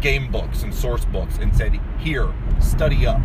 game 0.00 0.30
books 0.30 0.62
and 0.62 0.74
source 0.74 1.04
books 1.06 1.38
and 1.38 1.56
said, 1.56 1.80
"Here, 1.98 2.32
study 2.60 3.06
up. 3.06 3.20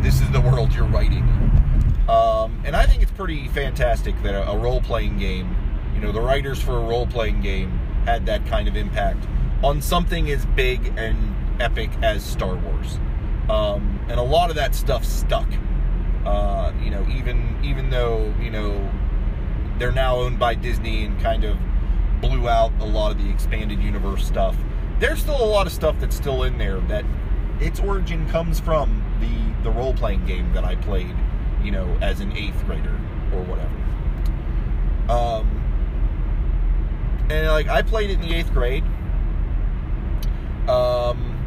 This 0.00 0.20
is 0.20 0.30
the 0.30 0.40
world 0.40 0.74
you're 0.74 0.86
writing." 0.86 1.61
Um, 2.08 2.62
and 2.64 2.74
I 2.74 2.86
think 2.86 3.02
it's 3.02 3.12
pretty 3.12 3.48
fantastic 3.48 4.20
that 4.22 4.34
a, 4.34 4.50
a 4.50 4.58
role-playing 4.58 5.18
game, 5.18 5.54
you 5.94 6.00
know, 6.00 6.12
the 6.12 6.20
writers 6.20 6.60
for 6.60 6.76
a 6.78 6.80
role-playing 6.80 7.42
game 7.42 7.70
had 8.04 8.26
that 8.26 8.44
kind 8.46 8.66
of 8.66 8.76
impact 8.76 9.26
on 9.62 9.80
something 9.80 10.30
as 10.30 10.44
big 10.46 10.92
and 10.96 11.34
epic 11.60 11.90
as 12.02 12.24
Star 12.24 12.56
Wars. 12.56 12.98
Um, 13.48 14.00
and 14.08 14.18
a 14.18 14.22
lot 14.22 14.50
of 14.50 14.56
that 14.56 14.74
stuff 14.74 15.04
stuck. 15.04 15.48
Uh, 16.24 16.72
you 16.82 16.90
know, 16.90 17.06
even 17.10 17.58
even 17.64 17.90
though 17.90 18.32
you 18.40 18.50
know 18.50 18.90
they're 19.78 19.92
now 19.92 20.16
owned 20.16 20.38
by 20.38 20.54
Disney 20.54 21.04
and 21.04 21.20
kind 21.20 21.44
of 21.44 21.58
blew 22.20 22.48
out 22.48 22.72
a 22.80 22.84
lot 22.84 23.10
of 23.10 23.18
the 23.18 23.28
expanded 23.28 23.82
universe 23.82 24.24
stuff. 24.24 24.56
There's 25.00 25.20
still 25.20 25.42
a 25.42 25.44
lot 25.44 25.66
of 25.66 25.72
stuff 25.72 25.96
that's 25.98 26.14
still 26.14 26.44
in 26.44 26.58
there 26.58 26.78
that 26.82 27.04
its 27.60 27.80
origin 27.80 28.28
comes 28.28 28.60
from 28.60 29.02
the 29.20 29.68
the 29.68 29.70
role 29.70 29.94
playing 29.94 30.24
game 30.26 30.52
that 30.54 30.64
I 30.64 30.76
played, 30.76 31.14
you 31.62 31.70
know, 31.70 31.96
as 32.00 32.20
an 32.20 32.32
eighth 32.36 32.64
grader 32.66 32.98
or 33.32 33.42
whatever. 33.42 33.70
Um, 35.08 35.62
and 37.30 37.48
like 37.48 37.68
I 37.68 37.82
played 37.82 38.10
it 38.10 38.14
in 38.14 38.20
the 38.20 38.34
eighth 38.34 38.52
grade. 38.52 38.84
Um, 40.68 41.38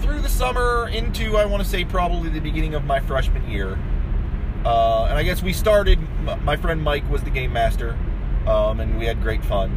through 0.00 0.20
the 0.20 0.28
summer 0.28 0.88
into 0.88 1.36
I 1.36 1.44
want 1.44 1.62
to 1.62 1.68
say 1.68 1.84
probably 1.84 2.30
the 2.30 2.40
beginning 2.40 2.74
of 2.74 2.84
my 2.84 3.00
freshman 3.00 3.50
year. 3.50 3.78
Uh, 4.64 5.04
and 5.04 5.18
I 5.18 5.22
guess 5.22 5.42
we 5.42 5.52
started. 5.52 5.98
My 6.42 6.56
friend 6.56 6.82
Mike 6.82 7.08
was 7.08 7.22
the 7.22 7.30
game 7.30 7.52
master, 7.52 7.96
um, 8.46 8.80
and 8.80 8.98
we 8.98 9.06
had 9.06 9.22
great 9.22 9.44
fun. 9.44 9.70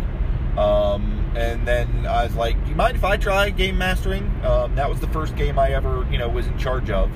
Um, 0.57 1.32
and 1.36 1.65
then 1.67 2.05
I 2.05 2.25
was 2.25 2.36
like, 2.36 2.61
"Do 2.63 2.69
you 2.69 2.75
mind 2.75 2.97
if 2.97 3.03
I 3.03 3.15
try 3.15 3.49
game 3.51 3.77
mastering?" 3.77 4.29
Um, 4.43 4.75
that 4.75 4.89
was 4.89 4.99
the 4.99 5.07
first 5.07 5.36
game 5.36 5.57
I 5.59 5.71
ever, 5.71 6.05
you 6.11 6.17
know, 6.17 6.27
was 6.27 6.47
in 6.47 6.57
charge 6.57 6.89
of. 6.89 7.11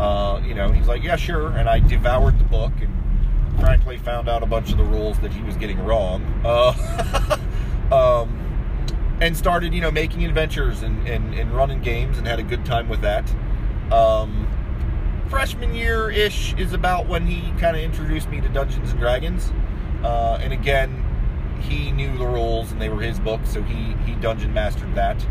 Uh, 0.00 0.40
you 0.46 0.54
know, 0.54 0.72
he's 0.72 0.88
like, 0.88 1.02
"Yeah, 1.02 1.16
sure." 1.16 1.48
And 1.48 1.68
I 1.68 1.78
devoured 1.78 2.38
the 2.38 2.44
book 2.44 2.72
and 2.80 3.60
frankly 3.60 3.98
found 3.98 4.30
out 4.30 4.42
a 4.42 4.46
bunch 4.46 4.72
of 4.72 4.78
the 4.78 4.84
rules 4.84 5.18
that 5.18 5.30
he 5.30 5.42
was 5.42 5.56
getting 5.56 5.78
wrong. 5.84 6.22
Uh, 6.42 7.38
um, 7.92 9.18
and 9.20 9.36
started, 9.36 9.74
you 9.74 9.82
know, 9.82 9.90
making 9.90 10.24
adventures 10.24 10.82
and, 10.82 11.06
and, 11.06 11.34
and, 11.34 11.54
running 11.54 11.82
games 11.82 12.16
and 12.16 12.26
had 12.26 12.38
a 12.38 12.42
good 12.42 12.64
time 12.64 12.88
with 12.88 13.02
that. 13.02 13.30
Um, 13.92 14.48
freshman 15.28 15.74
year 15.74 16.10
ish 16.10 16.54
is 16.54 16.72
about 16.72 17.06
when 17.06 17.26
he 17.26 17.52
kind 17.60 17.76
of 17.76 17.82
introduced 17.82 18.30
me 18.30 18.40
to 18.40 18.48
Dungeons 18.48 18.92
and 18.92 18.98
Dragons. 18.98 19.52
Uh, 20.02 20.38
and 20.40 20.54
again, 20.54 21.04
he 21.60 21.92
knew 21.92 22.16
the 22.16 22.26
rules 22.26 22.72
and 22.72 22.80
they 22.80 22.88
were 22.88 23.02
his 23.02 23.18
books, 23.18 23.52
so 23.52 23.62
he, 23.62 23.94
he 24.06 24.14
dungeon 24.14 24.54
mastered 24.54 24.94
that. 24.94 25.22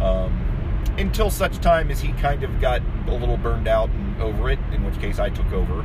Um, 0.00 0.49
until 0.98 1.30
such 1.30 1.58
time 1.58 1.90
as 1.90 2.00
he 2.00 2.12
kind 2.14 2.42
of 2.42 2.60
got 2.60 2.82
a 3.06 3.12
little 3.14 3.36
burned 3.36 3.68
out 3.68 3.88
and 3.90 4.20
over 4.22 4.50
it, 4.50 4.58
in 4.72 4.84
which 4.84 4.98
case 5.00 5.18
I 5.18 5.30
took 5.30 5.50
over. 5.52 5.80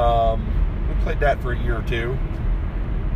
Um, 0.00 0.88
we 0.88 1.02
played 1.02 1.20
that 1.20 1.40
for 1.42 1.52
a 1.52 1.58
year 1.58 1.78
or 1.78 1.82
two, 1.82 2.18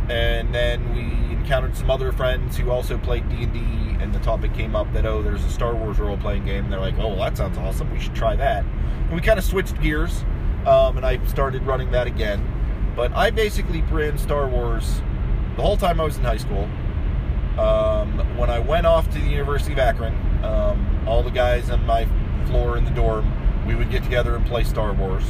and 0.09 0.53
then 0.53 0.93
we 0.93 1.35
encountered 1.35 1.75
some 1.75 1.91
other 1.91 2.11
friends 2.11 2.57
who 2.57 2.69
also 2.69 2.97
played 2.97 3.27
D 3.29 3.43
and 3.43 3.53
D, 3.53 3.59
and 4.03 4.13
the 4.13 4.19
topic 4.19 4.53
came 4.53 4.75
up 4.75 4.91
that 4.93 5.05
oh, 5.05 5.21
there's 5.21 5.43
a 5.43 5.49
Star 5.49 5.75
Wars 5.75 5.99
role 5.99 6.17
playing 6.17 6.45
game. 6.45 6.65
And 6.65 6.73
they're 6.73 6.79
like, 6.79 6.95
oh, 6.97 7.09
well, 7.09 7.17
that 7.17 7.37
sounds 7.37 7.57
awesome. 7.57 7.91
We 7.91 7.99
should 7.99 8.15
try 8.15 8.35
that. 8.35 8.63
And 8.63 9.13
we 9.13 9.21
kind 9.21 9.37
of 9.37 9.45
switched 9.45 9.79
gears, 9.81 10.23
um, 10.65 10.97
and 10.97 11.05
I 11.05 11.23
started 11.25 11.63
running 11.63 11.91
that 11.91 12.07
again. 12.07 12.45
But 12.95 13.13
I 13.13 13.29
basically 13.29 13.81
ran 13.83 14.17
Star 14.17 14.47
Wars 14.47 15.01
the 15.55 15.61
whole 15.61 15.77
time 15.77 15.99
I 15.99 16.03
was 16.03 16.17
in 16.17 16.23
high 16.23 16.37
school. 16.37 16.67
Um, 17.57 18.37
when 18.37 18.49
I 18.49 18.59
went 18.59 18.85
off 18.85 19.09
to 19.11 19.19
the 19.19 19.29
University 19.29 19.73
of 19.73 19.79
Akron, 19.79 20.13
um, 20.43 21.05
all 21.07 21.21
the 21.21 21.31
guys 21.31 21.69
on 21.69 21.85
my 21.85 22.07
floor 22.47 22.77
in 22.77 22.85
the 22.85 22.91
dorm, 22.91 23.31
we 23.67 23.75
would 23.75 23.91
get 23.91 24.03
together 24.03 24.35
and 24.35 24.45
play 24.45 24.63
Star 24.63 24.93
Wars 24.93 25.23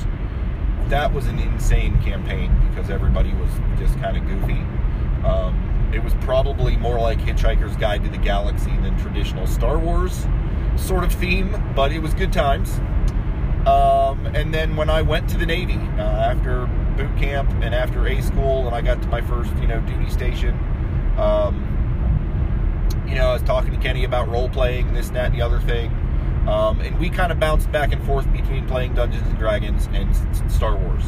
that 0.92 1.14
was 1.14 1.26
an 1.28 1.40
insane 1.40 2.00
campaign 2.02 2.54
because 2.70 2.90
everybody 2.90 3.34
was 3.34 3.50
just 3.80 3.98
kind 4.00 4.18
of 4.18 4.28
goofy. 4.28 4.60
Um, 5.26 5.90
it 5.94 6.04
was 6.04 6.14
probably 6.16 6.76
more 6.76 7.00
like 7.00 7.18
Hitchhiker's 7.20 7.78
Guide 7.78 8.04
to 8.04 8.10
the 8.10 8.18
Galaxy 8.18 8.76
than 8.78 8.98
traditional 9.00 9.48
Star 9.48 9.80
Wars 9.80 10.28
sort 10.76 11.06
of 11.06 11.14
theme, 11.14 11.56
but 11.76 11.94
it 11.94 12.00
was 12.00 12.14
good 12.14 12.34
times. 12.34 12.78
Um, 13.66 14.26
and 14.36 14.54
then 14.54 14.76
when 14.76 14.90
I 14.90 15.02
went 15.02 15.30
to 15.30 15.38
the 15.38 15.46
Navy 15.46 15.80
uh, 15.98 16.02
after 16.02 16.66
boot 16.98 17.16
camp 17.18 17.50
and 17.62 17.74
after 17.74 18.06
A 18.08 18.22
school, 18.22 18.68
and 18.68 18.76
I 18.76 18.82
got 18.82 19.02
to 19.02 19.08
my 19.08 19.22
first, 19.22 19.56
you 19.58 19.68
know, 19.68 19.80
duty 19.82 20.10
station, 20.10 20.56
um, 21.18 21.71
you 23.12 23.18
know, 23.18 23.30
I 23.30 23.34
was 23.34 23.44
talking 23.44 23.72
to 23.72 23.78
Kenny 23.78 24.06
about 24.06 24.30
role 24.30 24.48
playing, 24.48 24.88
and 24.88 24.96
this, 24.96 25.10
that, 25.10 25.26
and 25.28 25.36
the 25.36 25.42
other 25.42 25.60
thing. 25.60 25.92
Um, 26.48 26.80
and 26.80 26.98
we 26.98 27.10
kind 27.10 27.32
of 27.32 27.40
bounced 27.40 27.70
back 27.72 27.92
and 27.92 28.04
forth 28.06 28.32
between 28.32 28.66
playing 28.68 28.94
Dungeons 28.94 29.28
and 29.28 29.38
Dragons 29.38 29.88
and 29.92 30.52
Star 30.52 30.76
Wars. 30.76 31.04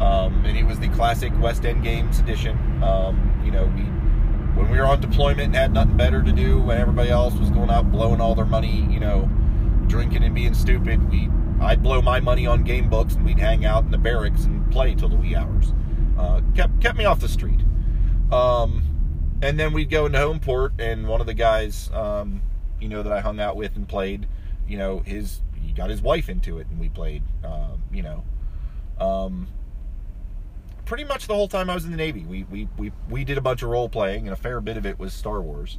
Um, 0.00 0.44
and 0.44 0.58
it 0.58 0.64
was 0.64 0.78
the 0.80 0.88
classic 0.88 1.32
West 1.40 1.64
End 1.64 1.82
Games 1.82 2.18
edition. 2.18 2.58
Um, 2.82 3.40
you 3.44 3.50
know, 3.52 3.64
we 3.64 3.82
when 4.60 4.70
we 4.70 4.78
were 4.78 4.86
on 4.86 5.00
deployment 5.00 5.46
and 5.46 5.54
had 5.54 5.72
nothing 5.72 5.96
better 5.96 6.22
to 6.22 6.32
do, 6.32 6.60
when 6.60 6.78
everybody 6.78 7.10
else 7.10 7.34
was 7.34 7.50
going 7.50 7.70
out 7.70 7.90
blowing 7.92 8.20
all 8.20 8.34
their 8.34 8.44
money, 8.44 8.86
you 8.90 8.98
know, 8.98 9.30
drinking 9.86 10.24
and 10.24 10.34
being 10.34 10.52
stupid, 10.52 11.08
we 11.10 11.30
I'd 11.60 11.82
blow 11.82 12.02
my 12.02 12.20
money 12.20 12.46
on 12.46 12.64
game 12.64 12.90
books 12.90 13.14
and 13.14 13.24
we'd 13.24 13.38
hang 13.38 13.64
out 13.64 13.84
in 13.84 13.90
the 13.92 13.98
barracks 13.98 14.44
and 14.44 14.70
play 14.72 14.94
till 14.94 15.08
the 15.08 15.16
wee 15.16 15.36
hours. 15.36 15.72
Uh, 16.18 16.40
kept 16.54 16.80
kept 16.80 16.98
me 16.98 17.04
off 17.04 17.20
the 17.20 17.28
street. 17.28 17.60
Um, 18.32 18.82
and 19.42 19.58
then 19.58 19.72
we'd 19.72 19.90
go 19.90 20.06
into 20.06 20.18
Homeport, 20.18 20.72
and 20.78 21.08
one 21.08 21.20
of 21.20 21.26
the 21.26 21.34
guys, 21.34 21.90
um, 21.92 22.42
you 22.80 22.88
know, 22.88 23.02
that 23.02 23.12
I 23.12 23.20
hung 23.20 23.40
out 23.40 23.56
with 23.56 23.76
and 23.76 23.88
played 23.88 24.26
you 24.68 24.78
know, 24.78 25.00
his 25.00 25.40
he 25.60 25.72
got 25.72 25.90
his 25.90 26.02
wife 26.02 26.28
into 26.28 26.58
it, 26.58 26.66
and 26.68 26.80
we 26.80 26.88
played. 26.88 27.22
Um, 27.44 27.82
you 27.92 28.02
know, 28.02 28.24
um, 28.98 29.48
pretty 30.84 31.04
much 31.04 31.26
the 31.26 31.34
whole 31.34 31.48
time 31.48 31.70
I 31.70 31.74
was 31.74 31.84
in 31.84 31.90
the 31.90 31.96
Navy, 31.96 32.24
we 32.24 32.44
we 32.44 32.68
we 32.76 32.92
we 33.08 33.24
did 33.24 33.38
a 33.38 33.40
bunch 33.40 33.62
of 33.62 33.68
role 33.68 33.88
playing, 33.88 34.26
and 34.26 34.32
a 34.32 34.36
fair 34.36 34.60
bit 34.60 34.76
of 34.76 34.86
it 34.86 34.98
was 34.98 35.12
Star 35.12 35.40
Wars. 35.40 35.78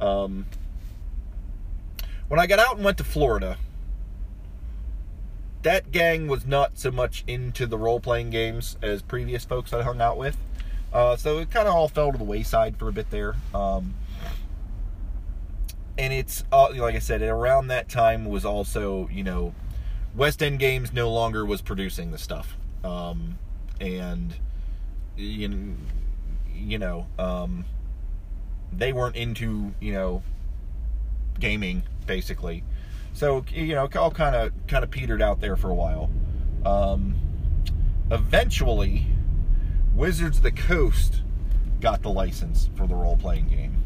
Um, 0.00 0.46
when 2.28 2.40
I 2.40 2.46
got 2.46 2.58
out 2.58 2.76
and 2.76 2.84
went 2.84 2.98
to 2.98 3.04
Florida, 3.04 3.56
that 5.62 5.92
gang 5.92 6.28
was 6.28 6.46
not 6.46 6.78
so 6.78 6.90
much 6.90 7.24
into 7.26 7.66
the 7.66 7.78
role 7.78 8.00
playing 8.00 8.30
games 8.30 8.76
as 8.82 9.02
previous 9.02 9.44
folks 9.44 9.72
I 9.72 9.82
hung 9.82 10.00
out 10.00 10.16
with. 10.16 10.36
Uh, 10.92 11.16
so 11.16 11.38
it 11.38 11.50
kind 11.50 11.66
of 11.66 11.74
all 11.74 11.88
fell 11.88 12.12
to 12.12 12.18
the 12.18 12.24
wayside 12.24 12.76
for 12.76 12.88
a 12.88 12.92
bit 12.92 13.08
there. 13.10 13.34
Um, 13.54 13.94
and 15.98 16.12
it's 16.12 16.44
uh, 16.52 16.68
like 16.76 16.94
I 16.94 16.98
said, 16.98 17.22
around 17.22 17.68
that 17.68 17.88
time 17.88 18.24
was 18.24 18.44
also 18.44 19.08
you 19.12 19.24
know, 19.24 19.54
West 20.14 20.42
End 20.42 20.58
Games 20.58 20.92
no 20.92 21.10
longer 21.10 21.44
was 21.44 21.62
producing 21.62 22.10
the 22.10 22.18
stuff, 22.18 22.56
um, 22.84 23.38
and 23.80 24.34
you 25.16 25.74
you 26.54 26.78
know 26.78 27.06
um, 27.18 27.64
they 28.72 28.92
weren't 28.92 29.16
into 29.16 29.74
you 29.80 29.92
know 29.92 30.22
gaming 31.38 31.82
basically, 32.06 32.64
so 33.12 33.44
you 33.50 33.74
know 33.74 33.88
all 33.96 34.10
kind 34.10 34.34
of 34.34 34.52
kind 34.66 34.84
of 34.84 34.90
petered 34.90 35.22
out 35.22 35.40
there 35.40 35.56
for 35.56 35.70
a 35.70 35.74
while. 35.74 36.10
Um, 36.64 37.16
eventually, 38.10 39.06
Wizards 39.94 40.38
of 40.38 40.42
the 40.42 40.52
Coast 40.52 41.22
got 41.80 42.02
the 42.02 42.10
license 42.10 42.70
for 42.76 42.86
the 42.86 42.94
role 42.94 43.16
playing 43.16 43.48
game 43.48 43.82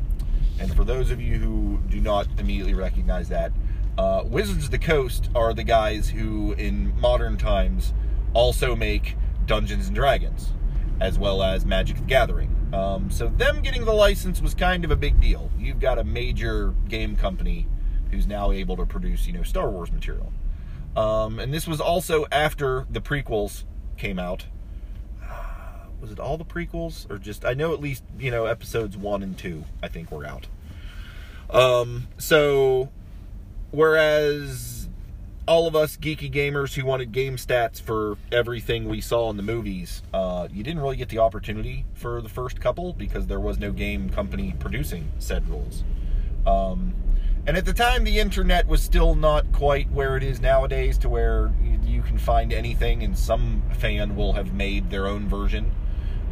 and 0.58 0.74
for 0.74 0.84
those 0.84 1.10
of 1.10 1.20
you 1.20 1.38
who 1.38 1.78
do 1.88 2.00
not 2.00 2.26
immediately 2.38 2.74
recognize 2.74 3.28
that, 3.28 3.52
uh, 3.98 4.22
Wizards 4.24 4.66
of 4.66 4.70
the 4.70 4.78
Coast 4.78 5.30
are 5.34 5.52
the 5.52 5.64
guys 5.64 6.08
who, 6.08 6.52
in 6.52 6.98
modern 6.98 7.36
times, 7.36 7.92
also 8.32 8.74
make 8.74 9.16
Dungeons 9.46 9.86
and 9.86 9.94
Dragons, 9.94 10.52
as 11.00 11.18
well 11.18 11.42
as 11.42 11.64
Magic 11.64 11.96
the 11.96 12.02
Gathering. 12.04 12.54
Um, 12.72 13.10
so 13.10 13.28
them 13.28 13.62
getting 13.62 13.84
the 13.84 13.92
license 13.92 14.40
was 14.40 14.54
kind 14.54 14.84
of 14.84 14.90
a 14.90 14.96
big 14.96 15.20
deal. 15.20 15.50
You've 15.58 15.80
got 15.80 15.98
a 15.98 16.04
major 16.04 16.74
game 16.88 17.16
company 17.16 17.66
who's 18.10 18.26
now 18.26 18.50
able 18.50 18.76
to 18.76 18.86
produce, 18.86 19.26
you 19.26 19.32
know, 19.32 19.42
Star 19.42 19.70
Wars 19.70 19.92
material. 19.92 20.32
Um, 20.96 21.38
and 21.38 21.52
this 21.52 21.66
was 21.66 21.80
also 21.80 22.26
after 22.32 22.86
the 22.90 23.00
prequels 23.00 23.64
came 23.96 24.18
out 24.18 24.46
was 26.00 26.10
it 26.10 26.20
all 26.20 26.36
the 26.36 26.44
prequels 26.44 27.10
or 27.10 27.18
just 27.18 27.44
I 27.44 27.54
know 27.54 27.72
at 27.72 27.80
least 27.80 28.04
you 28.18 28.30
know 28.30 28.46
episodes 28.46 28.96
one 28.96 29.22
and 29.22 29.36
two 29.36 29.64
I 29.82 29.88
think 29.88 30.10
were 30.10 30.26
out. 30.26 30.46
Um, 31.50 32.08
so 32.18 32.90
whereas 33.70 34.88
all 35.46 35.68
of 35.68 35.76
us 35.76 35.96
geeky 35.96 36.30
gamers 36.30 36.74
who 36.74 36.84
wanted 36.84 37.12
game 37.12 37.36
stats 37.36 37.80
for 37.80 38.18
everything 38.32 38.88
we 38.88 39.00
saw 39.00 39.30
in 39.30 39.36
the 39.36 39.42
movies, 39.42 40.02
uh, 40.12 40.48
you 40.52 40.62
didn't 40.62 40.80
really 40.80 40.96
get 40.96 41.08
the 41.08 41.18
opportunity 41.18 41.84
for 41.94 42.20
the 42.20 42.28
first 42.28 42.60
couple 42.60 42.92
because 42.92 43.26
there 43.26 43.38
was 43.38 43.58
no 43.58 43.70
game 43.70 44.10
company 44.10 44.54
producing 44.58 45.10
said 45.18 45.48
rules. 45.48 45.84
Um, 46.46 46.94
and 47.46 47.56
at 47.56 47.64
the 47.64 47.72
time, 47.72 48.02
the 48.02 48.18
internet 48.18 48.66
was 48.66 48.82
still 48.82 49.14
not 49.14 49.52
quite 49.52 49.88
where 49.92 50.16
it 50.16 50.24
is 50.24 50.40
nowadays, 50.40 50.98
to 50.98 51.08
where 51.08 51.52
you, 51.62 51.78
you 51.84 52.02
can 52.02 52.18
find 52.18 52.52
anything 52.52 53.04
and 53.04 53.16
some 53.16 53.62
fan 53.78 54.16
will 54.16 54.32
have 54.32 54.52
made 54.52 54.90
their 54.90 55.06
own 55.06 55.28
version. 55.28 55.70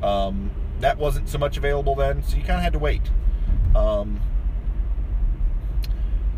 Um, 0.05 0.51
that 0.81 0.99
wasn't 0.99 1.29
so 1.29 1.39
much 1.39 1.57
available 1.57 1.95
then, 1.95 2.23
so 2.23 2.37
you 2.37 2.43
kind 2.43 2.59
of 2.59 2.63
had 2.63 2.75
to 2.75 2.79
wait. 2.79 3.03
Um, 3.75 4.21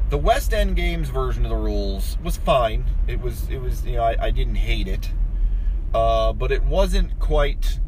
the 0.08 0.18
West 0.18 0.54
End 0.54 0.76
Games 0.76 1.08
version 1.08 1.44
of 1.44 1.50
the 1.50 1.56
rules 1.56 2.16
was 2.22 2.36
fine. 2.36 2.84
It 3.08 3.20
was, 3.20 3.48
it 3.50 3.58
was, 3.58 3.84
you 3.84 3.96
know, 3.96 4.04
I, 4.04 4.26
I 4.26 4.30
didn't 4.30 4.54
hate 4.54 4.86
it, 4.86 5.10
uh, 5.92 6.32
but 6.32 6.52
it 6.52 6.62
wasn't 6.62 7.18
quite 7.18 7.80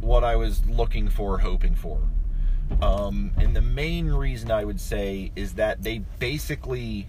what 0.00 0.22
I 0.22 0.36
was 0.36 0.64
looking 0.66 1.08
for, 1.08 1.38
hoping 1.38 1.74
for. 1.74 1.98
Um, 2.80 3.32
and 3.36 3.56
the 3.56 3.60
main 3.60 4.08
reason 4.08 4.50
I 4.52 4.64
would 4.64 4.80
say 4.80 5.32
is 5.34 5.54
that 5.54 5.82
they 5.82 5.98
basically 6.18 7.08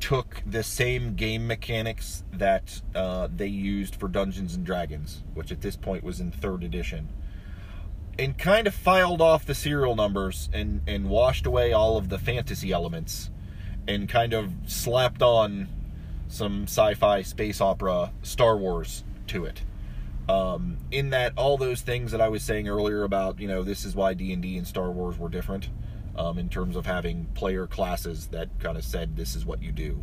took 0.00 0.42
the 0.46 0.62
same 0.62 1.14
game 1.14 1.46
mechanics 1.46 2.24
that 2.32 2.82
uh, 2.94 3.28
they 3.34 3.46
used 3.46 3.96
for 3.96 4.08
Dungeons 4.08 4.54
and 4.54 4.64
Dragons, 4.64 5.22
which 5.34 5.50
at 5.50 5.60
this 5.60 5.76
point 5.76 6.04
was 6.04 6.20
in 6.20 6.30
third 6.30 6.62
edition, 6.62 7.08
and 8.18 8.36
kind 8.36 8.66
of 8.66 8.74
filed 8.74 9.20
off 9.20 9.46
the 9.46 9.54
serial 9.54 9.96
numbers 9.96 10.48
and, 10.52 10.82
and 10.86 11.08
washed 11.08 11.46
away 11.46 11.72
all 11.72 11.96
of 11.96 12.08
the 12.08 12.18
fantasy 12.18 12.70
elements 12.70 13.30
and 13.86 14.08
kind 14.08 14.32
of 14.32 14.52
slapped 14.66 15.22
on 15.22 15.68
some 16.28 16.64
sci-fi 16.64 17.22
space 17.22 17.60
opera 17.60 18.12
Star 18.22 18.56
Wars 18.56 19.04
to 19.28 19.44
it. 19.44 19.62
Um, 20.28 20.78
in 20.90 21.10
that 21.10 21.34
all 21.36 21.58
those 21.58 21.82
things 21.82 22.12
that 22.12 22.20
I 22.20 22.28
was 22.28 22.42
saying 22.42 22.66
earlier 22.66 23.04
about 23.04 23.40
you 23.40 23.46
know 23.46 23.62
this 23.62 23.84
is 23.84 23.94
why 23.94 24.14
D 24.14 24.32
and 24.32 24.42
D 24.42 24.56
and 24.56 24.66
Star 24.66 24.90
Wars 24.90 25.18
were 25.18 25.28
different 25.28 25.68
um, 26.16 26.38
in 26.38 26.48
terms 26.48 26.76
of 26.76 26.86
having 26.86 27.26
player 27.34 27.66
classes 27.66 28.28
that 28.28 28.48
kind 28.60 28.76
of 28.76 28.84
said 28.84 29.16
this 29.16 29.34
is 29.34 29.44
what 29.44 29.62
you 29.62 29.72
do 29.72 30.02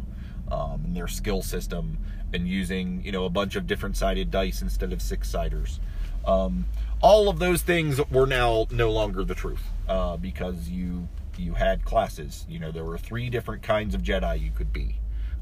um, 0.51 0.81
and 0.85 0.95
their 0.95 1.07
skill 1.07 1.41
system 1.41 1.97
and 2.33 2.47
using 2.47 3.01
you 3.03 3.11
know 3.11 3.25
a 3.25 3.29
bunch 3.29 3.55
of 3.55 3.67
different 3.67 3.97
sided 3.97 4.31
dice 4.31 4.61
instead 4.61 4.93
of 4.93 5.01
six 5.01 5.29
siders. 5.29 5.79
Um, 6.25 6.65
all 7.01 7.29
of 7.29 7.39
those 7.39 7.63
things 7.63 7.99
were 8.11 8.27
now 8.27 8.67
no 8.69 8.91
longer 8.91 9.23
the 9.23 9.33
truth 9.33 9.63
uh, 9.87 10.17
because 10.17 10.69
you 10.69 11.07
you 11.37 11.53
had 11.55 11.83
classes. 11.85 12.45
You 12.47 12.59
know, 12.59 12.71
there 12.71 12.83
were 12.83 12.97
three 12.97 13.29
different 13.29 13.63
kinds 13.63 13.95
of 13.95 14.01
Jedi 14.01 14.39
you 14.39 14.51
could 14.51 14.71
be. 14.71 14.97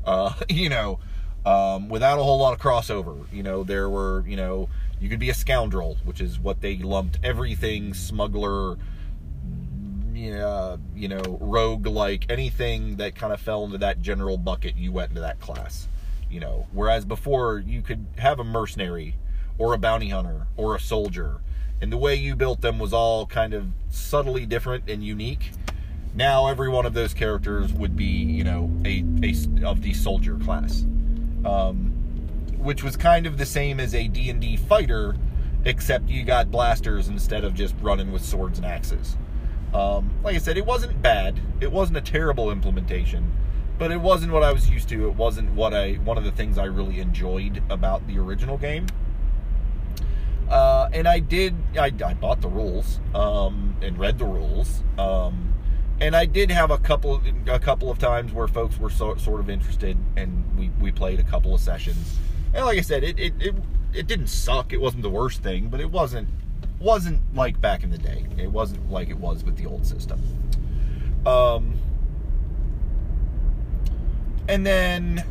Uh, 0.06 0.34
you 0.50 0.70
know, 0.70 1.00
um, 1.46 1.90
without 1.90 2.20
a 2.20 2.24
whole 2.24 2.40
lot 2.40 2.54
of 2.54 2.60
crossover. 2.60 3.26
You 3.32 3.44
know, 3.44 3.64
there 3.64 3.90
were, 3.90 4.24
you 4.28 4.36
know, 4.36 4.70
you 5.00 5.10
could 5.10 5.20
be 5.20 5.30
a 5.30 5.34
scoundrel, 5.34 5.98
which 6.04 6.22
is 6.22 6.40
what 6.40 6.62
they 6.62 6.78
lumped 6.78 7.20
everything 7.24 7.94
smuggler, 7.94 8.78
yeah, 10.28 10.78
you 10.96 11.08
know, 11.08 11.38
rogue 11.40 11.88
like 11.88 12.26
anything 12.30 12.98
that 12.98 13.16
kind 13.16 13.34
of 13.34 13.40
fell 13.40 13.64
into 13.66 13.78
that 13.80 14.02
general 14.02 14.38
bucket, 14.38 14.76
you 14.76 14.92
went 14.92 15.10
into 15.10 15.22
that 15.22 15.40
class. 15.40 15.88
You 16.30 16.40
know, 16.40 16.68
whereas 16.72 17.06
before 17.06 17.60
you 17.60 17.82
could 17.82 18.06
have 18.18 18.40
a 18.40 18.44
mercenary 18.44 19.16
or 19.58 19.74
a 19.74 19.78
bounty 19.78 20.10
hunter 20.10 20.48
or 20.58 20.76
a 20.76 20.80
soldier, 20.80 21.42
and 21.82 21.92
the 21.92 21.98
way 21.98 22.16
you 22.16 22.36
built 22.36 22.62
them 22.62 22.78
was 22.78 22.94
all 22.94 23.26
kind 23.26 23.54
of 23.54 23.68
subtly 23.90 24.46
different 24.46 24.90
and 24.90 25.04
unique 25.04 25.52
now 26.16 26.48
every 26.48 26.70
one 26.70 26.86
of 26.86 26.94
those 26.94 27.14
characters 27.14 27.72
would 27.74 27.96
be, 27.96 28.06
you 28.06 28.44
know, 28.44 28.72
a, 28.86 29.04
a 29.24 29.66
of 29.66 29.82
the 29.82 29.94
soldier 29.94 30.38
class, 30.38 30.84
um, 31.46 31.94
which 32.58 32.84
was 32.84 32.98
kind 32.98 33.26
of 33.26 33.38
the 33.38 33.46
same 33.46 33.80
as 33.80 33.94
a 33.94 34.08
D 34.08 34.30
and 34.30 34.42
D 34.42 34.58
fighter, 34.58 35.16
except 35.66 36.10
you 36.10 36.24
got 36.24 36.52
blasters 36.52 37.08
instead 37.08 37.44
of 37.44 37.54
just 37.54 37.76
running 37.82 38.12
with 38.12 38.24
swords 38.24 38.60
and 38.60 38.66
axes. 38.66 39.18
Um, 39.74 40.12
like 40.24 40.36
I 40.36 40.40
said, 40.40 40.58
it 40.58 40.66
wasn't 40.66 41.02
bad. 41.02 41.40
It 41.62 41.72
wasn't 41.72 41.98
a 41.98 42.02
terrible 42.02 42.52
implementation, 42.52 43.32
but 43.78 43.92
it 43.92 44.02
wasn't 44.02 44.32
what 44.32 44.44
I 44.44 44.52
was 44.52 44.70
used 44.70 44.90
to. 44.90 45.08
It 45.08 45.16
wasn't 45.16 45.52
what 45.52 45.74
I 45.74 45.94
one 45.96 46.18
of 46.18 46.24
the 46.24 46.32
things 46.32 46.58
I 46.58 46.66
really 46.66 47.00
enjoyed 47.00 47.62
about 47.70 48.06
the 48.08 48.18
original 48.18 48.58
game. 48.58 48.88
Uh, 50.50 50.90
and 50.94 51.08
I 51.08 51.20
did. 51.20 51.56
I, 51.78 51.94
I 52.04 52.14
bought 52.14 52.42
the 52.42 52.48
rules 52.48 53.00
um, 53.14 53.76
and 53.82 53.98
read 54.00 54.18
the 54.18 54.26
rules. 54.26 54.84
Um, 54.98 55.54
and 56.02 56.16
I 56.16 56.26
did 56.26 56.50
have 56.50 56.72
a 56.72 56.78
couple 56.78 57.22
a 57.48 57.60
couple 57.60 57.92
of 57.92 58.00
times 58.00 58.34
where 58.34 58.48
folks 58.48 58.80
were 58.80 58.90
so, 58.90 59.16
sort 59.16 59.40
of 59.40 59.50
interested, 59.50 59.98
and 60.16 60.58
we, 60.58 60.72
we 60.80 60.92
played 60.92 61.20
a 61.20 61.24
couple 61.24 61.54
of 61.54 61.62
sessions. 61.62 62.18
And 62.54 62.66
like 62.66 62.78
I 62.78 62.82
said, 62.82 63.04
it, 63.04 63.20
it 63.20 63.34
it 63.40 63.56
it 63.94 64.08
didn't 64.08 64.28
suck. 64.28 64.74
It 64.74 64.82
wasn't 64.82 65.04
the 65.04 65.10
worst 65.10 65.44
thing, 65.44 65.68
but 65.70 65.80
it 65.80 65.92
wasn't 65.92 66.30
wasn't 66.80 67.22
like 67.36 67.60
back 67.60 67.84
in 67.84 67.90
the 67.90 67.98
day. 67.98 68.26
It 68.38 68.52
wasn't 68.52 68.90
like 68.92 69.10
it 69.10 69.18
was 69.18 69.44
with 69.44 69.58
the 69.58 69.66
old 69.66 69.86
system. 69.86 70.22
Um, 71.26 71.74
and 74.48 74.66
then 74.66 75.24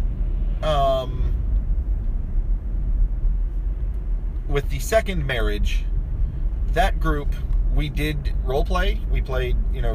um, 0.63 1.35
with 4.49 4.69
the 4.71 4.79
second 4.79 5.27
marriage, 5.27 5.85
that 6.73 7.01
group 7.01 7.35
we 7.75 7.89
did 7.89 8.35
role 8.45 8.65
play. 8.65 9.01
We 9.11 9.21
played, 9.21 9.57
you 9.73 9.83
know, 9.83 9.95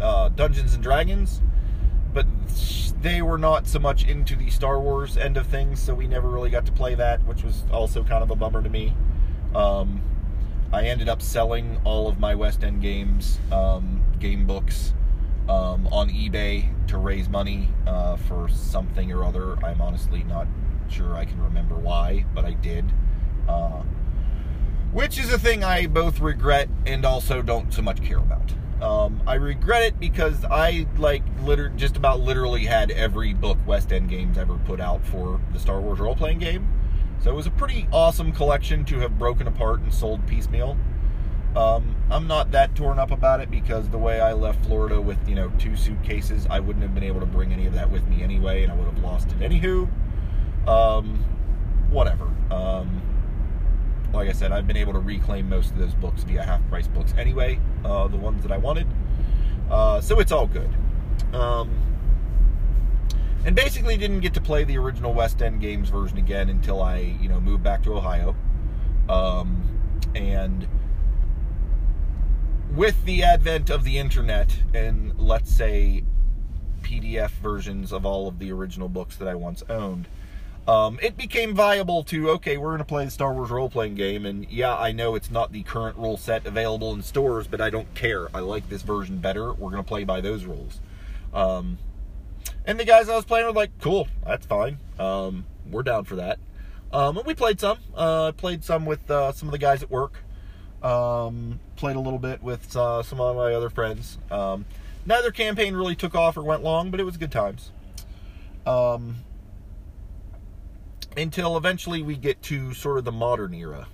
uh, 0.00 0.30
Dungeons 0.30 0.74
and 0.74 0.82
Dragons, 0.82 1.42
but 2.12 2.26
they 3.02 3.22
were 3.22 3.38
not 3.38 3.66
so 3.66 3.78
much 3.78 4.04
into 4.04 4.36
the 4.36 4.50
Star 4.50 4.80
Wars 4.80 5.16
end 5.16 5.36
of 5.36 5.46
things, 5.46 5.80
so 5.80 5.94
we 5.94 6.06
never 6.06 6.28
really 6.28 6.50
got 6.50 6.66
to 6.66 6.72
play 6.72 6.94
that, 6.94 7.24
which 7.26 7.42
was 7.42 7.64
also 7.72 8.02
kind 8.02 8.22
of 8.22 8.30
a 8.30 8.34
bummer 8.34 8.62
to 8.62 8.68
me. 8.68 8.94
Um, 9.54 10.02
I 10.72 10.84
ended 10.84 11.08
up 11.08 11.20
selling 11.20 11.80
all 11.84 12.06
of 12.06 12.20
my 12.20 12.34
West 12.34 12.62
End 12.62 12.80
games, 12.80 13.40
um, 13.50 14.04
game 14.20 14.46
books, 14.46 14.94
um, 15.48 15.88
on 15.88 16.08
eBay 16.10 16.70
to 16.86 16.96
raise 16.98 17.28
money 17.28 17.68
uh, 17.86 18.16
for 18.16 18.48
something 18.48 19.10
or 19.10 19.24
other. 19.24 19.56
I'm 19.64 19.80
honestly 19.80 20.22
not 20.24 20.46
sure 20.88 21.16
I 21.16 21.24
can 21.24 21.42
remember 21.42 21.74
why, 21.74 22.24
but 22.34 22.44
I 22.44 22.52
did. 22.52 22.84
Uh, 23.48 23.82
which 24.92 25.18
is 25.18 25.32
a 25.32 25.38
thing 25.38 25.64
I 25.64 25.86
both 25.86 26.20
regret 26.20 26.68
and 26.86 27.04
also 27.04 27.42
don't 27.42 27.72
so 27.72 27.82
much 27.82 28.02
care 28.02 28.18
about. 28.18 28.52
Um, 28.80 29.20
I 29.26 29.34
regret 29.34 29.82
it 29.82 30.00
because 30.00 30.44
I 30.44 30.86
like 30.96 31.22
liter- 31.42 31.68
just 31.70 31.96
about 31.96 32.20
literally 32.20 32.64
had 32.64 32.90
every 32.92 33.34
book 33.34 33.58
West 33.66 33.92
End 33.92 34.08
Games 34.08 34.38
ever 34.38 34.56
put 34.66 34.80
out 34.80 35.04
for 35.04 35.40
the 35.52 35.58
Star 35.58 35.80
Wars 35.80 35.98
role 35.98 36.16
playing 36.16 36.38
game. 36.38 36.66
So 37.22 37.30
it 37.30 37.34
was 37.34 37.46
a 37.46 37.50
pretty 37.50 37.86
awesome 37.92 38.32
collection 38.32 38.84
to 38.86 38.98
have 39.00 39.18
broken 39.18 39.46
apart 39.46 39.80
and 39.80 39.92
sold 39.92 40.26
piecemeal. 40.26 40.76
Um, 41.54 41.96
I'm 42.10 42.26
not 42.26 42.52
that 42.52 42.74
torn 42.74 42.98
up 42.98 43.10
about 43.10 43.40
it 43.40 43.50
because 43.50 43.88
the 43.90 43.98
way 43.98 44.20
I 44.20 44.32
left 44.32 44.64
Florida 44.64 45.00
with 45.00 45.18
you 45.28 45.34
know 45.34 45.50
two 45.58 45.76
suitcases, 45.76 46.46
I 46.48 46.60
wouldn't 46.60 46.82
have 46.82 46.94
been 46.94 47.04
able 47.04 47.20
to 47.20 47.26
bring 47.26 47.52
any 47.52 47.66
of 47.66 47.74
that 47.74 47.90
with 47.90 48.06
me 48.06 48.22
anyway, 48.22 48.62
and 48.62 48.72
I 48.72 48.76
would 48.76 48.86
have 48.86 48.98
lost 48.98 49.32
it 49.32 49.38
anywho. 49.40 49.88
Um, 50.66 51.24
whatever. 51.90 52.30
Um, 52.50 53.02
like 54.12 54.28
I 54.28 54.32
said, 54.32 54.52
I've 54.52 54.66
been 54.66 54.76
able 54.76 54.92
to 54.92 54.98
reclaim 54.98 55.48
most 55.48 55.72
of 55.72 55.78
those 55.78 55.94
books 55.94 56.22
via 56.22 56.42
half 56.42 56.66
price 56.68 56.88
books 56.88 57.14
anyway, 57.18 57.60
uh, 57.84 58.08
the 58.08 58.16
ones 58.16 58.42
that 58.42 58.52
I 58.52 58.56
wanted. 58.56 58.86
Uh, 59.70 60.00
so 60.00 60.20
it's 60.20 60.32
all 60.32 60.46
good. 60.46 60.70
Um, 61.32 61.89
and 63.44 63.56
basically 63.56 63.96
didn't 63.96 64.20
get 64.20 64.34
to 64.34 64.40
play 64.40 64.64
the 64.64 64.76
original 64.76 65.14
West 65.14 65.40
End 65.42 65.60
Games 65.60 65.88
version 65.88 66.18
again 66.18 66.48
until 66.48 66.82
I, 66.82 67.16
you 67.20 67.28
know, 67.28 67.40
moved 67.40 67.62
back 67.62 67.82
to 67.84 67.94
Ohio. 67.94 68.34
Um, 69.08 69.62
and 70.14 70.68
with 72.74 73.04
the 73.04 73.22
advent 73.24 73.70
of 73.70 73.84
the 73.84 73.98
internet 73.98 74.56
and 74.74 75.18
let's 75.18 75.50
say 75.50 76.04
PDF 76.82 77.30
versions 77.30 77.92
of 77.92 78.06
all 78.06 78.28
of 78.28 78.38
the 78.38 78.52
original 78.52 78.88
books 78.88 79.16
that 79.16 79.28
I 79.28 79.34
once 79.34 79.62
owned, 79.68 80.06
um, 80.68 80.98
it 81.02 81.16
became 81.16 81.54
viable 81.54 82.04
to 82.04 82.30
okay, 82.30 82.56
we're 82.56 82.68
going 82.68 82.78
to 82.78 82.84
play 82.84 83.04
the 83.04 83.10
Star 83.10 83.32
Wars 83.32 83.50
role 83.50 83.70
playing 83.70 83.94
game, 83.94 84.26
and 84.26 84.48
yeah, 84.50 84.76
I 84.76 84.92
know 84.92 85.14
it's 85.14 85.30
not 85.30 85.52
the 85.52 85.62
current 85.62 85.96
rule 85.96 86.16
set 86.16 86.46
available 86.46 86.92
in 86.92 87.02
stores, 87.02 87.46
but 87.46 87.60
I 87.60 87.70
don't 87.70 87.92
care. 87.94 88.28
I 88.34 88.40
like 88.40 88.68
this 88.68 88.82
version 88.82 89.18
better. 89.18 89.52
We're 89.52 89.70
going 89.70 89.82
to 89.82 89.88
play 89.88 90.04
by 90.04 90.20
those 90.20 90.44
rules. 90.44 90.80
Um, 91.32 91.78
and 92.66 92.78
the 92.78 92.84
guys 92.84 93.08
I 93.08 93.16
was 93.16 93.24
playing 93.24 93.46
were 93.46 93.52
like, 93.52 93.70
cool, 93.80 94.08
that's 94.24 94.46
fine. 94.46 94.78
Um, 94.98 95.44
we're 95.70 95.82
down 95.82 96.04
for 96.04 96.16
that. 96.16 96.38
Um, 96.92 97.16
and 97.16 97.26
we 97.26 97.34
played 97.34 97.60
some. 97.60 97.78
Uh, 97.94 98.32
played 98.32 98.64
some 98.64 98.84
with 98.84 99.10
uh, 99.10 99.32
some 99.32 99.48
of 99.48 99.52
the 99.52 99.58
guys 99.58 99.82
at 99.82 99.90
work. 99.90 100.24
Um, 100.82 101.60
played 101.76 101.96
a 101.96 102.00
little 102.00 102.18
bit 102.18 102.42
with 102.42 102.74
uh, 102.76 103.02
some 103.02 103.20
of 103.20 103.36
my 103.36 103.54
other 103.54 103.70
friends. 103.70 104.18
Um, 104.30 104.64
neither 105.06 105.30
campaign 105.30 105.74
really 105.74 105.94
took 105.94 106.14
off 106.14 106.36
or 106.36 106.42
went 106.42 106.62
long, 106.62 106.90
but 106.90 107.00
it 107.00 107.04
was 107.04 107.16
good 107.16 107.32
times. 107.32 107.70
Um, 108.66 109.16
until 111.16 111.56
eventually 111.56 112.02
we 112.02 112.16
get 112.16 112.42
to 112.42 112.72
sort 112.74 112.98
of 112.98 113.04
the 113.04 113.12
modern 113.12 113.54
era. 113.54 113.88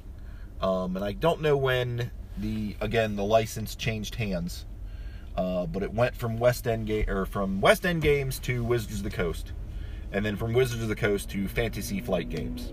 Um, 0.61 0.97
and 0.97 1.05
I 1.05 1.13
don't 1.13 1.41
know 1.41 1.57
when 1.57 2.11
the 2.39 2.77
again 2.81 3.17
the 3.17 3.25
license 3.25 3.75
changed 3.75 4.15
hands, 4.15 4.65
uh, 5.37 5.67
but 5.67 5.83
it 5.83 5.93
went 5.93 6.17
from 6.17 6.39
West 6.39 6.67
End 6.67 6.87
Ga- 6.87 7.07
or 7.09 7.27
from 7.27 7.61
West 7.61 7.85
End 7.85 8.03
Games 8.03 8.39
to 8.41 8.65
Wizards 8.65 8.99
of 8.99 9.05
the 9.05 9.11
Coast, 9.11 9.53
and 10.13 10.25
then 10.25 10.37
from 10.37 10.53
Wizards 10.53 10.83
of 10.83 10.89
the 10.89 10.97
Coast 10.97 11.29
to 11.31 11.47
Fantasy 11.49 12.01
Flight 12.01 12.29
Games. 12.29 12.73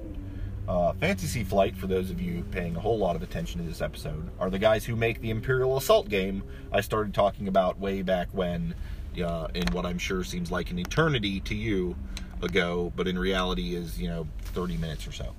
Uh, 0.68 0.94
Fantasy 0.94 1.44
Flight, 1.44 1.76
for 1.76 1.88
those 1.88 2.10
of 2.10 2.22
you 2.22 2.44
paying 2.52 2.76
a 2.78 2.80
whole 2.80 2.98
lot 2.98 3.18
of 3.18 3.22
attention 3.22 3.62
to 3.62 3.68
this 3.68 3.82
episode, 3.82 4.30
are 4.40 4.50
the 4.50 4.60
guys 4.60 4.86
who 4.86 4.96
make 4.96 5.20
the 5.20 5.30
Imperial 5.30 5.76
Assault 5.76 6.08
game 6.08 6.42
I 6.72 6.80
started 6.80 7.14
talking 7.14 7.50
about 7.50 7.80
way 7.80 8.02
back 8.02 8.30
when, 8.32 8.74
uh, 9.22 9.50
in 9.54 9.68
what 9.74 9.86
I'm 9.86 9.98
sure 9.98 10.24
seems 10.24 10.52
like 10.52 10.72
an 10.72 10.80
eternity 10.80 11.42
to 11.42 11.56
you 11.56 11.98
ago, 12.42 12.94
but 12.96 13.10
in 13.10 13.20
reality 13.20 13.76
is, 13.76 14.00
you 14.00 14.08
know, 14.08 14.26
30 14.40 14.78
minutes 14.78 15.06
or 15.06 15.12
so. 15.12 15.36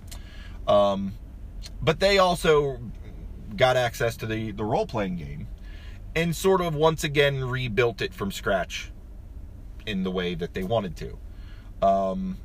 Um, 0.68 1.14
but 1.80 2.00
they 2.00 2.18
also 2.18 2.78
got 3.56 3.78
access 3.78 4.18
to 4.18 4.26
the, 4.26 4.50
the 4.50 4.64
role 4.64 4.86
playing 4.86 5.16
game 5.16 5.46
and 6.16 6.34
sort 6.34 6.60
of 6.60 6.74
once 6.74 7.04
again 7.04 7.44
rebuilt 7.44 8.00
it 8.00 8.14
from 8.14 8.30
scratch 8.30 8.92
in 9.86 10.02
the 10.02 10.10
way 10.10 10.34
that 10.34 10.54
they 10.54 10.62
wanted 10.62 10.96
to. 10.96 11.18
Um, 11.86 12.38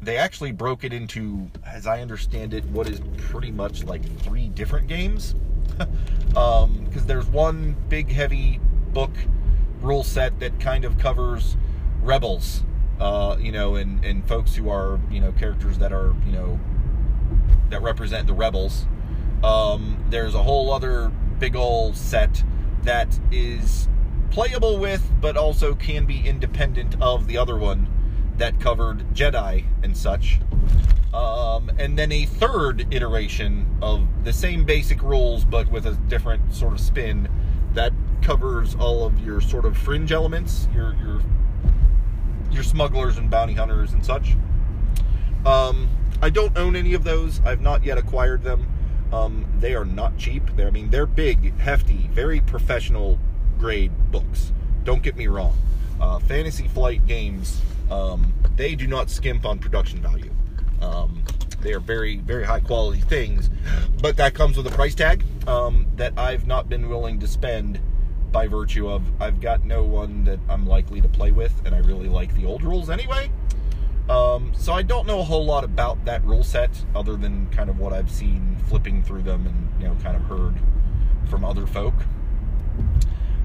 they 0.00 0.16
actually 0.16 0.52
broke 0.52 0.84
it 0.84 0.92
into, 0.92 1.48
as 1.64 1.86
I 1.86 2.00
understand 2.00 2.54
it, 2.54 2.64
what 2.66 2.88
is 2.88 3.00
pretty 3.18 3.50
much 3.50 3.84
like 3.84 4.04
three 4.20 4.48
different 4.48 4.88
games. 4.88 5.34
Because 5.78 6.36
um, 6.64 6.88
there's 7.06 7.26
one 7.26 7.76
big, 7.88 8.10
heavy 8.10 8.60
book 8.92 9.12
rule 9.80 10.04
set 10.04 10.38
that 10.40 10.58
kind 10.60 10.84
of 10.84 10.98
covers 10.98 11.56
rebels, 12.02 12.64
uh, 13.00 13.36
you 13.38 13.52
know, 13.52 13.76
and, 13.76 14.04
and 14.04 14.26
folks 14.28 14.54
who 14.54 14.70
are, 14.70 15.00
you 15.10 15.20
know, 15.20 15.32
characters 15.32 15.78
that 15.78 15.92
are, 15.92 16.14
you 16.26 16.32
know, 16.32 16.58
that 17.70 17.82
represent 17.82 18.26
the 18.26 18.34
rebels. 18.34 18.86
Um, 19.44 20.04
there's 20.10 20.34
a 20.34 20.42
whole 20.42 20.72
other 20.72 21.10
big 21.38 21.56
old 21.56 21.96
set 21.96 22.44
that 22.84 23.18
is 23.30 23.88
playable 24.30 24.78
with, 24.78 25.10
but 25.20 25.36
also 25.36 25.74
can 25.74 26.06
be 26.06 26.26
independent 26.26 27.00
of 27.00 27.26
the 27.26 27.36
other 27.36 27.56
one 27.56 27.88
that 28.38 28.58
covered 28.60 29.14
Jedi 29.14 29.64
and 29.82 29.96
such. 29.96 30.40
Um, 31.12 31.70
and 31.78 31.98
then 31.98 32.10
a 32.10 32.24
third 32.24 32.86
iteration 32.92 33.78
of 33.82 34.08
the 34.24 34.32
same 34.32 34.64
basic 34.64 35.02
rules, 35.02 35.44
but 35.44 35.70
with 35.70 35.86
a 35.86 35.92
different 36.08 36.54
sort 36.54 36.72
of 36.72 36.80
spin 36.80 37.28
that 37.74 37.92
covers 38.22 38.74
all 38.74 39.04
of 39.04 39.20
your 39.20 39.40
sort 39.40 39.64
of 39.66 39.76
fringe 39.76 40.12
elements, 40.12 40.68
your 40.74 40.94
your 40.94 41.20
your 42.50 42.62
smugglers 42.62 43.18
and 43.18 43.30
bounty 43.30 43.54
hunters 43.54 43.92
and 43.92 44.04
such. 44.04 44.36
Um, 45.44 45.88
I 46.22 46.30
don't 46.30 46.56
own 46.56 46.76
any 46.76 46.94
of 46.94 47.04
those. 47.04 47.40
I've 47.44 47.60
not 47.60 47.84
yet 47.84 47.98
acquired 47.98 48.42
them. 48.42 48.68
Um, 49.12 49.46
they 49.58 49.74
are 49.74 49.84
not 49.84 50.16
cheap. 50.16 50.42
They're, 50.56 50.68
I 50.68 50.70
mean, 50.70 50.90
they're 50.90 51.06
big, 51.06 51.58
hefty, 51.58 52.08
very 52.12 52.40
professional 52.40 53.18
grade 53.58 53.92
books. 54.10 54.52
Don't 54.84 55.02
get 55.02 55.16
me 55.16 55.26
wrong. 55.26 55.56
Uh, 56.00 56.18
Fantasy 56.18 56.66
Flight 56.68 57.06
games 57.06 57.60
um, 57.92 58.32
they 58.56 58.74
do 58.74 58.86
not 58.86 59.10
skimp 59.10 59.44
on 59.44 59.58
production 59.58 60.00
value. 60.00 60.32
Um, 60.80 61.24
they 61.60 61.72
are 61.72 61.80
very, 61.80 62.16
very 62.16 62.44
high 62.44 62.60
quality 62.60 63.00
things, 63.00 63.50
but 64.00 64.16
that 64.16 64.34
comes 64.34 64.56
with 64.56 64.66
a 64.66 64.70
price 64.70 64.94
tag 64.94 65.24
um, 65.46 65.86
that 65.96 66.12
I've 66.18 66.46
not 66.46 66.68
been 66.68 66.88
willing 66.88 67.20
to 67.20 67.28
spend 67.28 67.80
by 68.32 68.48
virtue 68.48 68.88
of 68.88 69.02
I've 69.20 69.40
got 69.40 69.64
no 69.64 69.84
one 69.84 70.24
that 70.24 70.40
I'm 70.48 70.66
likely 70.66 71.00
to 71.02 71.08
play 71.08 71.32
with, 71.32 71.52
and 71.64 71.74
I 71.74 71.78
really 71.78 72.08
like 72.08 72.34
the 72.34 72.46
old 72.46 72.64
rules 72.64 72.88
anyway. 72.88 73.30
Um, 74.08 74.52
so 74.54 74.72
I 74.72 74.82
don't 74.82 75.06
know 75.06 75.20
a 75.20 75.24
whole 75.24 75.44
lot 75.44 75.64
about 75.64 76.04
that 76.04 76.24
rule 76.24 76.42
set 76.42 76.84
other 76.94 77.16
than 77.16 77.48
kind 77.50 77.70
of 77.70 77.78
what 77.78 77.92
I've 77.92 78.10
seen 78.10 78.56
flipping 78.68 79.02
through 79.02 79.22
them 79.22 79.46
and 79.46 79.82
you 79.82 79.88
know 79.88 79.94
kind 80.02 80.16
of 80.16 80.22
heard 80.22 80.54
from 81.28 81.44
other 81.44 81.66
folk. 81.66 81.94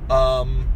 Um, 0.10 0.68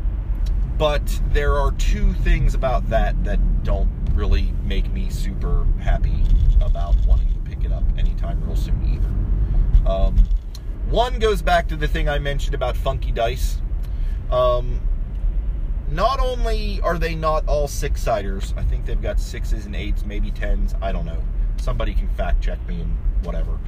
but 0.78 1.22
there 1.30 1.56
are 1.58 1.72
two 1.74 2.14
things 2.14 2.54
about 2.54 2.90
that 2.90 3.24
that 3.24 3.64
don't 3.64 3.90
really 4.14 4.54
make 4.64 4.92
me 4.92 5.10
super 5.10 5.66
happy 5.80 6.24
about 6.62 6.96
wanting 7.06 7.32
to 7.34 7.40
pick 7.50 7.64
it 7.64 7.72
up 7.72 7.84
anytime 7.98 8.44
real 8.46 8.56
soon 8.56 8.84
either. 8.86 9.90
Um, 9.90 10.18
one 10.90 11.20
goes 11.20 11.42
back 11.42 11.68
to 11.70 11.76
the 11.76 11.88
thing 11.88 12.10
I 12.10 12.20
mentioned 12.20 12.54
about 12.54 12.76
funky 12.76 13.12
dice. 13.12 13.62
Um, 14.30 14.82
not 15.92 16.20
only 16.20 16.80
are 16.82 16.98
they 16.98 17.16
not 17.16 17.46
all 17.48 17.68
six 17.68 18.02
siders, 18.02 18.54
I 18.56 18.64
think 18.64 18.86
they've 18.86 19.02
got 19.02 19.20
sixes 19.20 19.66
and 19.66 19.76
eights, 19.76 20.06
maybe 20.06 20.32
tens. 20.32 20.74
I 20.82 20.92
don't 20.92 21.06
know. 21.06 21.22
Somebody 21.58 21.94
can 21.94 22.08
fact 22.10 22.42
check 22.42 22.66
me 22.68 22.82
and 22.82 22.98
whatever. 23.24 23.60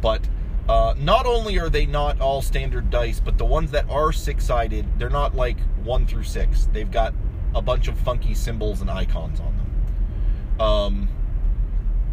But 0.00 0.26
uh, 0.68 0.94
not 0.96 1.26
only 1.26 1.58
are 1.58 1.68
they 1.68 1.86
not 1.86 2.20
all 2.20 2.40
standard 2.40 2.90
dice, 2.90 3.18
but 3.18 3.36
the 3.36 3.44
ones 3.44 3.72
that 3.72 3.88
are 3.90 4.12
six 4.12 4.44
sided, 4.44 4.86
they're 4.98 5.10
not 5.10 5.34
like 5.34 5.58
one 5.82 6.06
through 6.06 6.22
six. 6.22 6.68
They've 6.72 6.90
got 6.90 7.14
a 7.54 7.60
bunch 7.60 7.88
of 7.88 7.98
funky 7.98 8.34
symbols 8.34 8.80
and 8.80 8.88
icons 8.88 9.40
on 9.40 9.56
them. 9.56 10.60
Um, 10.60 11.08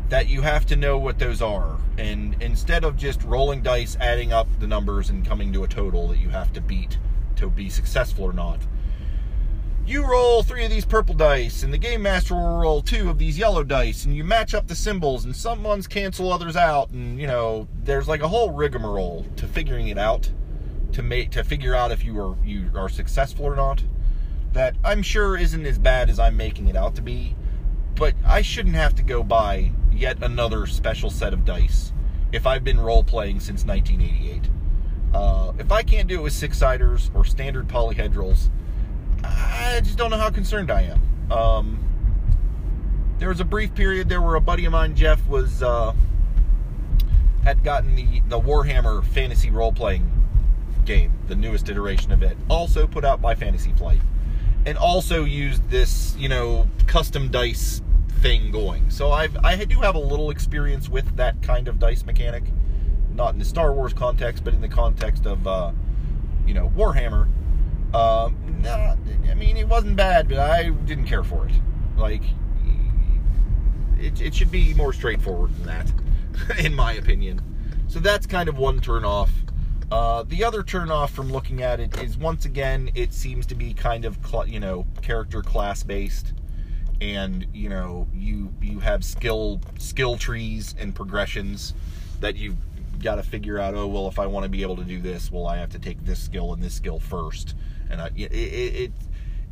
that 0.10 0.28
you 0.28 0.42
have 0.42 0.66
to 0.66 0.76
know 0.76 0.98
what 0.98 1.20
those 1.20 1.42
are. 1.42 1.78
And 2.00 2.36
instead 2.42 2.84
of 2.84 2.98
just 2.98 3.24
rolling 3.24 3.62
dice, 3.62 3.96
adding 4.00 4.34
up 4.34 4.48
the 4.60 4.66
numbers, 4.68 5.12
and 5.12 5.26
coming 5.26 5.54
to 5.54 5.64
a 5.64 5.68
total 5.68 6.08
that 6.08 6.18
you 6.18 6.30
have 6.30 6.52
to 6.54 6.62
beat 6.62 6.98
to 7.36 7.50
be 7.50 7.70
successful 7.70 8.26
or 8.26 8.34
not, 8.34 8.60
you 9.90 10.06
roll 10.06 10.44
three 10.44 10.64
of 10.64 10.70
these 10.70 10.86
purple 10.86 11.16
dice, 11.16 11.64
and 11.64 11.74
the 11.74 11.78
game 11.78 12.04
master 12.04 12.36
will 12.36 12.60
roll 12.60 12.80
two 12.80 13.10
of 13.10 13.18
these 13.18 13.40
yellow 13.40 13.64
dice, 13.64 14.06
and 14.06 14.16
you 14.16 14.24
match 14.24 14.54
up 14.54 14.68
the 14.68 14.76
symbols, 14.76 15.26
and 15.26 15.36
some 15.36 15.64
ones 15.64 15.88
cancel 15.88 16.32
others 16.32 16.56
out, 16.56 16.92
and 16.92 17.20
you 17.20 17.26
know 17.26 17.68
there's 17.84 18.08
like 18.08 18.22
a 18.22 18.28
whole 18.28 18.52
rigmarole 18.52 19.26
to 19.36 19.48
figuring 19.48 19.88
it 19.88 19.98
out, 19.98 20.30
to 20.92 21.02
make 21.02 21.32
to 21.32 21.44
figure 21.44 21.74
out 21.74 21.92
if 21.92 22.06
you 22.06 22.22
are 22.22 22.38
you 22.46 22.70
are 22.76 22.88
successful 22.88 23.46
or 23.46 23.56
not. 23.56 23.84
That 24.54 24.76
I'm 24.84 25.02
sure 25.02 25.36
isn't 25.36 25.66
as 25.66 25.80
bad 25.80 26.12
as 26.12 26.20
I'm 26.20 26.38
making 26.38 26.68
it 26.68 26.76
out 26.76 26.94
to 26.96 27.02
be, 27.02 27.36
but 27.96 28.14
I 28.24 28.44
shouldn't 28.44 28.76
have 28.76 28.94
to 28.96 29.04
go 29.04 29.24
buy 29.24 29.72
yet 29.92 30.22
another 30.22 30.68
special 30.68 31.10
set 31.10 31.34
of 31.34 31.46
dice 31.46 31.94
if 32.32 32.46
I've 32.46 32.64
been 32.64 32.80
role 32.80 33.04
playing 33.04 33.40
since 33.40 33.66
1988. 33.66 34.52
Uh, 35.16 35.54
if 35.58 35.72
I 35.72 35.82
can't 35.82 36.08
do 36.08 36.20
it 36.20 36.24
with 36.24 36.34
six 36.34 36.60
siders 36.60 37.10
or 37.16 37.26
standard 37.26 37.68
polyhedrals 37.68 38.50
I 39.30 39.82
just 39.84 39.98
don't 39.98 40.10
know 40.10 40.18
how 40.18 40.30
concerned 40.30 40.72
I 40.72 40.82
am. 40.82 41.32
Um, 41.32 41.90
there 43.20 43.30
was 43.30 43.40
a 43.40 43.46
brief 43.46 43.76
period 43.76 44.10
there 44.10 44.22
where 44.22 44.36
a 44.36 44.42
buddy 44.42 44.66
of 44.66 44.72
mine, 44.72 44.96
Jeff, 44.96 45.26
was 45.28 45.62
uh, 45.62 45.94
had 47.44 47.64
gotten 47.64 47.96
the 47.96 48.22
the 48.28 48.40
Warhammer 48.40 49.04
fantasy 49.04 49.52
role 49.52 49.72
playing 49.72 50.10
game, 50.86 51.14
the 51.28 51.36
newest 51.36 51.70
iteration 51.70 52.12
of 52.12 52.24
it, 52.24 52.38
also 52.50 52.88
put 52.88 53.06
out 53.06 53.22
by 53.22 53.36
Fantasy 53.36 53.74
Flight, 53.74 54.02
and 54.66 54.78
also 54.78 55.24
used 55.24 55.70
this 55.70 56.16
you 56.18 56.30
know 56.30 56.68
custom 56.88 57.30
dice 57.30 57.82
thing 58.22 58.52
going. 58.52 58.90
So 58.90 59.12
I've 59.12 59.38
I 59.44 59.64
do 59.66 59.80
have 59.82 59.96
a 59.96 60.00
little 60.00 60.30
experience 60.30 60.90
with 60.90 61.16
that 61.18 61.42
kind 61.42 61.68
of 61.68 61.80
dice 61.80 62.06
mechanic, 62.06 62.44
not 63.14 63.34
in 63.34 63.40
the 63.40 63.46
Star 63.46 63.74
Wars 63.74 63.94
context, 63.94 64.44
but 64.44 64.54
in 64.54 64.62
the 64.62 64.68
context 64.68 65.26
of 65.26 65.46
uh, 65.46 65.72
you 66.46 66.54
know 66.54 66.72
Warhammer. 66.76 67.28
Um, 67.94 68.36
I 68.66 69.34
mean, 69.34 69.58
it 69.58 69.68
wasn't 69.68 69.96
bad, 69.96 70.28
but 70.30 70.40
I 70.40 70.70
didn't 70.70 71.06
care 71.06 71.24
for 71.24 71.48
it. 71.48 71.54
Like, 71.98 72.22
it, 74.00 74.22
it 74.22 74.36
should 74.36 74.52
be 74.52 74.74
more 74.74 74.94
straightforward 74.94 75.52
than 75.56 75.66
that, 75.66 76.60
in 76.64 76.76
my 76.76 76.94
opinion. 76.94 77.42
So 77.88 78.00
that's 78.00 78.28
kind 78.28 78.48
of 78.48 78.58
one 78.58 78.80
turn 78.80 79.04
off. 79.04 79.32
Uh, 79.92 80.24
the 80.24 80.44
other 80.44 80.62
turn 80.62 80.92
off 80.92 81.12
from 81.12 81.32
looking 81.32 81.64
at 81.64 81.80
it 81.80 81.98
is 82.04 82.16
once 82.16 82.46
again, 82.46 82.92
it 82.94 83.12
seems 83.12 83.48
to 83.48 83.56
be 83.56 83.74
kind 83.74 84.06
of 84.06 84.20
cl- 84.24 84.48
you 84.48 84.60
know 84.60 84.86
character 85.02 85.42
class 85.42 85.82
based, 85.82 86.34
and 87.02 87.48
you 87.54 87.70
know 87.70 88.08
you 88.14 88.54
you 88.62 88.80
have 88.80 89.04
skill 89.04 89.60
skill 89.80 90.16
trees 90.16 90.76
and 90.78 90.94
progressions 90.94 91.74
that 92.20 92.36
you've 92.36 92.58
got 93.00 93.16
to 93.16 93.24
figure 93.24 93.58
out. 93.58 93.74
Oh 93.74 93.88
well, 93.88 94.08
if 94.08 94.20
I 94.20 94.28
want 94.28 94.44
to 94.44 94.50
be 94.50 94.62
able 94.62 94.76
to 94.76 94.84
do 94.84 95.02
this, 95.02 95.32
well 95.32 95.48
I 95.48 95.58
have 95.58 95.72
to 95.72 95.80
take 95.80 96.06
this 96.06 96.22
skill 96.22 96.54
and 96.54 96.62
this 96.62 96.76
skill 96.76 97.00
first 97.00 97.56
and 97.90 98.02
I, 98.02 98.08
it, 98.16 98.32
it 98.32 98.92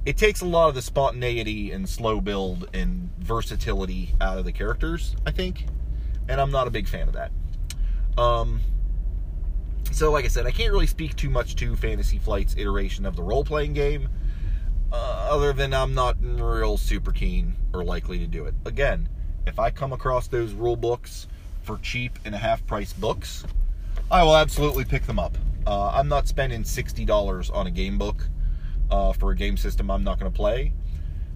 it 0.06 0.18
takes 0.18 0.40
a 0.40 0.46
lot 0.46 0.70
of 0.70 0.76
the 0.76 0.82
spontaneity 0.82 1.72
and 1.72 1.88
slow 1.88 2.22
build 2.22 2.70
and 2.74 3.10
versatility 3.20 4.16
out 4.22 4.38
of 4.38 4.46
the 4.46 4.54
characters, 4.54 5.16
I 5.26 5.32
think, 5.32 5.66
and 6.30 6.40
I'm 6.40 6.52
not 6.52 6.66
a 6.68 6.72
big 6.72 6.88
fan 6.88 7.10
of 7.10 7.14
that. 7.16 7.32
Um, 8.18 8.62
so, 9.92 10.12
like 10.12 10.26
I 10.26 10.30
said, 10.30 10.46
I 10.46 10.52
can't 10.52 10.72
really 10.72 10.88
speak 10.88 11.16
too 11.16 11.30
much 11.30 11.56
to 11.58 11.76
Fantasy 11.76 12.20
Flight's 12.20 12.56
iteration 12.58 13.06
of 13.06 13.16
the 13.16 13.24
role 13.24 13.44
playing 13.44 13.74
game, 13.74 14.10
uh, 14.94 15.28
other 15.30 15.52
than 15.54 15.74
I'm 15.74 15.94
not 15.94 16.16
real 16.22 16.78
super 16.78 17.12
keen 17.12 17.56
or 17.74 17.84
likely 17.84 18.20
to 18.20 18.28
do 18.28 18.46
it. 18.46 18.54
Again, 18.66 19.10
if 19.46 19.60
I 19.60 19.72
come 19.72 19.92
across 19.94 20.28
those 20.28 20.54
rule 20.54 20.76
books 20.76 21.28
for 21.64 21.78
cheap 21.80 22.18
and 22.26 22.34
a 22.34 22.38
half 22.38 22.66
price 22.66 22.94
books, 22.94 23.44
I 24.10 24.24
will 24.24 24.38
absolutely 24.38 24.86
pick 24.86 25.06
them 25.06 25.20
up. 25.20 25.38
Uh, 25.68 25.90
I'm 25.94 26.08
not 26.08 26.30
spending 26.30 26.64
$60 26.64 27.54
on 27.54 27.68
a 27.68 27.72
game 27.72 27.98
book 27.98 28.30
uh, 28.90 29.12
for 29.12 29.32
a 29.32 29.36
game 29.36 29.58
system 29.58 29.92
I'm 29.92 30.04
not 30.04 30.18
going 30.18 30.32
to 30.32 30.36
play. 30.36 30.72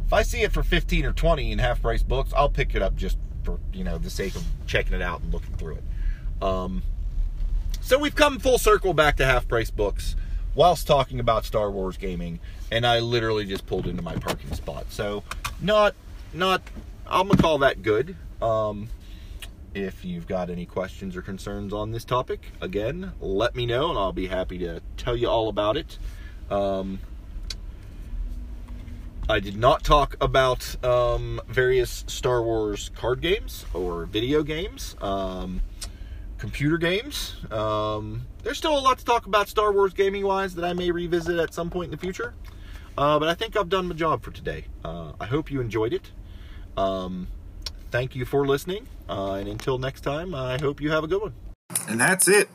If 0.05 0.13
I 0.13 0.21
see 0.21 0.41
it 0.41 0.53
for 0.53 0.63
15 0.63 1.05
or 1.05 1.11
20 1.11 1.51
in 1.51 1.59
half 1.59 1.81
price 1.81 2.01
books, 2.01 2.31
I'll 2.33 2.49
pick 2.49 2.73
it 2.73 2.81
up 2.81 2.95
just 2.95 3.17
for, 3.43 3.59
you 3.73 3.83
know, 3.83 3.97
the 3.97 4.09
sake 4.09 4.35
of 4.35 4.45
checking 4.65 4.93
it 4.93 5.01
out 5.01 5.19
and 5.19 5.33
looking 5.33 5.53
through 5.55 5.75
it. 5.75 6.43
Um, 6.43 6.81
so 7.81 7.99
we've 7.99 8.15
come 8.15 8.39
full 8.39 8.57
circle 8.57 8.93
back 8.93 9.17
to 9.17 9.25
half 9.25 9.49
price 9.49 9.69
books 9.69 10.15
whilst 10.55 10.87
talking 10.87 11.19
about 11.19 11.43
Star 11.43 11.69
Wars 11.69 11.97
gaming, 11.97 12.39
and 12.71 12.87
I 12.87 12.99
literally 12.99 13.45
just 13.45 13.65
pulled 13.65 13.85
into 13.85 14.01
my 14.01 14.15
parking 14.15 14.53
spot. 14.53 14.85
So 14.91 15.23
not 15.59 15.93
not 16.33 16.61
I'm 17.05 17.27
gonna 17.27 17.41
call 17.41 17.57
that 17.59 17.81
good. 17.81 18.15
Um, 18.41 18.89
if 19.73 20.03
you've 20.03 20.27
got 20.27 20.49
any 20.49 20.65
questions 20.65 21.15
or 21.15 21.21
concerns 21.21 21.73
on 21.73 21.91
this 21.91 22.03
topic, 22.03 22.51
again, 22.59 23.13
let 23.19 23.55
me 23.55 23.65
know 23.65 23.89
and 23.89 23.97
I'll 23.97 24.11
be 24.11 24.27
happy 24.27 24.57
to 24.59 24.81
tell 24.97 25.15
you 25.15 25.29
all 25.29 25.47
about 25.47 25.77
it. 25.77 25.97
Um, 26.49 26.99
I 29.29 29.39
did 29.39 29.55
not 29.55 29.83
talk 29.83 30.17
about 30.19 30.83
um, 30.83 31.39
various 31.47 32.03
Star 32.07 32.43
Wars 32.43 32.91
card 32.95 33.21
games 33.21 33.65
or 33.73 34.05
video 34.05 34.43
games, 34.43 34.97
um, 35.01 35.61
computer 36.37 36.77
games. 36.77 37.35
Um, 37.49 38.25
there's 38.43 38.57
still 38.57 38.77
a 38.77 38.81
lot 38.81 38.99
to 38.99 39.05
talk 39.05 39.25
about 39.25 39.47
Star 39.47 39.71
Wars 39.71 39.93
gaming 39.93 40.25
wise 40.25 40.55
that 40.55 40.65
I 40.65 40.73
may 40.73 40.91
revisit 40.91 41.39
at 41.39 41.53
some 41.53 41.69
point 41.69 41.85
in 41.85 41.91
the 41.91 41.97
future. 41.97 42.33
Uh, 42.97 43.19
but 43.19 43.29
I 43.29 43.33
think 43.35 43.55
I've 43.55 43.69
done 43.69 43.87
my 43.87 43.95
job 43.95 44.21
for 44.21 44.31
today. 44.31 44.65
Uh, 44.83 45.13
I 45.19 45.27
hope 45.27 45.49
you 45.49 45.61
enjoyed 45.61 45.93
it. 45.93 46.11
Thank 47.91 48.15
you 48.15 48.25
for 48.25 48.47
listening. 48.47 48.87
Uh, 49.09 49.33
and 49.33 49.49
until 49.49 49.77
next 49.77 50.01
time, 50.01 50.33
I 50.33 50.57
hope 50.59 50.79
you 50.81 50.91
have 50.91 51.03
a 51.03 51.07
good 51.07 51.21
one. 51.21 51.33
And 51.89 51.99
that's 51.99 52.27
it. 52.27 52.49